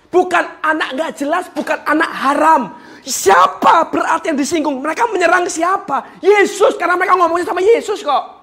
Bukan 0.08 0.44
anak 0.64 0.96
gak 0.96 1.12
jelas, 1.20 1.46
bukan 1.52 1.80
anak 1.84 2.12
haram. 2.12 2.62
Siapa 3.04 3.88
berarti 3.88 4.32
yang 4.32 4.40
disinggung? 4.40 4.80
Mereka 4.84 5.08
menyerang 5.12 5.48
siapa? 5.48 6.20
Yesus, 6.20 6.76
karena 6.76 7.00
mereka 7.00 7.16
ngomongnya 7.16 7.48
sama 7.48 7.64
Yesus 7.64 8.04
kok. 8.04 8.38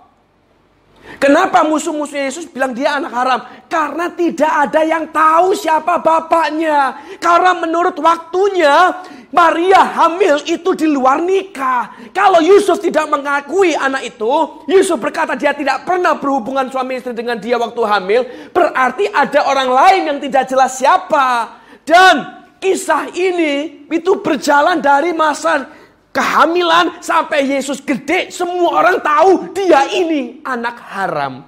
Kenapa 1.21 1.61
musuh-musuh 1.69 2.17
Yesus 2.17 2.49
bilang 2.49 2.73
dia 2.73 2.97
anak 2.97 3.13
haram? 3.13 3.41
Karena 3.69 4.09
tidak 4.13 4.49
ada 4.49 4.81
yang 4.85 5.05
tahu 5.13 5.53
siapa 5.53 6.01
bapaknya. 6.01 6.97
Karena 7.21 7.53
menurut 7.53 7.97
waktunya 8.01 9.05
Maria 9.35 9.83
hamil 9.83 10.39
itu 10.47 10.79
di 10.79 10.87
luar 10.87 11.19
nikah. 11.19 12.15
Kalau 12.15 12.39
Yusuf 12.39 12.79
tidak 12.79 13.11
mengakui 13.11 13.75
anak 13.75 14.15
itu, 14.15 14.31
Yusuf 14.71 15.03
berkata 15.03 15.35
dia 15.35 15.51
tidak 15.51 15.83
pernah 15.83 16.15
berhubungan 16.15 16.71
suami 16.71 17.03
istri 17.03 17.11
dengan 17.11 17.43
dia 17.43 17.59
waktu 17.59 17.83
hamil, 17.83 18.23
berarti 18.55 19.11
ada 19.11 19.43
orang 19.51 19.75
lain 19.75 20.03
yang 20.07 20.19
tidak 20.23 20.47
jelas 20.47 20.79
siapa. 20.79 21.59
Dan 21.83 22.47
kisah 22.63 23.11
ini 23.11 23.85
itu 23.91 24.23
berjalan 24.23 24.79
dari 24.79 25.11
masa 25.11 25.67
kehamilan 26.15 27.03
sampai 27.03 27.43
Yesus 27.43 27.83
gede, 27.83 28.31
semua 28.31 28.87
orang 28.87 29.03
tahu 29.03 29.51
dia 29.51 29.91
ini 29.99 30.47
anak 30.47 30.79
haram. 30.95 31.43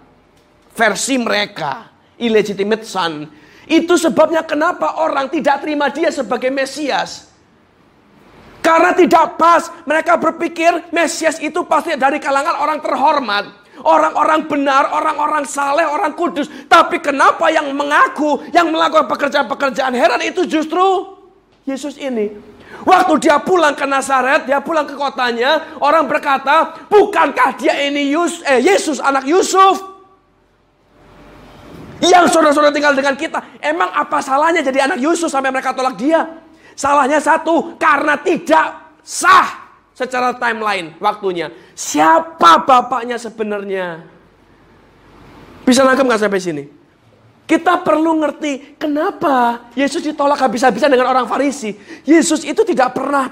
Versi 0.75 1.23
mereka, 1.23 1.87
illegitimate 2.19 2.83
son. 2.83 3.31
Itu 3.71 3.95
sebabnya 3.95 4.43
kenapa 4.43 4.99
orang 4.99 5.31
tidak 5.31 5.63
terima 5.63 5.87
dia 5.95 6.11
sebagai 6.11 6.51
Mesias. 6.51 7.26
Karena 8.67 8.91
tidak 8.91 9.39
pas, 9.39 9.71
mereka 9.87 10.19
berpikir 10.19 10.91
Mesias 10.91 11.39
itu 11.39 11.63
pasti 11.71 11.95
dari 11.95 12.19
kalangan 12.19 12.59
orang 12.59 12.83
terhormat. 12.83 13.47
Orang-orang 13.87 14.51
benar, 14.51 14.91
orang-orang 14.91 15.47
saleh, 15.47 15.87
orang 15.87 16.19
kudus. 16.19 16.51
Tapi 16.67 16.99
kenapa 16.99 17.47
yang 17.55 17.71
mengaku, 17.71 18.43
yang 18.51 18.67
melakukan 18.75 19.07
pekerjaan-pekerjaan 19.07 19.95
heran 19.95 20.19
itu 20.27 20.43
justru 20.51 20.83
Yesus 21.63 21.95
ini. 21.95 22.35
Waktu 22.83 23.23
dia 23.23 23.39
pulang 23.39 23.79
ke 23.79 23.87
Nazaret, 23.87 24.51
dia 24.51 24.59
pulang 24.59 24.83
ke 24.83 24.99
kotanya, 24.99 25.79
orang 25.79 26.11
berkata, 26.11 26.87
bukankah 26.91 27.55
dia 27.55 27.79
ini 27.87 28.11
Yus, 28.11 28.43
eh, 28.43 28.59
Yesus 28.59 28.99
anak 28.99 29.31
Yusuf? 29.31 29.79
Yang 32.03 32.35
saudara-saudara 32.35 32.75
tinggal 32.75 32.99
dengan 32.99 33.15
kita, 33.15 33.63
emang 33.63 33.95
apa 33.95 34.19
salahnya 34.19 34.61
jadi 34.67 34.91
anak 34.91 34.99
Yusuf 34.99 35.31
sampai 35.31 35.55
mereka 35.55 35.71
tolak 35.71 35.95
dia? 35.95 36.46
Salahnya 36.77 37.19
satu, 37.19 37.75
karena 37.81 38.21
tidak 38.21 39.01
sah 39.01 39.67
secara 39.97 40.37
timeline 40.37 40.93
waktunya. 41.01 41.49
Siapa 41.73 42.69
bapaknya 42.69 43.17
sebenarnya? 43.17 44.05
Bisa 45.65 45.83
nangkep 45.83 46.05
nggak 46.05 46.21
sampai 46.21 46.39
sini? 46.45 46.65
Kita 47.47 47.81
perlu 47.81 48.21
ngerti 48.21 48.77
kenapa 48.77 49.71
Yesus 49.73 50.03
ditolak 50.03 50.37
habis-habisan 50.37 50.93
dengan 50.93 51.09
orang 51.15 51.25
Farisi. 51.25 51.73
Yesus 52.05 52.43
itu 52.43 52.61
tidak 52.67 52.93
pernah 52.93 53.31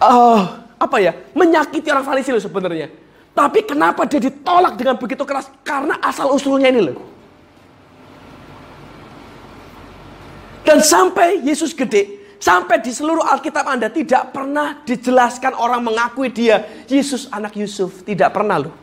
uh, 0.00 0.40
apa 0.78 0.96
ya 1.02 1.12
menyakiti 1.34 1.90
orang 1.90 2.06
Farisi 2.06 2.30
loh 2.32 2.40
sebenarnya. 2.40 2.88
Tapi 3.36 3.68
kenapa 3.68 4.08
dia 4.08 4.22
ditolak 4.22 4.80
dengan 4.80 4.96
begitu 4.96 5.26
keras? 5.28 5.52
Karena 5.60 6.00
asal 6.00 6.32
usulnya 6.32 6.72
ini 6.72 6.80
loh. 6.80 6.96
Dan 10.76 10.84
sampai 10.84 11.40
Yesus 11.40 11.72
gede, 11.72 12.28
Sampai 12.36 12.84
di 12.84 12.92
seluruh 12.92 13.24
Alkitab 13.24 13.64
Anda 13.64 13.88
tidak 13.88 14.36
pernah 14.36 14.84
dijelaskan 14.84 15.56
orang 15.56 15.80
mengakui 15.80 16.28
dia 16.28 16.84
Yesus 16.84 17.32
anak 17.32 17.56
Yusuf. 17.56 18.04
Tidak 18.04 18.28
pernah 18.28 18.60
loh. 18.60 18.76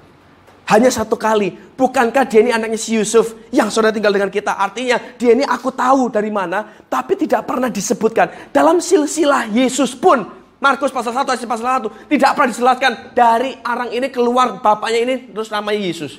Hanya 0.74 0.90
satu 0.90 1.14
kali. 1.14 1.54
Bukankah 1.78 2.26
dia 2.26 2.42
ini 2.42 2.50
anaknya 2.50 2.82
si 2.82 2.98
Yusuf 2.98 3.38
yang 3.54 3.70
saudara 3.70 3.94
tinggal 3.94 4.10
dengan 4.10 4.34
kita. 4.34 4.58
Artinya 4.58 4.98
dia 5.22 5.38
ini 5.38 5.46
aku 5.46 5.70
tahu 5.70 6.10
dari 6.10 6.34
mana. 6.34 6.66
Tapi 6.90 7.14
tidak 7.14 7.46
pernah 7.46 7.70
disebutkan. 7.70 8.50
Dalam 8.50 8.82
silsilah 8.82 9.54
Yesus 9.54 9.94
pun. 9.94 10.26
Markus 10.58 10.90
pasal 10.90 11.14
1 11.14 11.30
ayat 11.30 11.46
pasal 11.46 11.68
1. 11.86 12.10
Tidak 12.10 12.30
pernah 12.34 12.50
dijelaskan 12.50 12.92
dari 13.14 13.54
orang 13.62 13.94
ini 13.94 14.10
keluar 14.10 14.58
bapaknya 14.66 15.00
ini 15.06 15.16
terus 15.30 15.54
namanya 15.54 15.78
Yesus. 15.78 16.18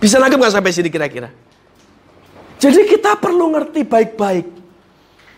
Bisa 0.00 0.16
nangkep 0.16 0.40
nggak 0.40 0.54
sampai 0.56 0.72
sini 0.72 0.88
kira-kira? 0.88 1.45
Jadi 2.56 2.88
kita 2.88 3.16
perlu 3.20 3.52
ngerti 3.52 3.84
baik-baik. 3.84 4.56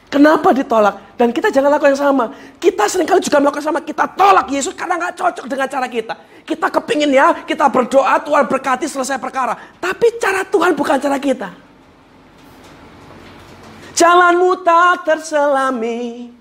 Kenapa 0.08 0.56
ditolak? 0.56 1.20
Dan 1.20 1.36
kita 1.36 1.52
jangan 1.52 1.76
lakukan 1.76 1.92
yang 1.92 2.00
sama. 2.00 2.24
Kita 2.56 2.88
sering 2.88 3.04
kali 3.04 3.20
juga 3.20 3.44
melakukan 3.44 3.60
sama. 3.60 3.84
Kita 3.84 4.08
tolak 4.08 4.48
Yesus 4.48 4.72
karena 4.72 4.96
nggak 4.96 5.14
cocok 5.20 5.44
dengan 5.44 5.68
cara 5.68 5.84
kita. 5.84 6.14
Kita 6.48 6.66
kepingin 6.72 7.12
ya, 7.12 7.44
kita 7.44 7.68
berdoa, 7.68 8.16
Tuhan 8.24 8.48
berkati 8.48 8.88
selesai 8.88 9.20
perkara. 9.20 9.52
Tapi 9.76 10.16
cara 10.16 10.48
Tuhan 10.48 10.72
bukan 10.72 10.96
cara 10.96 11.20
kita. 11.20 11.52
Jalanmu 13.92 14.64
tak 14.64 15.04
terselami 15.04 16.32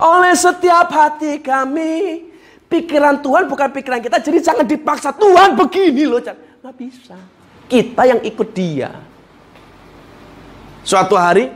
oleh 0.00 0.34
setiap 0.34 0.90
hati 0.90 1.38
kami. 1.38 2.26
Pikiran 2.66 3.22
Tuhan 3.22 3.46
bukan 3.46 3.70
pikiran 3.70 4.02
kita. 4.02 4.18
Jadi 4.18 4.38
jangan 4.42 4.66
dipaksa. 4.66 5.14
Tuhan 5.14 5.54
begini 5.54 6.10
loh. 6.10 6.18
Nggak 6.18 6.74
bisa. 6.74 7.14
Kita 7.70 8.02
yang 8.02 8.18
ikut 8.26 8.50
dia. 8.50 9.13
Suatu 10.84 11.16
hari 11.16 11.48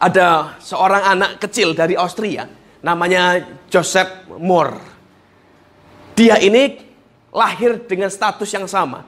ada 0.00 0.56
seorang 0.56 1.04
anak 1.04 1.30
kecil 1.36 1.76
dari 1.76 1.92
Austria 2.00 2.48
namanya 2.80 3.44
Joseph 3.68 4.24
Moore. 4.40 4.80
Dia 6.16 6.40
ini 6.40 6.80
lahir 7.28 7.84
dengan 7.84 8.08
status 8.08 8.48
yang 8.48 8.64
sama. 8.64 9.04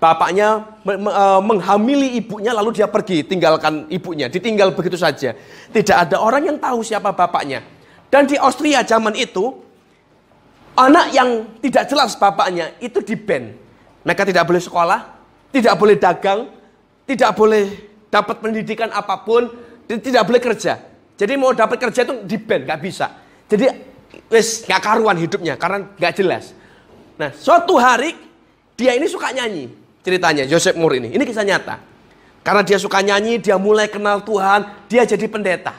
Bapaknya 0.00 0.80
e, 0.86 1.24
menghamili 1.44 2.16
ibunya 2.16 2.54
lalu 2.54 2.78
dia 2.78 2.86
pergi 2.86 3.26
tinggalkan 3.26 3.90
ibunya, 3.90 4.30
ditinggal 4.30 4.70
begitu 4.72 4.96
saja. 4.96 5.34
Tidak 5.74 5.96
ada 6.06 6.22
orang 6.22 6.54
yang 6.54 6.56
tahu 6.56 6.86
siapa 6.86 7.10
bapaknya. 7.10 7.66
Dan 8.06 8.30
di 8.30 8.38
Austria 8.38 8.86
zaman 8.86 9.18
itu 9.18 9.50
anak 10.78 11.10
yang 11.10 11.58
tidak 11.58 11.90
jelas 11.90 12.14
bapaknya 12.14 12.70
itu 12.78 13.02
di 13.02 13.18
ban. 13.18 13.50
Mereka 14.06 14.22
tidak 14.24 14.46
boleh 14.46 14.62
sekolah, 14.62 15.00
tidak 15.50 15.74
boleh 15.74 15.96
dagang, 15.98 16.48
tidak 17.04 17.34
boleh 17.34 17.89
dapat 18.10 18.42
pendidikan 18.42 18.90
apa 18.90 19.22
pun, 19.22 19.48
tidak 19.86 20.26
boleh 20.26 20.42
kerja. 20.42 20.82
Jadi 21.16 21.32
mau 21.38 21.54
dapat 21.54 21.78
kerja 21.78 22.02
itu 22.04 22.14
di 22.26 22.36
band, 22.36 22.66
nggak 22.66 22.80
bisa. 22.82 23.06
Jadi 23.46 23.66
wes 24.30 24.66
nggak 24.66 24.80
karuan 24.82 25.16
hidupnya 25.16 25.54
karena 25.54 25.86
nggak 25.94 26.12
jelas. 26.18 26.52
Nah, 27.16 27.30
suatu 27.32 27.78
hari 27.78 28.16
dia 28.74 28.96
ini 28.98 29.06
suka 29.06 29.30
nyanyi. 29.30 29.68
Ceritanya 30.00 30.48
Joseph 30.48 30.80
Moore 30.80 30.96
ini, 30.96 31.12
ini 31.12 31.22
kisah 31.28 31.44
nyata. 31.44 31.76
Karena 32.40 32.64
dia 32.64 32.80
suka 32.80 33.04
nyanyi, 33.04 33.36
dia 33.36 33.60
mulai 33.60 33.84
kenal 33.84 34.24
Tuhan, 34.24 34.88
dia 34.88 35.04
jadi 35.04 35.28
pendeta. 35.28 35.76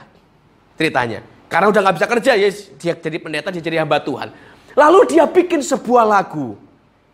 Ceritanya. 0.77 1.25
Karena 1.49 1.73
udah 1.73 1.82
nggak 1.82 1.95
bisa 1.97 2.07
kerja, 2.07 2.32
ya 2.38 2.49
dia 2.77 2.93
jadi 2.93 3.17
pendeta, 3.17 3.49
dia 3.49 3.63
jadi 3.65 3.82
hamba 3.82 3.97
Tuhan. 3.97 4.29
Lalu 4.77 4.99
dia 5.09 5.25
bikin 5.25 5.65
sebuah 5.65 6.05
lagu. 6.05 6.53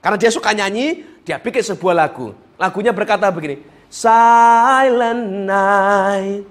Karena 0.04 0.20
dia 0.20 0.30
suka 0.30 0.52
nyanyi, 0.52 1.08
dia 1.24 1.40
bikin 1.40 1.64
sebuah 1.64 1.96
lagu. 1.96 2.36
Lagunya 2.60 2.92
berkata 2.92 3.32
begini, 3.32 3.64
Silent 3.88 5.48
Night. 5.48 6.44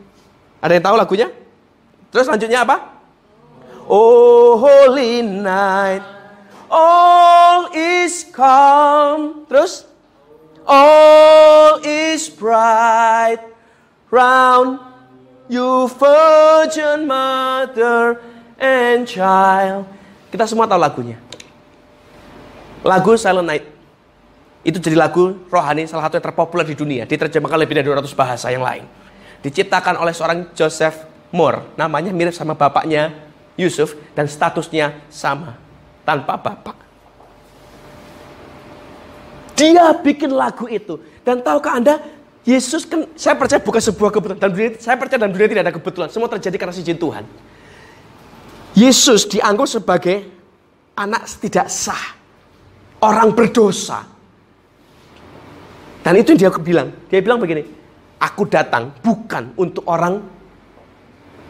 Ada 0.61 0.72
yang 0.80 0.84
tahu 0.84 0.97
lagunya? 0.97 1.28
Terus 2.11 2.24
selanjutnya 2.26 2.64
apa? 2.64 2.97
Oh 3.87 4.59
holy 4.59 5.22
night. 5.22 6.03
All 6.66 7.70
is 7.70 8.26
calm. 8.34 9.47
Terus? 9.47 9.87
All 10.66 11.78
is 11.87 12.26
bright. 12.26 13.39
Round 14.11 14.82
you 15.47 15.87
virgin 15.95 17.07
mother 17.07 18.18
and 18.59 19.07
child. 19.07 19.87
Kita 20.34 20.51
semua 20.51 20.66
tahu 20.66 20.82
lagunya. 20.82 21.20
Lagu 22.82 23.14
Silent 23.14 23.47
Night. 23.47 23.75
Itu 24.66 24.82
jadi 24.82 24.98
lagu 24.98 25.46
rohani 25.46 25.86
salah 25.86 26.10
satu 26.10 26.18
yang 26.18 26.26
terpopuler 26.26 26.66
di 26.66 26.74
dunia. 26.74 27.06
Diterjemahkan 27.06 27.54
lebih 27.54 27.78
dari 27.78 27.86
200 27.86 28.10
bahasa 28.18 28.50
yang 28.50 28.66
lain. 28.66 28.82
Diciptakan 29.38 29.94
oleh 30.02 30.10
seorang 30.10 30.50
Joseph 30.58 31.06
Moore. 31.30 31.78
Namanya 31.78 32.10
mirip 32.10 32.34
sama 32.34 32.58
bapaknya 32.58 33.14
Yusuf 33.54 33.94
dan 34.18 34.26
statusnya 34.26 35.06
sama. 35.06 35.54
Tanpa 36.02 36.34
bapak. 36.34 36.74
Dia 39.54 39.94
bikin 40.02 40.34
lagu 40.34 40.66
itu. 40.66 40.98
Dan 41.22 41.46
tahukah 41.46 41.78
Anda, 41.78 42.02
Yesus 42.42 42.90
kan, 42.90 43.06
saya 43.14 43.38
percaya 43.38 43.62
bukan 43.62 43.78
sebuah 43.78 44.10
kebetulan. 44.10 44.38
Dan 44.42 44.50
dunia, 44.50 44.70
saya 44.82 44.98
percaya 44.98 45.18
dalam 45.22 45.30
dunia 45.30 45.46
tidak 45.46 45.62
ada 45.62 45.74
kebetulan. 45.78 46.08
Semua 46.10 46.26
terjadi 46.26 46.58
karena 46.58 46.74
izin 46.74 46.98
Tuhan. 46.98 47.22
Yesus 48.74 49.30
dianggap 49.30 49.70
sebagai 49.70 50.26
anak 50.98 51.22
tidak 51.38 51.70
sah. 51.70 52.18
Orang 52.98 53.30
berdosa. 53.30 54.15
Dan 56.07 56.22
itu 56.22 56.38
dia 56.38 56.54
bilang, 56.54 56.94
dia 57.11 57.18
bilang 57.18 57.42
begini, 57.42 57.66
aku 58.22 58.46
datang 58.46 58.94
bukan 59.02 59.50
untuk 59.59 59.82
orang 59.90 60.22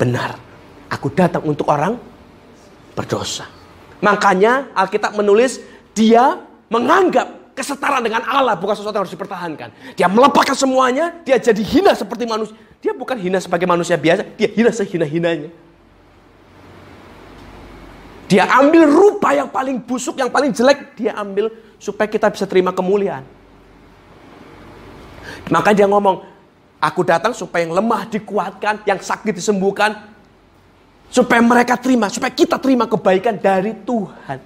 benar. 0.00 0.40
Aku 0.88 1.12
datang 1.12 1.44
untuk 1.44 1.68
orang 1.68 2.00
berdosa. 2.96 3.44
Makanya 4.00 4.72
Alkitab 4.72 5.12
menulis 5.12 5.61
dia 5.92 6.40
menganggap 6.72 7.52
kesetaraan 7.52 8.00
dengan 8.00 8.24
Allah 8.24 8.57
bukan 8.57 8.72
sesuatu 8.80 8.96
yang 8.96 9.04
harus 9.04 9.12
dipertahankan. 9.12 9.92
Dia 9.92 10.09
melepaskan 10.09 10.57
semuanya, 10.57 11.12
dia 11.20 11.36
jadi 11.36 11.61
hina 11.61 11.92
seperti 11.92 12.24
manusia. 12.24 12.57
Dia 12.80 12.96
bukan 12.96 13.20
hina 13.20 13.36
sebagai 13.44 13.68
manusia 13.68 14.00
biasa, 14.00 14.24
dia 14.40 14.48
hina 14.57 14.72
sehina-hinanya. 14.72 15.52
Dia 18.24 18.48
ambil 18.57 18.88
rupa 18.88 19.36
yang 19.36 19.52
paling 19.52 19.84
busuk, 19.84 20.16
yang 20.16 20.32
paling 20.32 20.48
jelek, 20.57 20.96
dia 20.96 21.12
ambil 21.12 21.52
supaya 21.76 22.09
kita 22.09 22.32
bisa 22.32 22.48
terima 22.48 22.72
kemuliaan. 22.72 23.36
Maka 25.47 25.70
dia 25.70 25.86
ngomong, 25.86 26.26
aku 26.82 27.07
datang 27.07 27.30
supaya 27.30 27.66
yang 27.66 27.74
lemah 27.78 28.11
dikuatkan, 28.11 28.82
yang 28.82 28.99
sakit 28.99 29.30
disembuhkan, 29.30 29.94
supaya 31.07 31.38
mereka 31.38 31.78
terima, 31.78 32.11
supaya 32.11 32.34
kita 32.34 32.59
terima 32.59 32.90
kebaikan 32.90 33.38
dari 33.38 33.70
Tuhan. 33.86 34.38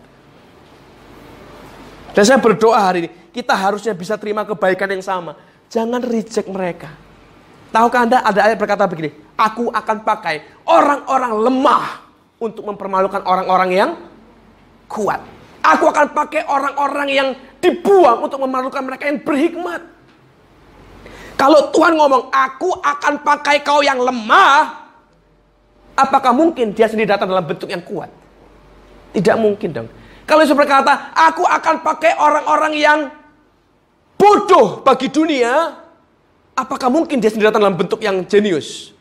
Dan 2.10 2.22
saya 2.26 2.36
berdoa 2.42 2.76
hari 2.76 3.06
ini, 3.06 3.10
kita 3.32 3.54
harusnya 3.54 3.94
bisa 3.96 4.18
terima 4.20 4.44
kebaikan 4.44 4.90
yang 4.90 5.00
sama. 5.00 5.38
Jangan 5.70 6.02
reject 6.02 6.50
mereka. 6.50 6.90
Tahukah 7.70 8.02
Anda 8.02 8.18
ada 8.26 8.50
ayat 8.50 8.58
berkata 8.58 8.82
begini, 8.90 9.14
aku 9.38 9.70
akan 9.70 10.02
pakai 10.02 10.42
orang-orang 10.66 11.32
lemah 11.38 11.86
untuk 12.42 12.66
mempermalukan 12.66 13.22
orang-orang 13.22 13.70
yang 13.70 13.90
kuat. 14.90 15.22
Aku 15.62 15.86
akan 15.86 16.10
pakai 16.10 16.42
orang-orang 16.50 17.08
yang 17.08 17.28
dibuang 17.62 18.26
untuk 18.26 18.42
memalukan 18.42 18.82
mereka 18.82 19.06
yang 19.06 19.22
berhikmat. 19.22 19.80
Kalau 21.40 21.72
Tuhan 21.72 21.96
ngomong, 21.96 22.28
aku 22.28 22.68
akan 22.84 23.24
pakai 23.24 23.64
kau 23.64 23.80
yang 23.80 23.96
lemah, 23.96 24.76
apakah 25.96 26.36
mungkin 26.36 26.76
dia 26.76 26.84
sendiri 26.84 27.08
datang 27.08 27.32
dalam 27.32 27.48
bentuk 27.48 27.72
yang 27.72 27.80
kuat? 27.80 28.12
Tidak 29.16 29.40
mungkin 29.40 29.68
dong. 29.72 29.88
Kalau 30.28 30.44
Yesus 30.44 30.52
berkata, 30.52 31.16
aku 31.16 31.40
akan 31.48 31.80
pakai 31.80 32.12
orang-orang 32.20 32.72
yang 32.76 32.98
bodoh 34.20 34.84
bagi 34.84 35.08
dunia, 35.08 35.80
apakah 36.52 36.92
mungkin 36.92 37.24
dia 37.24 37.32
sendiri 37.32 37.48
datang 37.48 37.64
dalam 37.64 37.80
bentuk 37.80 38.04
yang 38.04 38.20
jenius? 38.28 38.92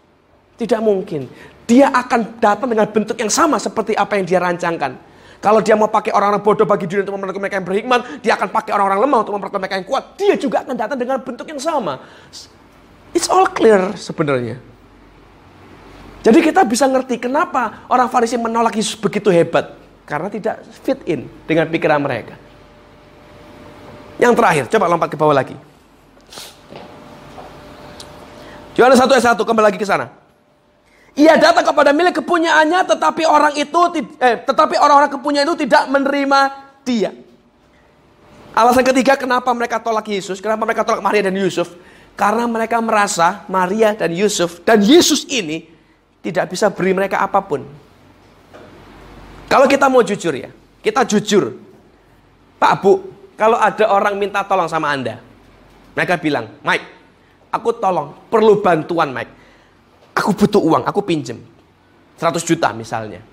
Tidak 0.56 0.80
mungkin. 0.80 1.28
Dia 1.68 1.92
akan 1.92 2.40
datang 2.40 2.72
dengan 2.72 2.88
bentuk 2.88 3.20
yang 3.20 3.28
sama 3.30 3.60
seperti 3.60 4.00
apa 4.00 4.16
yang 4.16 4.24
dia 4.24 4.40
rancangkan. 4.40 4.96
Kalau 5.40 5.64
dia 5.64 5.72
mau 5.80 5.88
pakai 5.88 6.12
orang-orang 6.12 6.44
bodoh 6.44 6.68
bagi 6.68 6.84
dunia 6.84 7.08
untuk 7.08 7.16
memperlakukan 7.16 7.44
mereka 7.48 7.56
yang 7.64 7.68
berhikmat, 7.68 8.00
dia 8.20 8.36
akan 8.36 8.52
pakai 8.52 8.72
orang-orang 8.76 9.00
lemah 9.08 9.20
untuk 9.24 9.34
memperlakukan 9.40 9.62
mereka 9.64 9.76
yang 9.80 9.88
kuat. 9.88 10.04
Dia 10.20 10.36
juga 10.36 10.68
akan 10.68 10.76
datang 10.76 11.00
dengan 11.00 11.18
bentuk 11.24 11.48
yang 11.48 11.62
sama. 11.64 12.04
It's 13.16 13.32
all 13.32 13.48
clear 13.48 13.96
sebenarnya. 13.96 14.60
Jadi 16.20 16.40
kita 16.44 16.68
bisa 16.68 16.84
ngerti 16.92 17.16
kenapa 17.16 17.88
orang 17.88 18.12
Farisi 18.12 18.36
menolak 18.36 18.76
Yesus 18.76 19.00
begitu 19.00 19.32
hebat. 19.32 19.80
Karena 20.04 20.28
tidak 20.28 20.66
fit 20.84 21.00
in 21.08 21.32
dengan 21.48 21.72
pikiran 21.72 22.04
mereka. 22.04 22.36
Yang 24.20 24.34
terakhir, 24.36 24.64
coba 24.68 24.86
lompat 24.92 25.08
ke 25.08 25.16
bawah 25.16 25.32
lagi. 25.32 25.56
Yohanes 28.76 29.00
1 29.00 29.08
ayat 29.08 29.40
1, 29.40 29.48
kembali 29.48 29.66
lagi 29.72 29.80
ke 29.80 29.88
sana. 29.88 30.12
Ia 31.20 31.36
datang 31.36 31.67
kepada 31.67 31.91
milik 31.91 32.24
kepunyaannya, 32.24 32.80
tetapi 32.95 33.28
orang 33.28 33.51
itu, 33.59 33.80
eh, 34.24 34.39
tetapi 34.39 34.80
orang-orang 34.80 35.11
kepunyaan 35.11 35.51
itu 35.51 35.67
tidak 35.67 35.91
menerima 35.91 36.39
dia. 36.88 37.11
Alasan 38.55 38.88
ketiga 38.88 39.20
kenapa 39.20 39.51
mereka 39.51 39.84
tolak 39.84 40.07
Yesus, 40.07 40.39
kenapa 40.39 40.63
mereka 40.63 40.88
tolak 40.88 41.03
Maria 41.03 41.28
dan 41.28 41.36
Yusuf, 41.36 41.76
karena 42.15 42.47
mereka 42.47 42.80
merasa 42.80 43.43
Maria 43.51 43.91
dan 43.91 44.15
Yusuf 44.15 44.63
dan 44.63 44.80
Yesus 44.80 45.28
ini 45.28 45.67
tidak 46.24 46.55
bisa 46.55 46.72
beri 46.72 46.95
mereka 46.95 47.20
apa 47.20 47.43
pun. 47.43 47.67
Kalau 49.51 49.67
kita 49.67 49.91
mau 49.91 49.99
jujur 49.99 50.32
ya, 50.32 50.55
kita 50.80 51.03
jujur. 51.03 51.51
Pak 52.59 52.74
Bu, 52.80 53.11
kalau 53.36 53.59
ada 53.59 53.91
orang 53.91 54.15
minta 54.15 54.39
tolong 54.47 54.67
sama 54.72 54.91
Anda, 54.91 55.20
mereka 55.95 56.15
bilang, 56.15 56.59
Mike, 56.63 56.88
aku 57.51 57.76
tolong, 57.76 58.28
perlu 58.32 58.63
bantuan 58.63 59.11
Mike. 59.11 59.39
Aku 60.20 60.36
butuh 60.36 60.59
uang, 60.59 60.84
aku 60.84 60.99
pinjem. 60.99 61.39
100 62.20 62.43
juta 62.43 62.76
misalnya. 62.76 63.24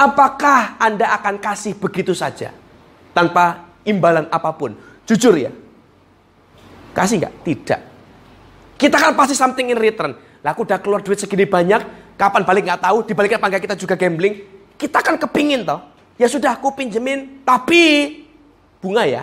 Apakah 0.00 0.80
Anda 0.80 1.12
akan 1.20 1.36
kasih 1.36 1.76
begitu 1.76 2.16
saja? 2.16 2.56
Tanpa 3.12 3.68
imbalan 3.84 4.24
apa 4.32 4.56
pun. 4.56 4.72
Jujur 5.04 5.36
ya. 5.36 5.52
Kasih 6.96 7.20
nggak? 7.20 7.34
Tidak. 7.44 7.80
Kita 8.80 8.96
kan 8.96 9.12
pasti 9.12 9.36
something 9.36 9.68
in 9.68 9.76
return. 9.76 10.16
Lah 10.40 10.56
aku 10.56 10.64
udah 10.64 10.80
keluar 10.80 11.04
duit 11.04 11.18
segini 11.20 11.44
banyak, 11.44 12.14
kapan 12.16 12.42
balik 12.46 12.62
nggak 12.64 12.82
tahu, 12.88 13.04
dibalik 13.04 13.36
apa 13.36 13.58
kita 13.58 13.76
juga 13.76 13.98
gambling. 13.98 14.40
Kita 14.78 15.02
kan 15.04 15.20
kepingin 15.20 15.66
toh. 15.66 15.82
Ya 16.16 16.30
sudah 16.30 16.56
aku 16.56 16.72
pinjemin, 16.72 17.44
tapi 17.44 18.14
bunga 18.80 19.04
ya. 19.04 19.22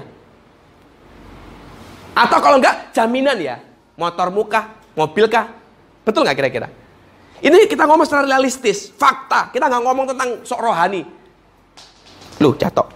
Atau 2.14 2.40
kalau 2.44 2.60
enggak 2.62 2.94
jaminan 2.94 3.40
ya. 3.40 3.58
Motor 3.96 4.28
muka, 4.28 4.76
mobil 4.96 5.28
kah, 5.32 5.65
Betul 6.06 6.22
nggak 6.22 6.38
kira-kira? 6.38 6.70
Ini 7.42 7.68
kita 7.68 7.84
ngomong 7.84 8.06
secara 8.08 8.24
realistis, 8.24 8.94
fakta. 8.94 9.50
Kita 9.52 9.68
nggak 9.68 9.84
ngomong 9.84 10.06
tentang 10.14 10.30
sok 10.46 10.62
rohani. 10.62 11.02
Lu 12.40 12.56
jatuh. 12.56 12.88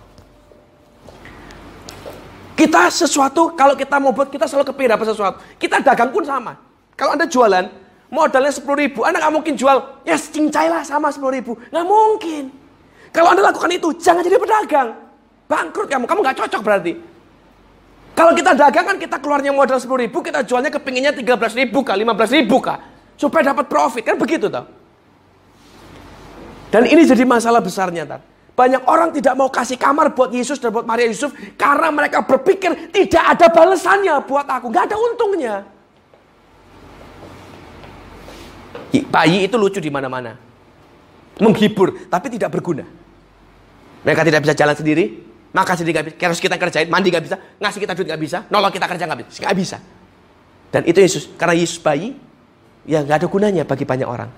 Kita 2.55 2.91
sesuatu, 2.91 3.55
kalau 3.55 3.73
kita 3.73 3.97
mau 4.03 4.11
buat, 4.11 4.27
kita 4.27 4.43
selalu 4.43 4.71
kepingin 4.71 4.95
dapat 4.95 5.07
sesuatu. 5.15 5.39
Kita 5.55 5.79
dagang 5.79 6.11
pun 6.11 6.27
sama. 6.27 6.59
Kalau 6.95 7.15
Anda 7.15 7.23
jualan, 7.23 7.65
modalnya 8.11 8.51
10 8.51 8.67
ribu, 8.75 9.07
Anda 9.07 9.23
nggak 9.23 9.33
mungkin 9.33 9.53
jual, 9.55 10.03
ya 10.03 10.11
yes, 10.11 10.27
cincailah 10.27 10.83
sama 10.83 11.07
10 11.07 11.23
ribu. 11.39 11.55
Nggak 11.71 11.87
mungkin. 11.87 12.43
Kalau 13.15 13.31
Anda 13.31 13.47
lakukan 13.47 13.71
itu, 13.71 13.95
jangan 13.95 14.27
jadi 14.27 14.35
pedagang. 14.35 14.91
Bangkrut 15.47 15.87
kamu, 15.87 16.03
kamu 16.03 16.19
nggak 16.19 16.37
cocok 16.45 16.61
berarti. 16.61 16.93
Kalau 18.11 18.35
kita 18.35 18.51
dagang 18.51 18.85
kan 18.91 18.97
kita 18.99 19.17
keluarnya 19.23 19.55
modal 19.55 19.79
10 19.79 19.87
ribu, 19.95 20.19
kita 20.19 20.43
jualnya 20.43 20.67
kepinginnya 20.67 21.15
13 21.15 21.55
ribu 21.55 21.79
kah, 21.87 21.95
15 21.95 22.35
ribu 22.43 22.59
kah 22.59 22.98
supaya 23.19 23.51
dapat 23.51 23.67
profit 23.67 24.07
kan 24.07 24.15
begitu 24.15 24.47
tau 24.47 24.79
dan 26.69 26.85
ini 26.85 27.01
jadi 27.03 27.25
masalah 27.25 27.59
besarnya 27.59 28.05
tar. 28.05 28.21
banyak 28.53 28.85
orang 28.85 29.09
tidak 29.09 29.33
mau 29.33 29.49
kasih 29.49 29.75
kamar 29.75 30.13
buat 30.13 30.29
Yesus 30.29 30.61
dan 30.61 30.69
buat 30.69 30.85
Maria 30.85 31.09
Yusuf 31.09 31.33
karena 31.57 31.89
mereka 31.89 32.21
berpikir 32.21 32.93
tidak 32.93 33.23
ada 33.35 33.47
balasannya 33.49 34.15
buat 34.23 34.45
aku 34.45 34.69
nggak 34.69 34.85
ada 34.91 34.97
untungnya. 34.99 35.55
Bayi 39.09 39.45
itu 39.45 39.55
lucu 39.57 39.79
di 39.81 39.89
mana-mana. 39.89 40.37
Menghibur 41.39 42.09
tapi 42.11 42.27
tidak 42.29 42.53
berguna. 42.53 42.85
Mereka 44.05 44.21
tidak 44.27 44.41
bisa 44.45 44.53
jalan 44.53 44.75
sendiri 44.77 45.05
maka 45.49 45.73
sendiri 45.73 45.97
nggak 45.97 46.05
bisa 46.13 46.17
harus 46.29 46.37
kita 46.37 46.55
kerjain 46.61 46.89
mandi 46.93 47.09
nggak 47.09 47.25
bisa 47.25 47.37
ngasih 47.57 47.79
kita 47.81 47.93
duit 47.97 48.05
nggak 48.05 48.21
bisa 48.21 48.37
nolong 48.53 48.69
kita 48.69 48.85
kerja 48.85 49.03
nggak 49.09 49.19
bisa 49.25 49.39
nggak 49.41 49.57
bisa. 49.57 49.77
Dan 50.69 50.85
itu 50.85 50.99
Yesus 51.01 51.23
karena 51.33 51.57
Yesus 51.57 51.81
bayi 51.81 52.13
ya 52.87 53.03
nggak 53.03 53.23
ada 53.23 53.27
gunanya 53.27 53.63
bagi 53.63 53.83
banyak 53.83 54.07
orang. 54.07 54.29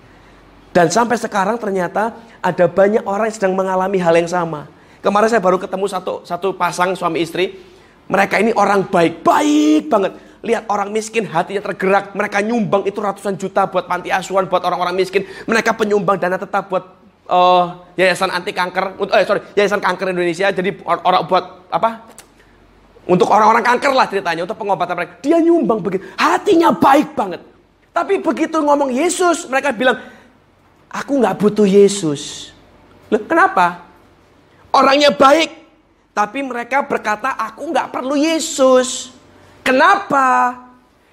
Dan 0.71 0.87
sampai 0.87 1.19
sekarang 1.19 1.59
ternyata 1.59 2.15
ada 2.39 2.65
banyak 2.71 3.03
orang 3.03 3.27
yang 3.27 3.35
sedang 3.35 3.53
mengalami 3.53 3.99
hal 3.99 4.15
yang 4.15 4.29
sama. 4.31 4.71
Kemarin 5.03 5.27
saya 5.27 5.43
baru 5.43 5.59
ketemu 5.59 5.85
satu 5.91 6.13
satu 6.23 6.55
pasang 6.55 6.95
suami 6.95 7.19
istri. 7.25 7.59
Mereka 8.07 8.39
ini 8.39 8.51
orang 8.55 8.87
baik, 8.87 9.23
baik 9.23 9.87
banget. 9.91 10.13
Lihat 10.41 10.67
orang 10.67 10.89
miskin 10.89 11.27
hatinya 11.27 11.61
tergerak. 11.63 12.15
Mereka 12.15 12.43
nyumbang 12.43 12.83
itu 12.87 12.97
ratusan 12.97 13.37
juta 13.37 13.67
buat 13.67 13.87
panti 13.87 14.09
asuhan, 14.09 14.47
buat 14.47 14.63
orang-orang 14.63 14.95
miskin. 14.95 15.23
Mereka 15.47 15.75
penyumbang 15.75 16.17
dana 16.19 16.35
tetap 16.35 16.67
buat 16.67 16.97
uh, 17.29 17.87
yayasan 17.95 18.31
anti 18.31 18.51
kanker. 18.51 18.99
Eh 19.15 19.23
sorry, 19.27 19.41
yayasan 19.55 19.79
kanker 19.79 20.11
Indonesia. 20.11 20.49
Jadi 20.51 20.81
orang 20.83 21.23
buat 21.27 21.71
apa? 21.71 22.09
Untuk 23.05 23.27
orang-orang 23.27 23.63
kanker 23.63 23.91
lah 23.91 24.07
ceritanya, 24.07 24.45
untuk 24.45 24.59
pengobatan 24.59 24.95
mereka. 24.95 25.13
Dia 25.19 25.37
nyumbang 25.41 25.79
begitu. 25.83 26.05
Hatinya 26.15 26.71
baik 26.71 27.11
banget. 27.17 27.41
Tapi 27.91 28.23
begitu 28.23 28.55
ngomong 28.63 28.87
Yesus, 28.91 29.43
mereka 29.51 29.75
bilang, 29.75 29.99
aku 30.87 31.19
nggak 31.19 31.35
butuh 31.35 31.67
Yesus. 31.67 32.55
Loh, 33.11 33.19
kenapa? 33.27 33.83
Orangnya 34.71 35.11
baik, 35.11 35.51
tapi 36.15 36.39
mereka 36.39 36.87
berkata, 36.87 37.35
aku 37.35 37.67
nggak 37.71 37.91
perlu 37.91 38.15
Yesus. 38.15 39.11
Kenapa? 39.59 40.55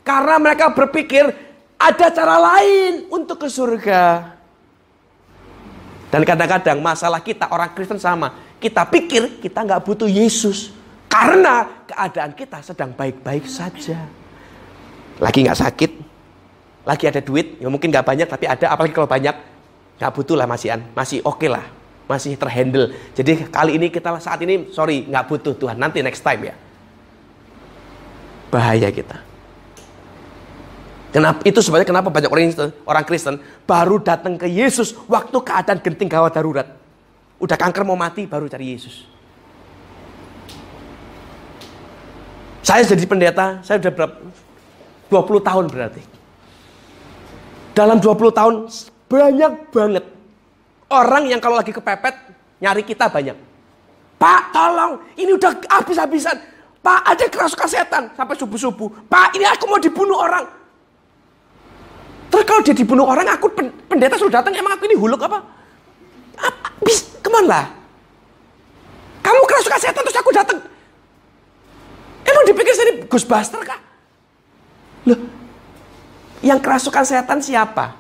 Karena 0.07 0.39
mereka 0.39 0.71
berpikir 0.71 1.27
ada 1.75 2.07
cara 2.15 2.37
lain 2.39 3.11
untuk 3.11 3.43
ke 3.43 3.51
surga. 3.51 4.35
Dan 6.09 6.25
kadang-kadang 6.25 6.79
masalah 6.81 7.21
kita 7.21 7.51
orang 7.53 7.75
Kristen 7.77 8.01
sama. 8.01 8.33
Kita 8.63 8.89
pikir 8.89 9.43
kita 9.43 9.67
nggak 9.67 9.83
butuh 9.85 10.09
Yesus. 10.09 10.73
Karena 11.11 11.69
keadaan 11.85 12.33
kita 12.33 12.63
sedang 12.65 12.95
baik-baik 12.97 13.45
saja. 13.45 14.09
Lagi 15.19 15.45
nggak 15.45 15.61
sakit, 15.61 15.91
lagi 16.89 17.05
ada 17.05 17.21
duit, 17.21 17.61
ya 17.61 17.69
mungkin 17.69 17.93
nggak 17.93 18.01
banyak 18.01 18.25
tapi 18.25 18.49
ada, 18.49 18.73
apalagi 18.73 18.97
kalau 18.97 19.05
banyak 19.05 19.37
nggak 20.01 20.13
butuh 20.17 20.41
lah 20.41 20.49
masih 20.49 20.73
masih 20.97 21.21
oke 21.21 21.37
okay 21.37 21.53
lah, 21.53 21.69
masih 22.09 22.33
terhandle. 22.41 22.97
Jadi 23.13 23.45
kali 23.53 23.77
ini 23.77 23.93
kita 23.93 24.17
saat 24.17 24.41
ini 24.41 24.73
sorry 24.73 25.05
nggak 25.05 25.29
butuh 25.29 25.53
Tuhan, 25.53 25.77
nanti 25.77 26.01
next 26.01 26.25
time 26.25 26.49
ya. 26.49 26.57
Bahaya 28.49 28.89
kita. 28.89 29.21
Kenapa 31.13 31.45
itu 31.45 31.61
sebenarnya 31.61 31.89
kenapa 31.93 32.09
banyak 32.09 32.31
orang 32.33 32.73
orang 32.89 33.05
Kristen 33.05 33.37
baru 33.69 34.01
datang 34.01 34.41
ke 34.41 34.49
Yesus 34.49 34.97
waktu 35.05 35.37
keadaan 35.45 35.85
genting 35.85 36.09
gawat 36.09 36.33
darurat. 36.33 36.73
Udah 37.37 37.57
kanker 37.61 37.85
mau 37.85 38.01
mati 38.01 38.25
baru 38.25 38.49
cari 38.49 38.73
Yesus. 38.73 39.05
Saya 42.65 42.85
jadi 42.85 43.05
pendeta, 43.09 43.61
saya 43.65 43.81
udah 43.81 43.93
berapa 43.93 44.17
20 45.09 45.49
tahun 45.49 45.65
berarti. 45.69 46.18
Dalam 47.79 48.03
20 48.03 48.11
tahun 48.35 48.55
banyak 49.07 49.53
banget 49.71 50.05
orang 50.91 51.31
yang 51.31 51.39
kalau 51.39 51.63
lagi 51.63 51.71
kepepet 51.71 52.11
nyari 52.59 52.83
kita 52.83 53.07
banyak. 53.07 53.39
Pak 54.19 54.51
tolong 54.51 54.99
ini 55.15 55.31
udah 55.31 55.55
habis-habisan. 55.71 56.35
Pak 56.83 57.01
ada 57.07 57.25
kerasukan 57.31 57.71
setan 57.71 58.11
sampai 58.19 58.35
subuh-subuh. 58.35 59.07
Pak 59.07 59.39
ini 59.39 59.47
aku 59.47 59.71
mau 59.71 59.79
dibunuh 59.79 60.19
orang. 60.19 60.43
Terus 62.35 62.43
kalau 62.43 62.67
dia 62.67 62.75
dibunuh 62.75 63.07
orang 63.07 63.31
aku 63.31 63.47
pendeta 63.87 64.19
sudah 64.19 64.43
datang 64.43 64.59
emang 64.59 64.75
aku 64.75 64.91
ini 64.91 64.99
huluk 64.99 65.23
apa? 65.23 65.39
Bis 66.83 67.15
ke 67.23 67.31
mana 67.31 67.47
lah? 67.47 67.67
Kamu 69.23 69.47
kerasukan 69.47 69.79
setan 69.79 70.03
terus 70.03 70.19
aku 70.19 70.35
datang. 70.35 70.59
Emang 72.27 72.43
dipikir 72.43 72.75
ini 72.75 73.07
Ghostbuster 73.07 73.63
kah? 73.63 73.79
Loh, 75.07 75.19
yang 76.45 76.59
kerasukan 76.63 77.05
setan 77.05 77.39
siapa? 77.43 77.95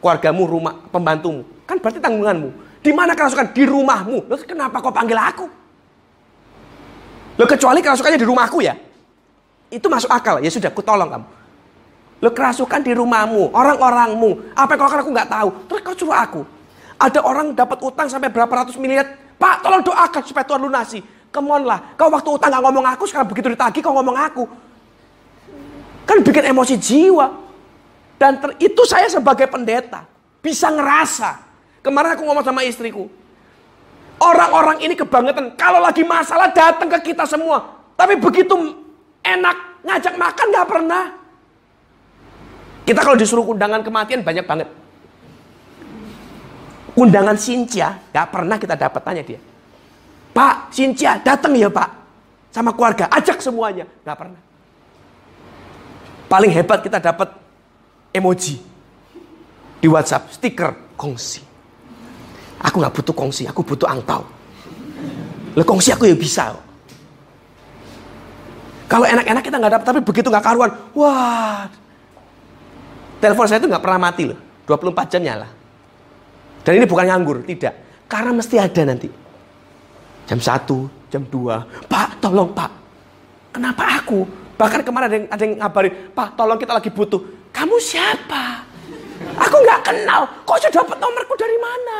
Keluargamu, 0.00 0.42
rumah, 0.48 0.74
pembantumu. 0.88 1.44
Kan 1.68 1.78
berarti 1.78 2.00
tanggunganmu. 2.00 2.80
Di 2.80 2.90
mana 2.94 3.12
kerasukan? 3.12 3.52
Di 3.52 3.68
rumahmu. 3.68 4.30
Loh, 4.30 4.38
kenapa 4.40 4.80
kau 4.80 4.94
panggil 4.94 5.18
aku? 5.18 5.46
Loh, 7.36 7.48
kecuali 7.48 7.84
kerasukannya 7.84 8.16
di 8.16 8.28
rumahku 8.28 8.58
ya. 8.64 8.74
Itu 9.68 9.86
masuk 9.92 10.08
akal. 10.08 10.40
Ya 10.40 10.48
sudah, 10.48 10.72
aku 10.72 10.80
tolong 10.80 11.08
kamu. 11.12 11.26
Loh, 12.20 12.32
kerasukan 12.32 12.80
di 12.80 12.92
rumahmu, 12.96 13.52
orang-orangmu. 13.52 14.56
Apa 14.56 14.76
yang 14.76 14.78
kau 14.80 14.86
lakukan 14.88 15.02
aku 15.04 15.12
nggak 15.12 15.30
tahu. 15.30 15.48
Terus 15.68 15.80
kau 15.84 15.94
suruh 15.96 16.16
aku. 16.16 16.40
Ada 17.00 17.20
orang 17.24 17.56
dapat 17.56 17.78
utang 17.80 18.08
sampai 18.12 18.28
berapa 18.28 18.52
ratus 18.52 18.76
miliar 18.76 19.08
Pak, 19.40 19.64
tolong 19.64 19.80
doakan 19.80 20.20
supaya 20.20 20.44
Tuhan 20.44 20.60
lunasi. 20.60 21.00
Come 21.32 21.48
on 21.48 21.64
lah. 21.64 21.96
Kau 21.96 22.12
waktu 22.12 22.28
utang 22.28 22.52
gak 22.52 22.60
ngomong 22.60 22.84
aku, 22.92 23.08
sekarang 23.08 23.24
begitu 23.32 23.48
ditagih 23.48 23.80
kau 23.80 23.96
ngomong 23.96 24.12
aku. 24.20 24.44
Kan 26.04 26.20
bikin 26.20 26.52
emosi 26.52 26.76
jiwa. 26.76 27.39
Dan 28.20 28.36
ter- 28.36 28.60
itu 28.60 28.84
saya 28.84 29.08
sebagai 29.08 29.48
pendeta. 29.48 30.04
Bisa 30.44 30.68
ngerasa. 30.68 31.40
Kemarin 31.80 32.12
aku 32.12 32.28
ngomong 32.28 32.44
sama 32.44 32.60
istriku. 32.68 33.08
Orang-orang 34.20 34.84
ini 34.84 34.92
kebangetan. 34.92 35.56
Kalau 35.56 35.80
lagi 35.80 36.04
masalah 36.04 36.52
datang 36.52 36.92
ke 36.92 37.16
kita 37.16 37.24
semua. 37.24 37.80
Tapi 37.96 38.20
begitu 38.20 38.52
enak 39.24 39.56
ngajak 39.80 40.14
makan 40.20 40.46
gak 40.52 40.68
pernah. 40.68 41.04
Kita 42.84 43.00
kalau 43.00 43.16
disuruh 43.16 43.48
undangan 43.48 43.80
kematian 43.80 44.20
banyak 44.20 44.44
banget. 44.44 44.68
Undangan 46.92 47.40
Sincia 47.40 47.96
gak 48.12 48.28
pernah 48.28 48.60
kita 48.60 48.76
dapat 48.76 49.00
tanya 49.00 49.24
dia. 49.24 49.40
Pak, 50.36 50.76
Sincia 50.76 51.16
datang 51.24 51.56
ya 51.56 51.72
pak. 51.72 51.88
Sama 52.52 52.76
keluarga, 52.76 53.08
ajak 53.08 53.40
semuanya. 53.40 53.88
Gak 54.04 54.16
pernah. 54.20 54.40
Paling 56.28 56.52
hebat 56.52 56.84
kita 56.84 57.00
dapat 57.00 57.40
emoji. 58.14 58.58
Di 59.80 59.88
WhatsApp, 59.88 60.28
stiker, 60.36 60.96
kongsi. 60.98 61.40
Aku 62.60 62.84
gak 62.84 62.92
butuh 62.92 63.14
kongsi, 63.16 63.48
aku 63.48 63.64
butuh 63.64 63.88
angpau. 63.88 64.22
Lah 65.56 65.64
kongsi 65.64 65.96
aku 65.96 66.04
ya 66.04 66.14
bisa. 66.14 66.52
Kalau 68.90 69.06
enak-enak 69.06 69.42
kita 69.46 69.56
nggak 69.56 69.72
dapat, 69.78 69.86
tapi 69.86 70.00
begitu 70.02 70.26
nggak 70.28 70.44
karuan, 70.44 70.70
wah. 70.98 71.70
Telepon 73.22 73.46
saya 73.46 73.62
itu 73.62 73.70
nggak 73.70 73.84
pernah 73.86 74.00
mati 74.02 74.26
loh, 74.26 74.38
24 74.66 75.12
jam 75.14 75.22
nyala. 75.22 75.48
Dan 76.66 76.72
ini 76.76 76.84
bukan 76.90 77.06
nganggur, 77.06 77.46
tidak. 77.46 77.74
Karena 78.10 78.34
mesti 78.34 78.58
ada 78.58 78.82
nanti. 78.82 79.08
Jam 80.26 80.42
1, 80.42 81.08
jam 81.08 81.22
2. 81.22 81.86
Pak, 81.86 82.18
tolong 82.18 82.50
pak. 82.50 82.70
Kenapa 83.54 84.02
aku? 84.02 84.26
Bahkan 84.58 84.80
kemarin 84.84 85.06
ada 85.08 85.16
yang, 85.16 85.26
ada 85.32 85.42
yang 85.42 85.54
ngabarin, 85.56 85.92
Pak 86.12 86.28
tolong 86.36 86.58
kita 86.60 86.72
lagi 86.76 86.90
butuh. 86.92 87.39
Kamu 87.50 87.76
siapa? 87.82 88.64
Aku 89.36 89.56
nggak 89.60 89.80
kenal. 89.84 90.24
Kok 90.48 90.56
sudah 90.58 90.72
dapat 90.80 90.96
nomorku 90.96 91.34
dari 91.36 91.58
mana? 91.60 91.98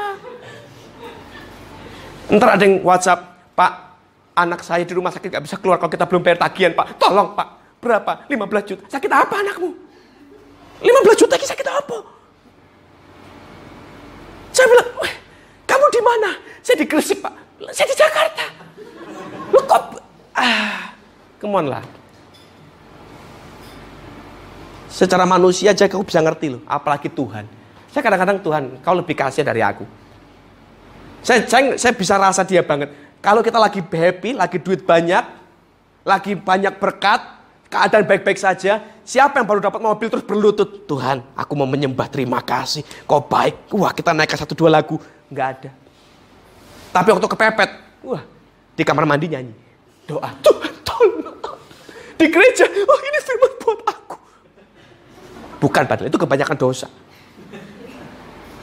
Ntar 2.30 2.48
ada 2.55 2.62
yang 2.62 2.80
WhatsApp, 2.86 3.20
Pak, 3.59 3.72
anak 4.38 4.62
saya 4.62 4.86
di 4.86 4.94
rumah 4.94 5.11
sakit 5.11 5.28
nggak 5.28 5.44
bisa 5.44 5.57
keluar 5.59 5.76
kalau 5.82 5.90
kita 5.90 6.07
belum 6.07 6.22
bayar 6.22 6.38
tagihan, 6.38 6.72
Pak. 6.72 6.96
Tolong, 6.96 7.34
Pak. 7.34 7.48
Berapa? 7.80 8.28
15 8.30 8.68
juta. 8.68 8.82
Sakit 8.86 9.11
apa 9.11 9.34
anakmu? 9.40 9.70
15 10.80 11.20
juta 11.20 11.34
ini 11.36 11.46
sakit 11.48 11.68
apa? 11.68 11.98
Saya 14.55 14.66
bilang, 14.70 14.88
kamu 15.68 15.86
di 15.92 16.01
mana? 16.01 16.30
Saya 16.64 16.76
di 16.80 16.86
Gresik, 16.88 17.18
Pak. 17.20 17.34
Saya 17.72 17.86
di 17.88 17.96
Jakarta. 17.96 18.44
Lu 19.53 19.61
kok... 19.64 19.82
Ah, 20.36 20.94
come 21.36 21.57
on 21.61 21.66
lah. 21.68 21.84
Secara 24.91 25.22
manusia 25.22 25.70
aja 25.70 25.86
kau 25.86 26.03
bisa 26.03 26.18
ngerti 26.18 26.59
loh, 26.59 26.62
apalagi 26.66 27.07
Tuhan. 27.07 27.47
Saya 27.95 28.03
kadang-kadang 28.03 28.43
Tuhan, 28.43 28.62
kau 28.82 28.95
lebih 28.99 29.14
kasih 29.14 29.47
dari 29.47 29.62
aku. 29.62 29.86
Saya, 31.22 31.47
saya, 31.47 31.78
saya 31.78 31.95
bisa 31.95 32.18
rasa 32.18 32.43
dia 32.43 32.66
banget. 32.66 32.91
Kalau 33.22 33.45
kita 33.45 33.61
lagi 33.61 33.78
happy, 33.78 34.34
lagi 34.34 34.59
duit 34.59 34.82
banyak, 34.82 35.22
lagi 36.03 36.32
banyak 36.34 36.74
berkat, 36.82 37.22
keadaan 37.70 38.03
baik-baik 38.03 38.41
saja, 38.41 38.82
siapa 39.07 39.38
yang 39.38 39.47
baru 39.47 39.62
dapat 39.62 39.78
mobil 39.78 40.11
terus 40.11 40.26
berlutut? 40.26 40.88
Tuhan, 40.91 41.22
aku 41.38 41.53
mau 41.55 41.70
menyembah, 41.70 42.11
terima 42.11 42.43
kasih. 42.43 42.82
Kau 43.07 43.22
baik. 43.22 43.70
Wah, 43.70 43.95
kita 43.95 44.11
naik 44.11 44.34
ke 44.34 44.36
satu 44.41 44.59
dua 44.59 44.74
lagu. 44.74 44.99
Nggak 45.30 45.49
ada. 45.55 45.70
Tapi 46.91 47.09
waktu 47.14 47.26
kepepet, 47.30 47.70
wah, 48.03 48.22
di 48.74 48.82
kamar 48.82 49.07
mandi 49.07 49.30
nyanyi. 49.30 49.55
Doa, 50.09 50.34
Tuhan 50.43 50.74
tolong. 50.82 51.38
Di 52.18 52.26
gereja, 52.26 52.66
oh 52.66 53.01
ini 53.07 53.18
firman 53.22 53.53
buat 53.62 53.80
aku. 53.86 53.99
Bukan 55.61 55.85
padahal 55.85 56.09
itu 56.09 56.17
kebanyakan 56.17 56.57
dosa. 56.57 56.89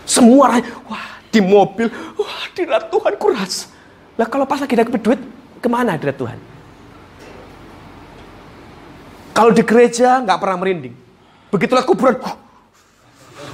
Semua 0.04 0.50
orang, 0.50 0.66
wah 0.90 1.22
di 1.30 1.40
mobil, 1.40 1.88
wah 2.18 2.44
dirat 2.58 2.90
Tuhan 2.90 3.14
kuras. 3.22 3.70
Lah 4.18 4.26
kalau 4.26 4.50
pas 4.50 4.58
lagi 4.58 4.74
dapet 4.74 4.98
duit, 4.98 5.22
ke 5.62 5.68
mana 5.70 5.94
dirat 5.94 6.18
Tuhan? 6.18 6.40
Kalau 9.38 9.54
di 9.54 9.62
gereja 9.62 10.18
nggak 10.26 10.40
pernah 10.42 10.58
merinding. 10.58 10.96
Begitulah 11.54 11.86
kuburan. 11.86 12.18
Huh. 12.18 12.36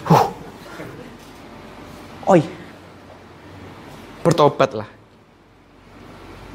Huh. 0.08 0.26
Oi, 2.32 2.41
bertobatlah. 4.24 4.88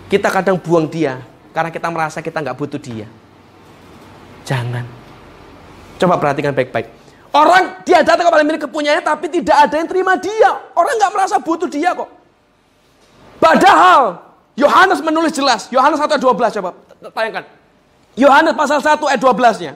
Kita 0.09 0.33
kadang 0.33 0.57
buang 0.57 0.89
dia 0.89 1.21
karena 1.53 1.69
kita 1.69 1.93
merasa 1.93 2.25
kita 2.25 2.41
nggak 2.41 2.57
butuh 2.57 2.81
dia. 2.81 3.05
Jangan. 4.49 4.98
Coba 5.99 6.15
perhatikan 6.17 6.55
baik-baik. 6.55 6.87
Orang 7.29 7.85
dia 7.85 8.01
datang 8.01 8.25
kepada 8.25 8.41
milik 8.47 8.65
kepunyanya 8.71 9.05
tapi 9.05 9.29
tidak 9.29 9.69
ada 9.69 9.75
yang 9.77 9.89
terima 9.91 10.17
dia. 10.17 10.51
Orang 10.73 10.97
nggak 10.97 11.13
merasa 11.13 11.37
butuh 11.37 11.69
dia 11.69 11.93
kok. 11.93 12.09
Padahal 13.37 14.23
Yohanes 14.59 14.99
menulis 15.05 15.37
jelas. 15.37 15.69
Yohanes 15.69 16.01
1 16.01 16.09
ayat 16.09 16.23
12 16.23 16.57
coba 16.59 16.71
tayangkan. 17.15 17.45
Yohanes 18.19 18.55
pasal 18.59 18.83
1 18.83 18.99
ayat 19.07 19.21
12-nya. 19.23 19.73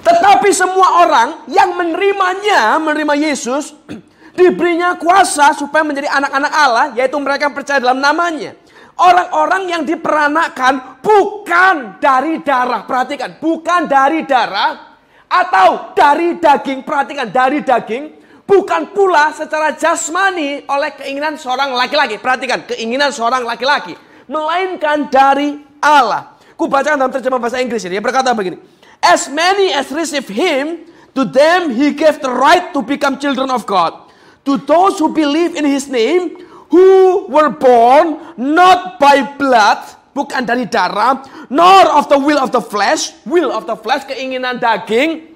Tetapi 0.00 0.50
semua 0.50 1.06
orang 1.06 1.46
yang 1.46 1.76
menerimanya, 1.76 2.80
menerima 2.82 3.14
Yesus, 3.30 3.76
diberinya 4.38 4.98
kuasa 4.98 5.54
supaya 5.54 5.86
menjadi 5.86 6.10
anak-anak 6.10 6.52
Allah, 6.52 6.86
yaitu 6.98 7.14
mereka 7.22 7.46
yang 7.46 7.54
percaya 7.54 7.78
dalam 7.78 8.02
namanya. 8.02 8.58
Orang-orang 9.00 9.72
yang 9.72 9.82
diperanakan 9.88 11.00
bukan 11.00 11.96
dari 11.96 12.44
darah, 12.44 12.84
perhatikan, 12.84 13.40
bukan 13.40 13.88
dari 13.88 14.28
darah 14.28 14.92
atau 15.24 15.96
dari 15.96 16.36
daging, 16.36 16.84
perhatikan, 16.84 17.32
dari 17.32 17.64
daging, 17.64 18.12
bukan 18.44 18.92
pula 18.92 19.32
secara 19.32 19.72
jasmani 19.72 20.68
oleh 20.68 20.92
keinginan 21.00 21.40
seorang 21.40 21.72
laki-laki. 21.72 22.20
Perhatikan, 22.20 22.68
keinginan 22.68 23.08
seorang 23.08 23.40
laki-laki, 23.40 23.96
melainkan 24.28 25.08
dari 25.08 25.64
Allah. 25.80 26.36
Ku 26.52 26.68
bacakan 26.68 27.00
dalam 27.00 27.08
terjemah 27.08 27.40
bahasa 27.40 27.56
Inggris 27.56 27.80
ini. 27.88 27.96
Dia 27.96 28.04
berkata 28.04 28.36
begini. 28.36 28.60
As 29.00 29.32
many 29.32 29.72
as 29.72 29.88
receive 29.88 30.28
him, 30.28 30.84
to 31.16 31.24
them 31.24 31.72
he 31.72 31.96
gave 31.96 32.20
the 32.20 32.28
right 32.28 32.68
to 32.76 32.84
become 32.84 33.16
children 33.16 33.48
of 33.48 33.64
God. 33.64 34.12
To 34.44 34.60
those 34.60 35.00
who 35.00 35.08
believe 35.08 35.56
in 35.56 35.64
his 35.64 35.88
name, 35.88 36.36
who 36.70 37.26
were 37.26 37.50
born 37.50 38.22
not 38.38 38.96
by 39.02 39.26
blood, 39.36 39.82
bukan 40.14 40.46
dari 40.46 40.70
darah, 40.70 41.20
nor 41.50 41.98
of 41.98 42.06
the 42.06 42.18
will 42.18 42.38
of 42.38 42.54
the 42.54 42.62
flesh, 42.62 43.12
will 43.26 43.50
of 43.50 43.66
the 43.66 43.74
flesh, 43.74 44.06
keinginan 44.06 44.62
daging, 44.62 45.34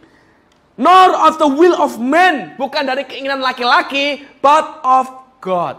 nor 0.79 1.15
of 1.27 1.39
the 1.43 1.47
will 1.47 1.75
of 1.79 1.99
men, 1.99 2.55
bukan 2.55 2.87
dari 2.87 3.03
keinginan 3.07 3.43
laki-laki, 3.43 4.23
but 4.39 4.79
of 4.87 5.11
God. 5.43 5.79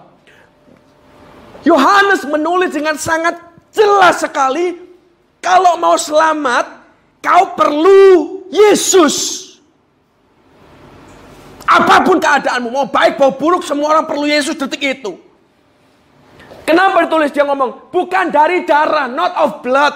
Yohanes 1.65 2.27
menulis 2.27 2.75
dengan 2.75 2.99
sangat 2.99 3.39
jelas 3.73 4.21
sekali, 4.21 4.77
kalau 5.41 5.79
mau 5.81 5.97
selamat, 5.97 6.83
kau 7.23 7.57
perlu 7.57 8.43
Yesus. 8.53 9.41
Apa 11.65 12.05
pun 12.05 12.21
keadaanmu, 12.21 12.69
mau 12.69 12.85
baik, 12.85 13.17
mau 13.17 13.33
buruk, 13.33 13.65
semua 13.65 13.97
orang 13.97 14.05
perlu 14.05 14.29
Yesus 14.29 14.53
detik 14.53 15.01
itu. 15.01 15.24
Kenapa 16.65 17.05
ditulis 17.05 17.29
dia 17.29 17.45
ngomong? 17.45 17.93
Bukan 17.93 18.33
dari 18.33 18.65
darah, 18.65 19.05
not 19.05 19.37
of 19.37 19.61
blood. 19.61 19.93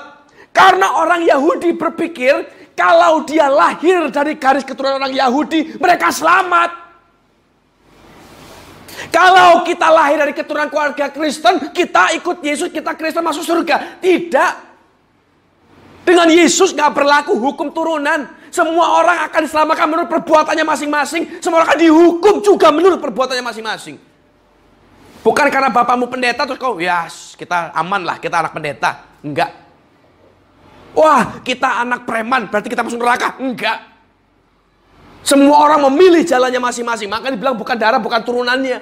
Karena 0.54 1.02
orang 1.02 1.26
Yahudi 1.26 1.74
berpikir, 1.74 2.46
kalau 2.78 3.26
dia 3.26 3.50
lahir 3.50 4.14
dari 4.14 4.38
garis 4.38 4.62
keturunan 4.62 5.02
orang 5.02 5.14
Yahudi, 5.14 5.82
mereka 5.82 6.14
selamat. 6.14 6.70
Kalau 9.10 9.66
kita 9.66 9.90
lahir 9.90 10.22
dari 10.22 10.34
keturunan 10.38 10.70
keluarga 10.70 11.10
Kristen, 11.10 11.74
kita 11.74 12.14
ikut 12.22 12.38
Yesus, 12.46 12.70
kita 12.70 12.94
Kristen 12.94 13.26
masuk 13.26 13.42
surga. 13.42 13.98
Tidak. 13.98 14.52
Dengan 16.06 16.30
Yesus 16.30 16.74
nggak 16.74 16.92
berlaku 16.94 17.34
hukum 17.38 17.74
turunan. 17.74 18.30
Semua 18.50 18.98
orang 19.02 19.30
akan 19.30 19.42
diselamatkan 19.46 19.88
menurut 19.90 20.10
perbuatannya 20.10 20.66
masing-masing. 20.66 21.24
Semua 21.42 21.62
orang 21.62 21.74
akan 21.74 21.80
dihukum 21.82 22.42
juga 22.42 22.74
menurut 22.74 22.98
perbuatannya 22.98 23.46
masing-masing. 23.46 24.09
Bukan 25.20 25.52
karena 25.52 25.68
bapakmu 25.68 26.08
pendeta 26.08 26.48
terus 26.48 26.60
kau, 26.60 26.80
ya 26.80 27.08
kita 27.36 27.76
aman 27.76 28.08
lah, 28.08 28.18
kita 28.18 28.40
anak 28.40 28.56
pendeta. 28.56 29.04
Enggak. 29.20 29.52
Wah, 30.96 31.44
kita 31.44 31.84
anak 31.84 32.08
preman, 32.08 32.48
berarti 32.48 32.72
kita 32.72 32.82
masuk 32.82 33.00
neraka. 33.00 33.36
Enggak. 33.40 33.90
Semua 35.20 35.60
orang 35.60 35.92
memilih 35.92 36.24
jalannya 36.24 36.60
masing-masing. 36.64 37.12
Maka 37.12 37.30
dibilang 37.30 37.60
bukan 37.60 37.76
darah, 37.76 38.00
bukan 38.00 38.24
turunannya. 38.24 38.80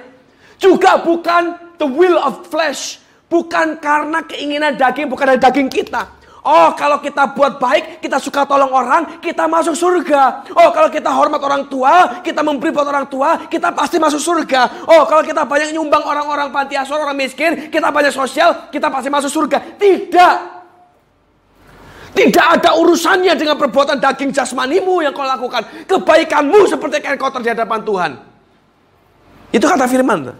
Juga 0.58 1.02
bukan 1.02 1.74
the 1.78 1.86
will 1.86 2.18
of 2.18 2.46
flesh. 2.46 3.02
Bukan 3.28 3.76
karena 3.82 4.24
keinginan 4.24 4.78
daging, 4.78 5.10
bukan 5.10 5.34
dari 5.34 5.40
daging 5.42 5.68
kita. 5.68 6.17
Oh, 6.48 6.72
kalau 6.72 6.96
kita 6.96 7.36
buat 7.36 7.60
baik, 7.60 8.00
kita 8.00 8.16
suka 8.16 8.48
tolong 8.48 8.72
orang, 8.72 9.20
kita 9.20 9.44
masuk 9.44 9.76
surga. 9.76 10.48
Oh, 10.56 10.72
kalau 10.72 10.88
kita 10.88 11.12
hormat 11.12 11.44
orang 11.44 11.68
tua, 11.68 12.24
kita 12.24 12.40
memberi 12.40 12.72
buat 12.72 12.88
orang 12.88 13.04
tua, 13.04 13.44
kita 13.52 13.68
pasti 13.76 14.00
masuk 14.00 14.16
surga. 14.16 14.88
Oh, 14.88 15.04
kalau 15.04 15.20
kita 15.20 15.44
banyak 15.44 15.76
nyumbang 15.76 16.00
orang-orang 16.00 16.48
panti 16.48 16.72
asuhan, 16.72 17.04
orang 17.04 17.20
miskin, 17.20 17.68
kita 17.68 17.92
banyak 17.92 18.16
sosial, 18.16 18.72
kita 18.72 18.88
pasti 18.88 19.12
masuk 19.12 19.28
surga. 19.28 19.76
Tidak. 19.76 20.36
Tidak 22.16 22.46
ada 22.48 22.80
urusannya 22.80 23.36
dengan 23.36 23.60
perbuatan 23.60 24.00
daging 24.00 24.32
jasmanimu 24.32 25.04
yang 25.04 25.12
kau 25.12 25.28
lakukan. 25.28 25.84
Kebaikanmu 25.84 26.64
seperti 26.64 27.04
kain 27.04 27.20
kotor 27.20 27.44
di 27.44 27.52
hadapan 27.52 27.84
Tuhan. 27.84 28.10
Itu 29.52 29.68
kata 29.68 29.84
firman. 29.84 30.32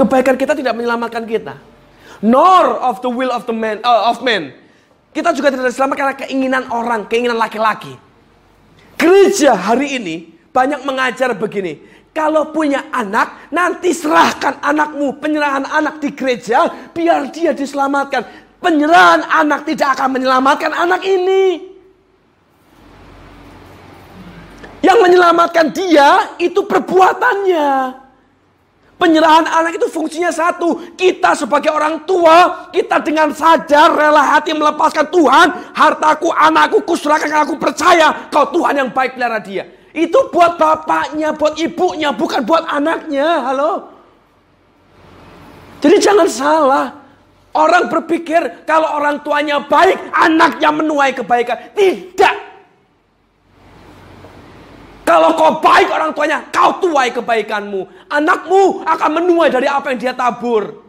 Kebaikan 0.00 0.40
kita 0.40 0.56
tidak 0.56 0.72
menyelamatkan 0.72 1.28
kita 1.28 1.75
nor 2.24 2.80
of 2.80 3.00
the 3.04 3.10
will 3.10 3.32
of 3.32 3.44
the 3.44 3.56
man 3.56 3.80
uh, 3.84 4.12
of 4.12 4.20
man. 4.24 4.52
Kita 5.16 5.32
juga 5.32 5.48
tidak 5.48 5.72
diselamatkan 5.72 6.12
karena 6.12 6.16
keinginan 6.28 6.64
orang, 6.68 7.08
keinginan 7.08 7.40
laki-laki. 7.40 7.96
Gereja 9.00 9.56
hari 9.56 9.96
ini 9.96 10.16
banyak 10.52 10.84
mengajar 10.84 11.32
begini. 11.32 11.80
Kalau 12.12 12.48
punya 12.48 12.88
anak, 12.92 13.52
nanti 13.52 13.92
serahkan 13.92 14.60
anakmu. 14.64 15.20
Penyerahan 15.20 15.68
anak 15.68 16.00
di 16.00 16.12
gereja, 16.16 16.68
biar 16.92 17.28
dia 17.28 17.52
diselamatkan. 17.52 18.24
Penyerahan 18.56 19.20
anak 19.24 19.68
tidak 19.68 20.00
akan 20.00 20.16
menyelamatkan 20.16 20.72
anak 20.72 21.04
ini. 21.04 21.76
Yang 24.80 24.98
menyelamatkan 25.00 25.66
dia 25.76 26.36
itu 26.40 26.64
perbuatannya. 26.64 28.05
Penyerahan 28.96 29.44
anak 29.44 29.76
itu 29.76 29.92
fungsinya 29.92 30.32
satu. 30.32 30.96
Kita 30.96 31.36
sebagai 31.36 31.68
orang 31.68 32.08
tua, 32.08 32.68
kita 32.72 33.04
dengan 33.04 33.28
sadar 33.28 33.92
rela 33.92 34.24
hati 34.24 34.56
melepaskan 34.56 35.12
Tuhan. 35.12 35.76
Hartaku, 35.76 36.32
anakku, 36.32 36.80
kuserahkan 36.80 37.28
aku 37.44 37.60
percaya 37.60 38.32
kau 38.32 38.48
Tuhan 38.48 38.80
yang 38.80 38.88
baik 38.88 39.20
pelihara 39.20 39.36
dia. 39.36 39.68
Itu 39.92 40.32
buat 40.32 40.56
bapaknya, 40.56 41.36
buat 41.36 41.60
ibunya, 41.60 42.08
bukan 42.12 42.40
buat 42.48 42.64
anaknya. 42.64 43.44
Halo? 43.44 43.72
Jadi 45.84 45.96
jangan 46.00 46.28
salah. 46.28 46.86
Orang 47.56 47.88
berpikir 47.88 48.64
kalau 48.68 48.96
orang 48.96 49.20
tuanya 49.20 49.60
baik, 49.60 49.96
anaknya 50.12 50.72
menuai 50.72 51.12
kebaikan. 51.16 51.72
Tidak. 51.72 52.45
Kalau 55.06 55.38
kau 55.38 55.62
baik 55.62 55.86
orang 55.86 56.10
tuanya, 56.10 56.42
kau 56.50 56.82
tuai 56.82 57.14
kebaikanmu. 57.14 58.10
Anakmu 58.10 58.82
akan 58.82 59.10
menuai 59.22 59.54
dari 59.54 59.70
apa 59.70 59.94
yang 59.94 60.02
dia 60.02 60.10
tabur. 60.18 60.82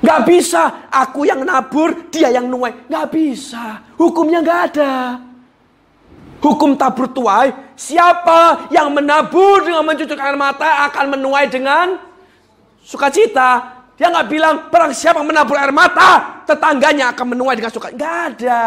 Gak 0.00 0.24
bisa, 0.24 0.88
aku 0.88 1.28
yang 1.28 1.44
nabur, 1.44 2.08
dia 2.08 2.32
yang 2.32 2.48
nuai. 2.48 2.88
Gak 2.88 3.12
bisa, 3.12 3.84
hukumnya 4.00 4.40
gak 4.40 4.60
ada. 4.72 5.20
Hukum 6.40 6.76
tabur 6.76 7.08
tuai, 7.08 7.52
siapa 7.72 8.68
yang 8.68 8.92
menabur 8.92 9.64
dengan 9.64 9.84
mencucurkan 9.84 10.32
air 10.32 10.36
mata 10.36 10.88
akan 10.88 11.16
menuai 11.16 11.48
dengan 11.48 11.96
sukacita. 12.84 13.80
Dia 13.96 14.12
nggak 14.12 14.28
bilang, 14.28 14.54
perang 14.68 14.92
siapa 14.92 15.24
yang 15.24 15.32
menabur 15.32 15.56
air 15.56 15.72
mata, 15.72 16.44
tetangganya 16.44 17.16
akan 17.16 17.32
menuai 17.32 17.56
dengan 17.56 17.72
sukacita. 17.72 17.96
Gak 17.96 18.16
ada. 18.36 18.60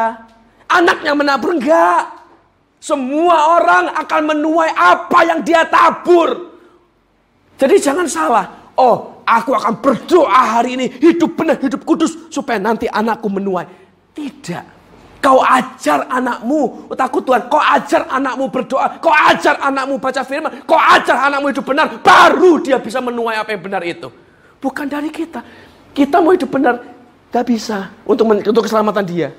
Anak 0.73 1.05
yang 1.05 1.21
menabur, 1.21 1.53
enggak. 1.53 2.16
Semua 2.77 3.57
orang 3.57 3.89
akan 4.05 4.21
menuai 4.35 4.69
apa 4.71 5.19
yang 5.25 5.39
dia 5.41 5.65
tabur. 5.65 6.53
Jadi 7.57 7.75
jangan 7.81 8.05
salah. 8.05 8.45
Oh, 8.77 9.25
aku 9.25 9.57
akan 9.57 9.81
berdoa 9.81 10.61
hari 10.61 10.77
ini 10.77 10.85
hidup 11.01 11.33
benar, 11.33 11.57
hidup 11.57 11.81
kudus 11.81 12.29
supaya 12.29 12.61
nanti 12.61 12.85
anakku 12.85 13.25
menuai. 13.27 13.65
Tidak. 14.13 14.77
Kau 15.17 15.41
ajar 15.41 16.05
anakmu 16.07 16.93
takut 16.93 17.25
Tuhan. 17.25 17.49
Kau 17.49 17.57
ajar 17.57 18.05
anakmu 18.05 18.53
berdoa. 18.53 19.01
Kau 19.01 19.09
ajar 19.09 19.57
anakmu 19.59 19.97
baca 19.97 20.21
firman. 20.21 20.61
Kau 20.63 20.77
ajar 20.77 21.27
anakmu 21.27 21.49
hidup 21.49 21.65
benar. 21.65 21.89
Baru 21.99 22.61
dia 22.61 22.77
bisa 22.77 23.01
menuai 23.01 23.41
apa 23.41 23.51
yang 23.51 23.61
benar 23.65 23.81
itu. 23.81 24.13
Bukan 24.61 24.85
dari 24.85 25.09
kita. 25.09 25.41
Kita 25.91 26.21
mau 26.21 26.37
hidup 26.37 26.53
benar. 26.53 26.79
Gak 27.33 27.43
bisa 27.43 27.91
untuk, 28.05 28.29
untuk 28.29 28.63
keselamatan 28.69 29.03
dia. 29.03 29.29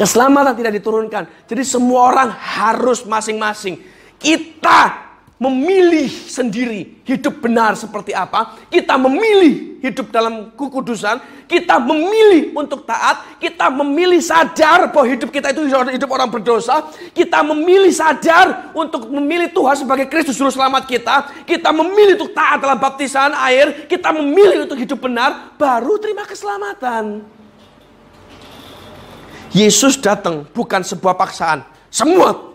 Keselamatan 0.00 0.56
tidak 0.56 0.80
diturunkan. 0.80 1.28
Jadi 1.44 1.60
semua 1.60 2.08
orang 2.08 2.32
harus 2.32 3.04
masing-masing. 3.04 3.76
Kita 4.16 5.12
memilih 5.36 6.08
sendiri 6.08 7.04
hidup 7.04 7.44
benar 7.44 7.76
seperti 7.76 8.16
apa. 8.16 8.56
Kita 8.72 8.96
memilih 8.96 9.76
hidup 9.84 10.08
dalam 10.08 10.56
kekudusan. 10.56 11.44
Kita 11.44 11.76
memilih 11.76 12.56
untuk 12.56 12.88
taat. 12.88 13.36
Kita 13.36 13.68
memilih 13.68 14.24
sadar 14.24 14.88
bahwa 14.88 15.04
hidup 15.04 15.28
kita 15.28 15.52
itu 15.52 15.68
hidup 15.68 16.08
orang 16.08 16.32
berdosa. 16.32 16.88
Kita 17.12 17.44
memilih 17.44 17.92
sadar 17.92 18.72
untuk 18.72 19.04
memilih 19.04 19.52
Tuhan 19.52 19.84
sebagai 19.84 20.08
Kristus 20.08 20.40
Juru 20.40 20.48
Selamat 20.48 20.88
kita. 20.88 21.44
Kita 21.44 21.76
memilih 21.76 22.16
untuk 22.16 22.32
taat 22.32 22.56
dalam 22.56 22.80
baptisan 22.80 23.36
air. 23.36 23.84
Kita 23.84 24.16
memilih 24.16 24.64
untuk 24.64 24.80
hidup 24.80 24.96
benar. 24.96 25.60
Baru 25.60 26.00
terima 26.00 26.24
keselamatan. 26.24 27.39
Yesus 29.50 29.98
datang 29.98 30.46
bukan 30.54 30.82
sebuah 30.86 31.18
paksaan. 31.18 31.66
Semua 31.90 32.50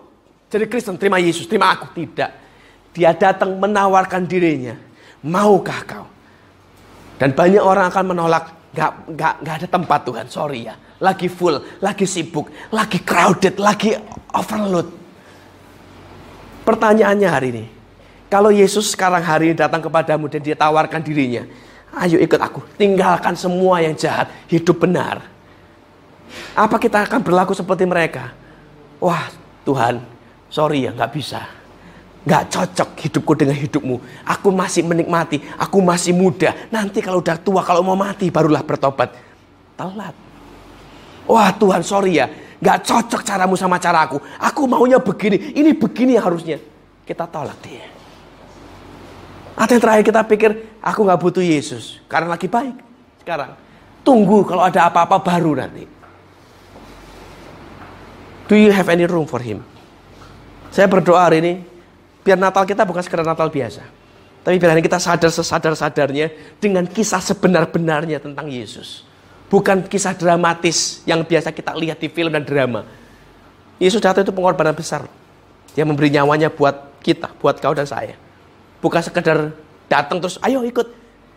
jadi 0.56 0.72
Kristen 0.72 0.96
terima 0.96 1.18
Yesus, 1.20 1.50
terima 1.50 1.74
aku. 1.74 1.92
Tidak. 1.92 2.32
Dia 2.96 3.12
datang 3.12 3.60
menawarkan 3.60 4.24
dirinya. 4.24 4.80
Maukah 5.26 5.82
kau? 5.84 6.06
Dan 7.20 7.36
banyak 7.36 7.60
orang 7.60 7.92
akan 7.92 8.06
menolak. 8.16 8.46
Gak, 8.76 8.92
gak, 9.16 9.36
gak 9.44 9.56
ada 9.64 9.68
tempat 9.68 10.00
Tuhan, 10.08 10.28
sorry 10.32 10.68
ya. 10.68 10.76
Lagi 11.00 11.28
full, 11.32 11.60
lagi 11.84 12.08
sibuk, 12.08 12.48
lagi 12.72 13.04
crowded, 13.04 13.60
lagi 13.60 14.00
overload. 14.32 14.88
Pertanyaannya 16.64 17.28
hari 17.28 17.48
ini. 17.52 17.66
Kalau 18.32 18.52
Yesus 18.52 18.96
sekarang 18.96 19.24
hari 19.24 19.52
ini 19.52 19.56
datang 19.60 19.84
kepadamu 19.84 20.28
dan 20.32 20.40
dia 20.40 20.56
tawarkan 20.56 21.04
dirinya. 21.04 21.44
Ayo 21.96 22.20
ikut 22.20 22.40
aku, 22.40 22.64
tinggalkan 22.76 23.36
semua 23.40 23.80
yang 23.80 23.96
jahat, 23.96 24.28
hidup 24.52 24.76
benar 24.84 25.35
apa 26.56 26.76
kita 26.80 27.04
akan 27.04 27.20
berlaku 27.22 27.52
seperti 27.52 27.84
mereka? 27.84 28.32
Wah 29.00 29.28
Tuhan, 29.68 30.02
sorry 30.48 30.88
ya 30.88 30.92
nggak 30.96 31.12
bisa. 31.12 31.44
Nggak 32.26 32.44
cocok 32.50 32.90
hidupku 33.06 33.34
dengan 33.38 33.54
hidupmu. 33.54 33.96
Aku 34.26 34.50
masih 34.50 34.82
menikmati, 34.82 35.38
aku 35.62 35.78
masih 35.84 36.16
muda. 36.16 36.58
Nanti 36.74 36.98
kalau 37.04 37.22
udah 37.22 37.38
tua, 37.38 37.62
kalau 37.62 37.86
mau 37.86 37.94
mati 37.94 38.34
barulah 38.34 38.66
bertobat. 38.66 39.14
Telat. 39.78 40.16
Wah 41.30 41.54
Tuhan 41.54 41.86
sorry 41.86 42.18
ya, 42.18 42.30
nggak 42.62 42.82
cocok 42.82 43.22
caramu 43.22 43.54
sama 43.54 43.78
caraku. 43.78 44.18
Aku 44.42 44.66
maunya 44.66 44.98
begini, 44.98 45.54
ini 45.54 45.74
begini 45.78 46.18
harusnya. 46.18 46.58
Kita 47.06 47.30
tolak 47.30 47.62
dia. 47.62 47.86
Atau 49.56 49.78
yang 49.78 49.84
terakhir 49.88 50.04
kita 50.04 50.22
pikir, 50.26 50.52
aku 50.82 51.00
nggak 51.06 51.20
butuh 51.22 51.46
Yesus. 51.46 52.04
Karena 52.10 52.34
lagi 52.36 52.50
baik 52.50 52.76
sekarang. 53.24 53.56
Tunggu 54.06 54.46
kalau 54.46 54.66
ada 54.66 54.86
apa-apa 54.86 55.18
baru 55.22 55.58
nanti. 55.58 55.95
Do 58.46 58.54
you 58.54 58.70
have 58.70 58.86
any 58.94 59.10
room 59.10 59.26
for 59.26 59.42
him? 59.42 59.66
Saya 60.70 60.86
berdoa 60.86 61.18
hari 61.18 61.42
ini, 61.42 61.54
biar 62.22 62.38
Natal 62.38 62.62
kita 62.68 62.86
bukan 62.86 63.02
sekedar 63.02 63.26
Natal 63.26 63.50
biasa. 63.50 63.82
Tapi 64.46 64.62
biar 64.62 64.78
kita 64.78 65.02
sadar 65.02 65.34
sesadar-sadarnya 65.34 66.30
dengan 66.62 66.86
kisah 66.86 67.18
sebenar-benarnya 67.18 68.22
tentang 68.22 68.46
Yesus. 68.46 69.02
Bukan 69.50 69.90
kisah 69.90 70.14
dramatis 70.14 71.02
yang 71.10 71.26
biasa 71.26 71.50
kita 71.50 71.74
lihat 71.74 71.98
di 71.98 72.06
film 72.06 72.30
dan 72.30 72.46
drama. 72.46 72.86
Yesus 73.82 73.98
datang 73.98 74.22
itu 74.22 74.30
pengorbanan 74.30 74.78
besar. 74.78 75.10
Dia 75.74 75.82
memberi 75.82 76.14
nyawanya 76.14 76.54
buat 76.54 77.02
kita, 77.02 77.34
buat 77.42 77.58
kau 77.58 77.74
dan 77.74 77.90
saya. 77.90 78.14
Bukan 78.78 79.02
sekedar 79.02 79.58
datang 79.90 80.22
terus, 80.22 80.38
ayo 80.46 80.62
ikut. 80.62 80.86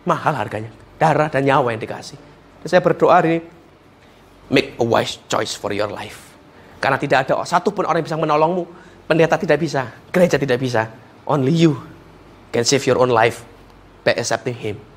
Mahal 0.04 0.36
harganya. 0.36 0.68
Darah 1.00 1.32
dan 1.32 1.48
nyawa 1.48 1.72
yang 1.72 1.80
dikasih. 1.80 2.20
Dan 2.61 2.68
saya 2.68 2.84
berdoa 2.84 3.24
hari 3.24 3.28
ini, 3.32 3.40
make 4.52 4.76
a 4.76 4.84
wise 4.84 5.16
choice 5.32 5.56
for 5.56 5.72
your 5.72 5.88
life. 5.88 6.28
Karena 6.79 6.97
tidak 6.97 7.26
ada 7.26 7.43
satupun 7.43 7.85
orang 7.85 8.03
yang 8.03 8.09
bisa 8.09 8.18
menolongmu. 8.18 8.64
Pendeta 9.09 9.41
tidak 9.41 9.59
bisa, 9.61 9.89
gereja 10.12 10.37
tidak 10.37 10.61
bisa. 10.61 10.89
Only 11.24 11.53
you 11.53 11.76
can 12.53 12.64
save 12.64 12.85
your 12.85 13.01
own 13.01 13.12
life 13.12 13.45
by 14.05 14.16
accepting 14.16 14.57
Him. 14.57 14.88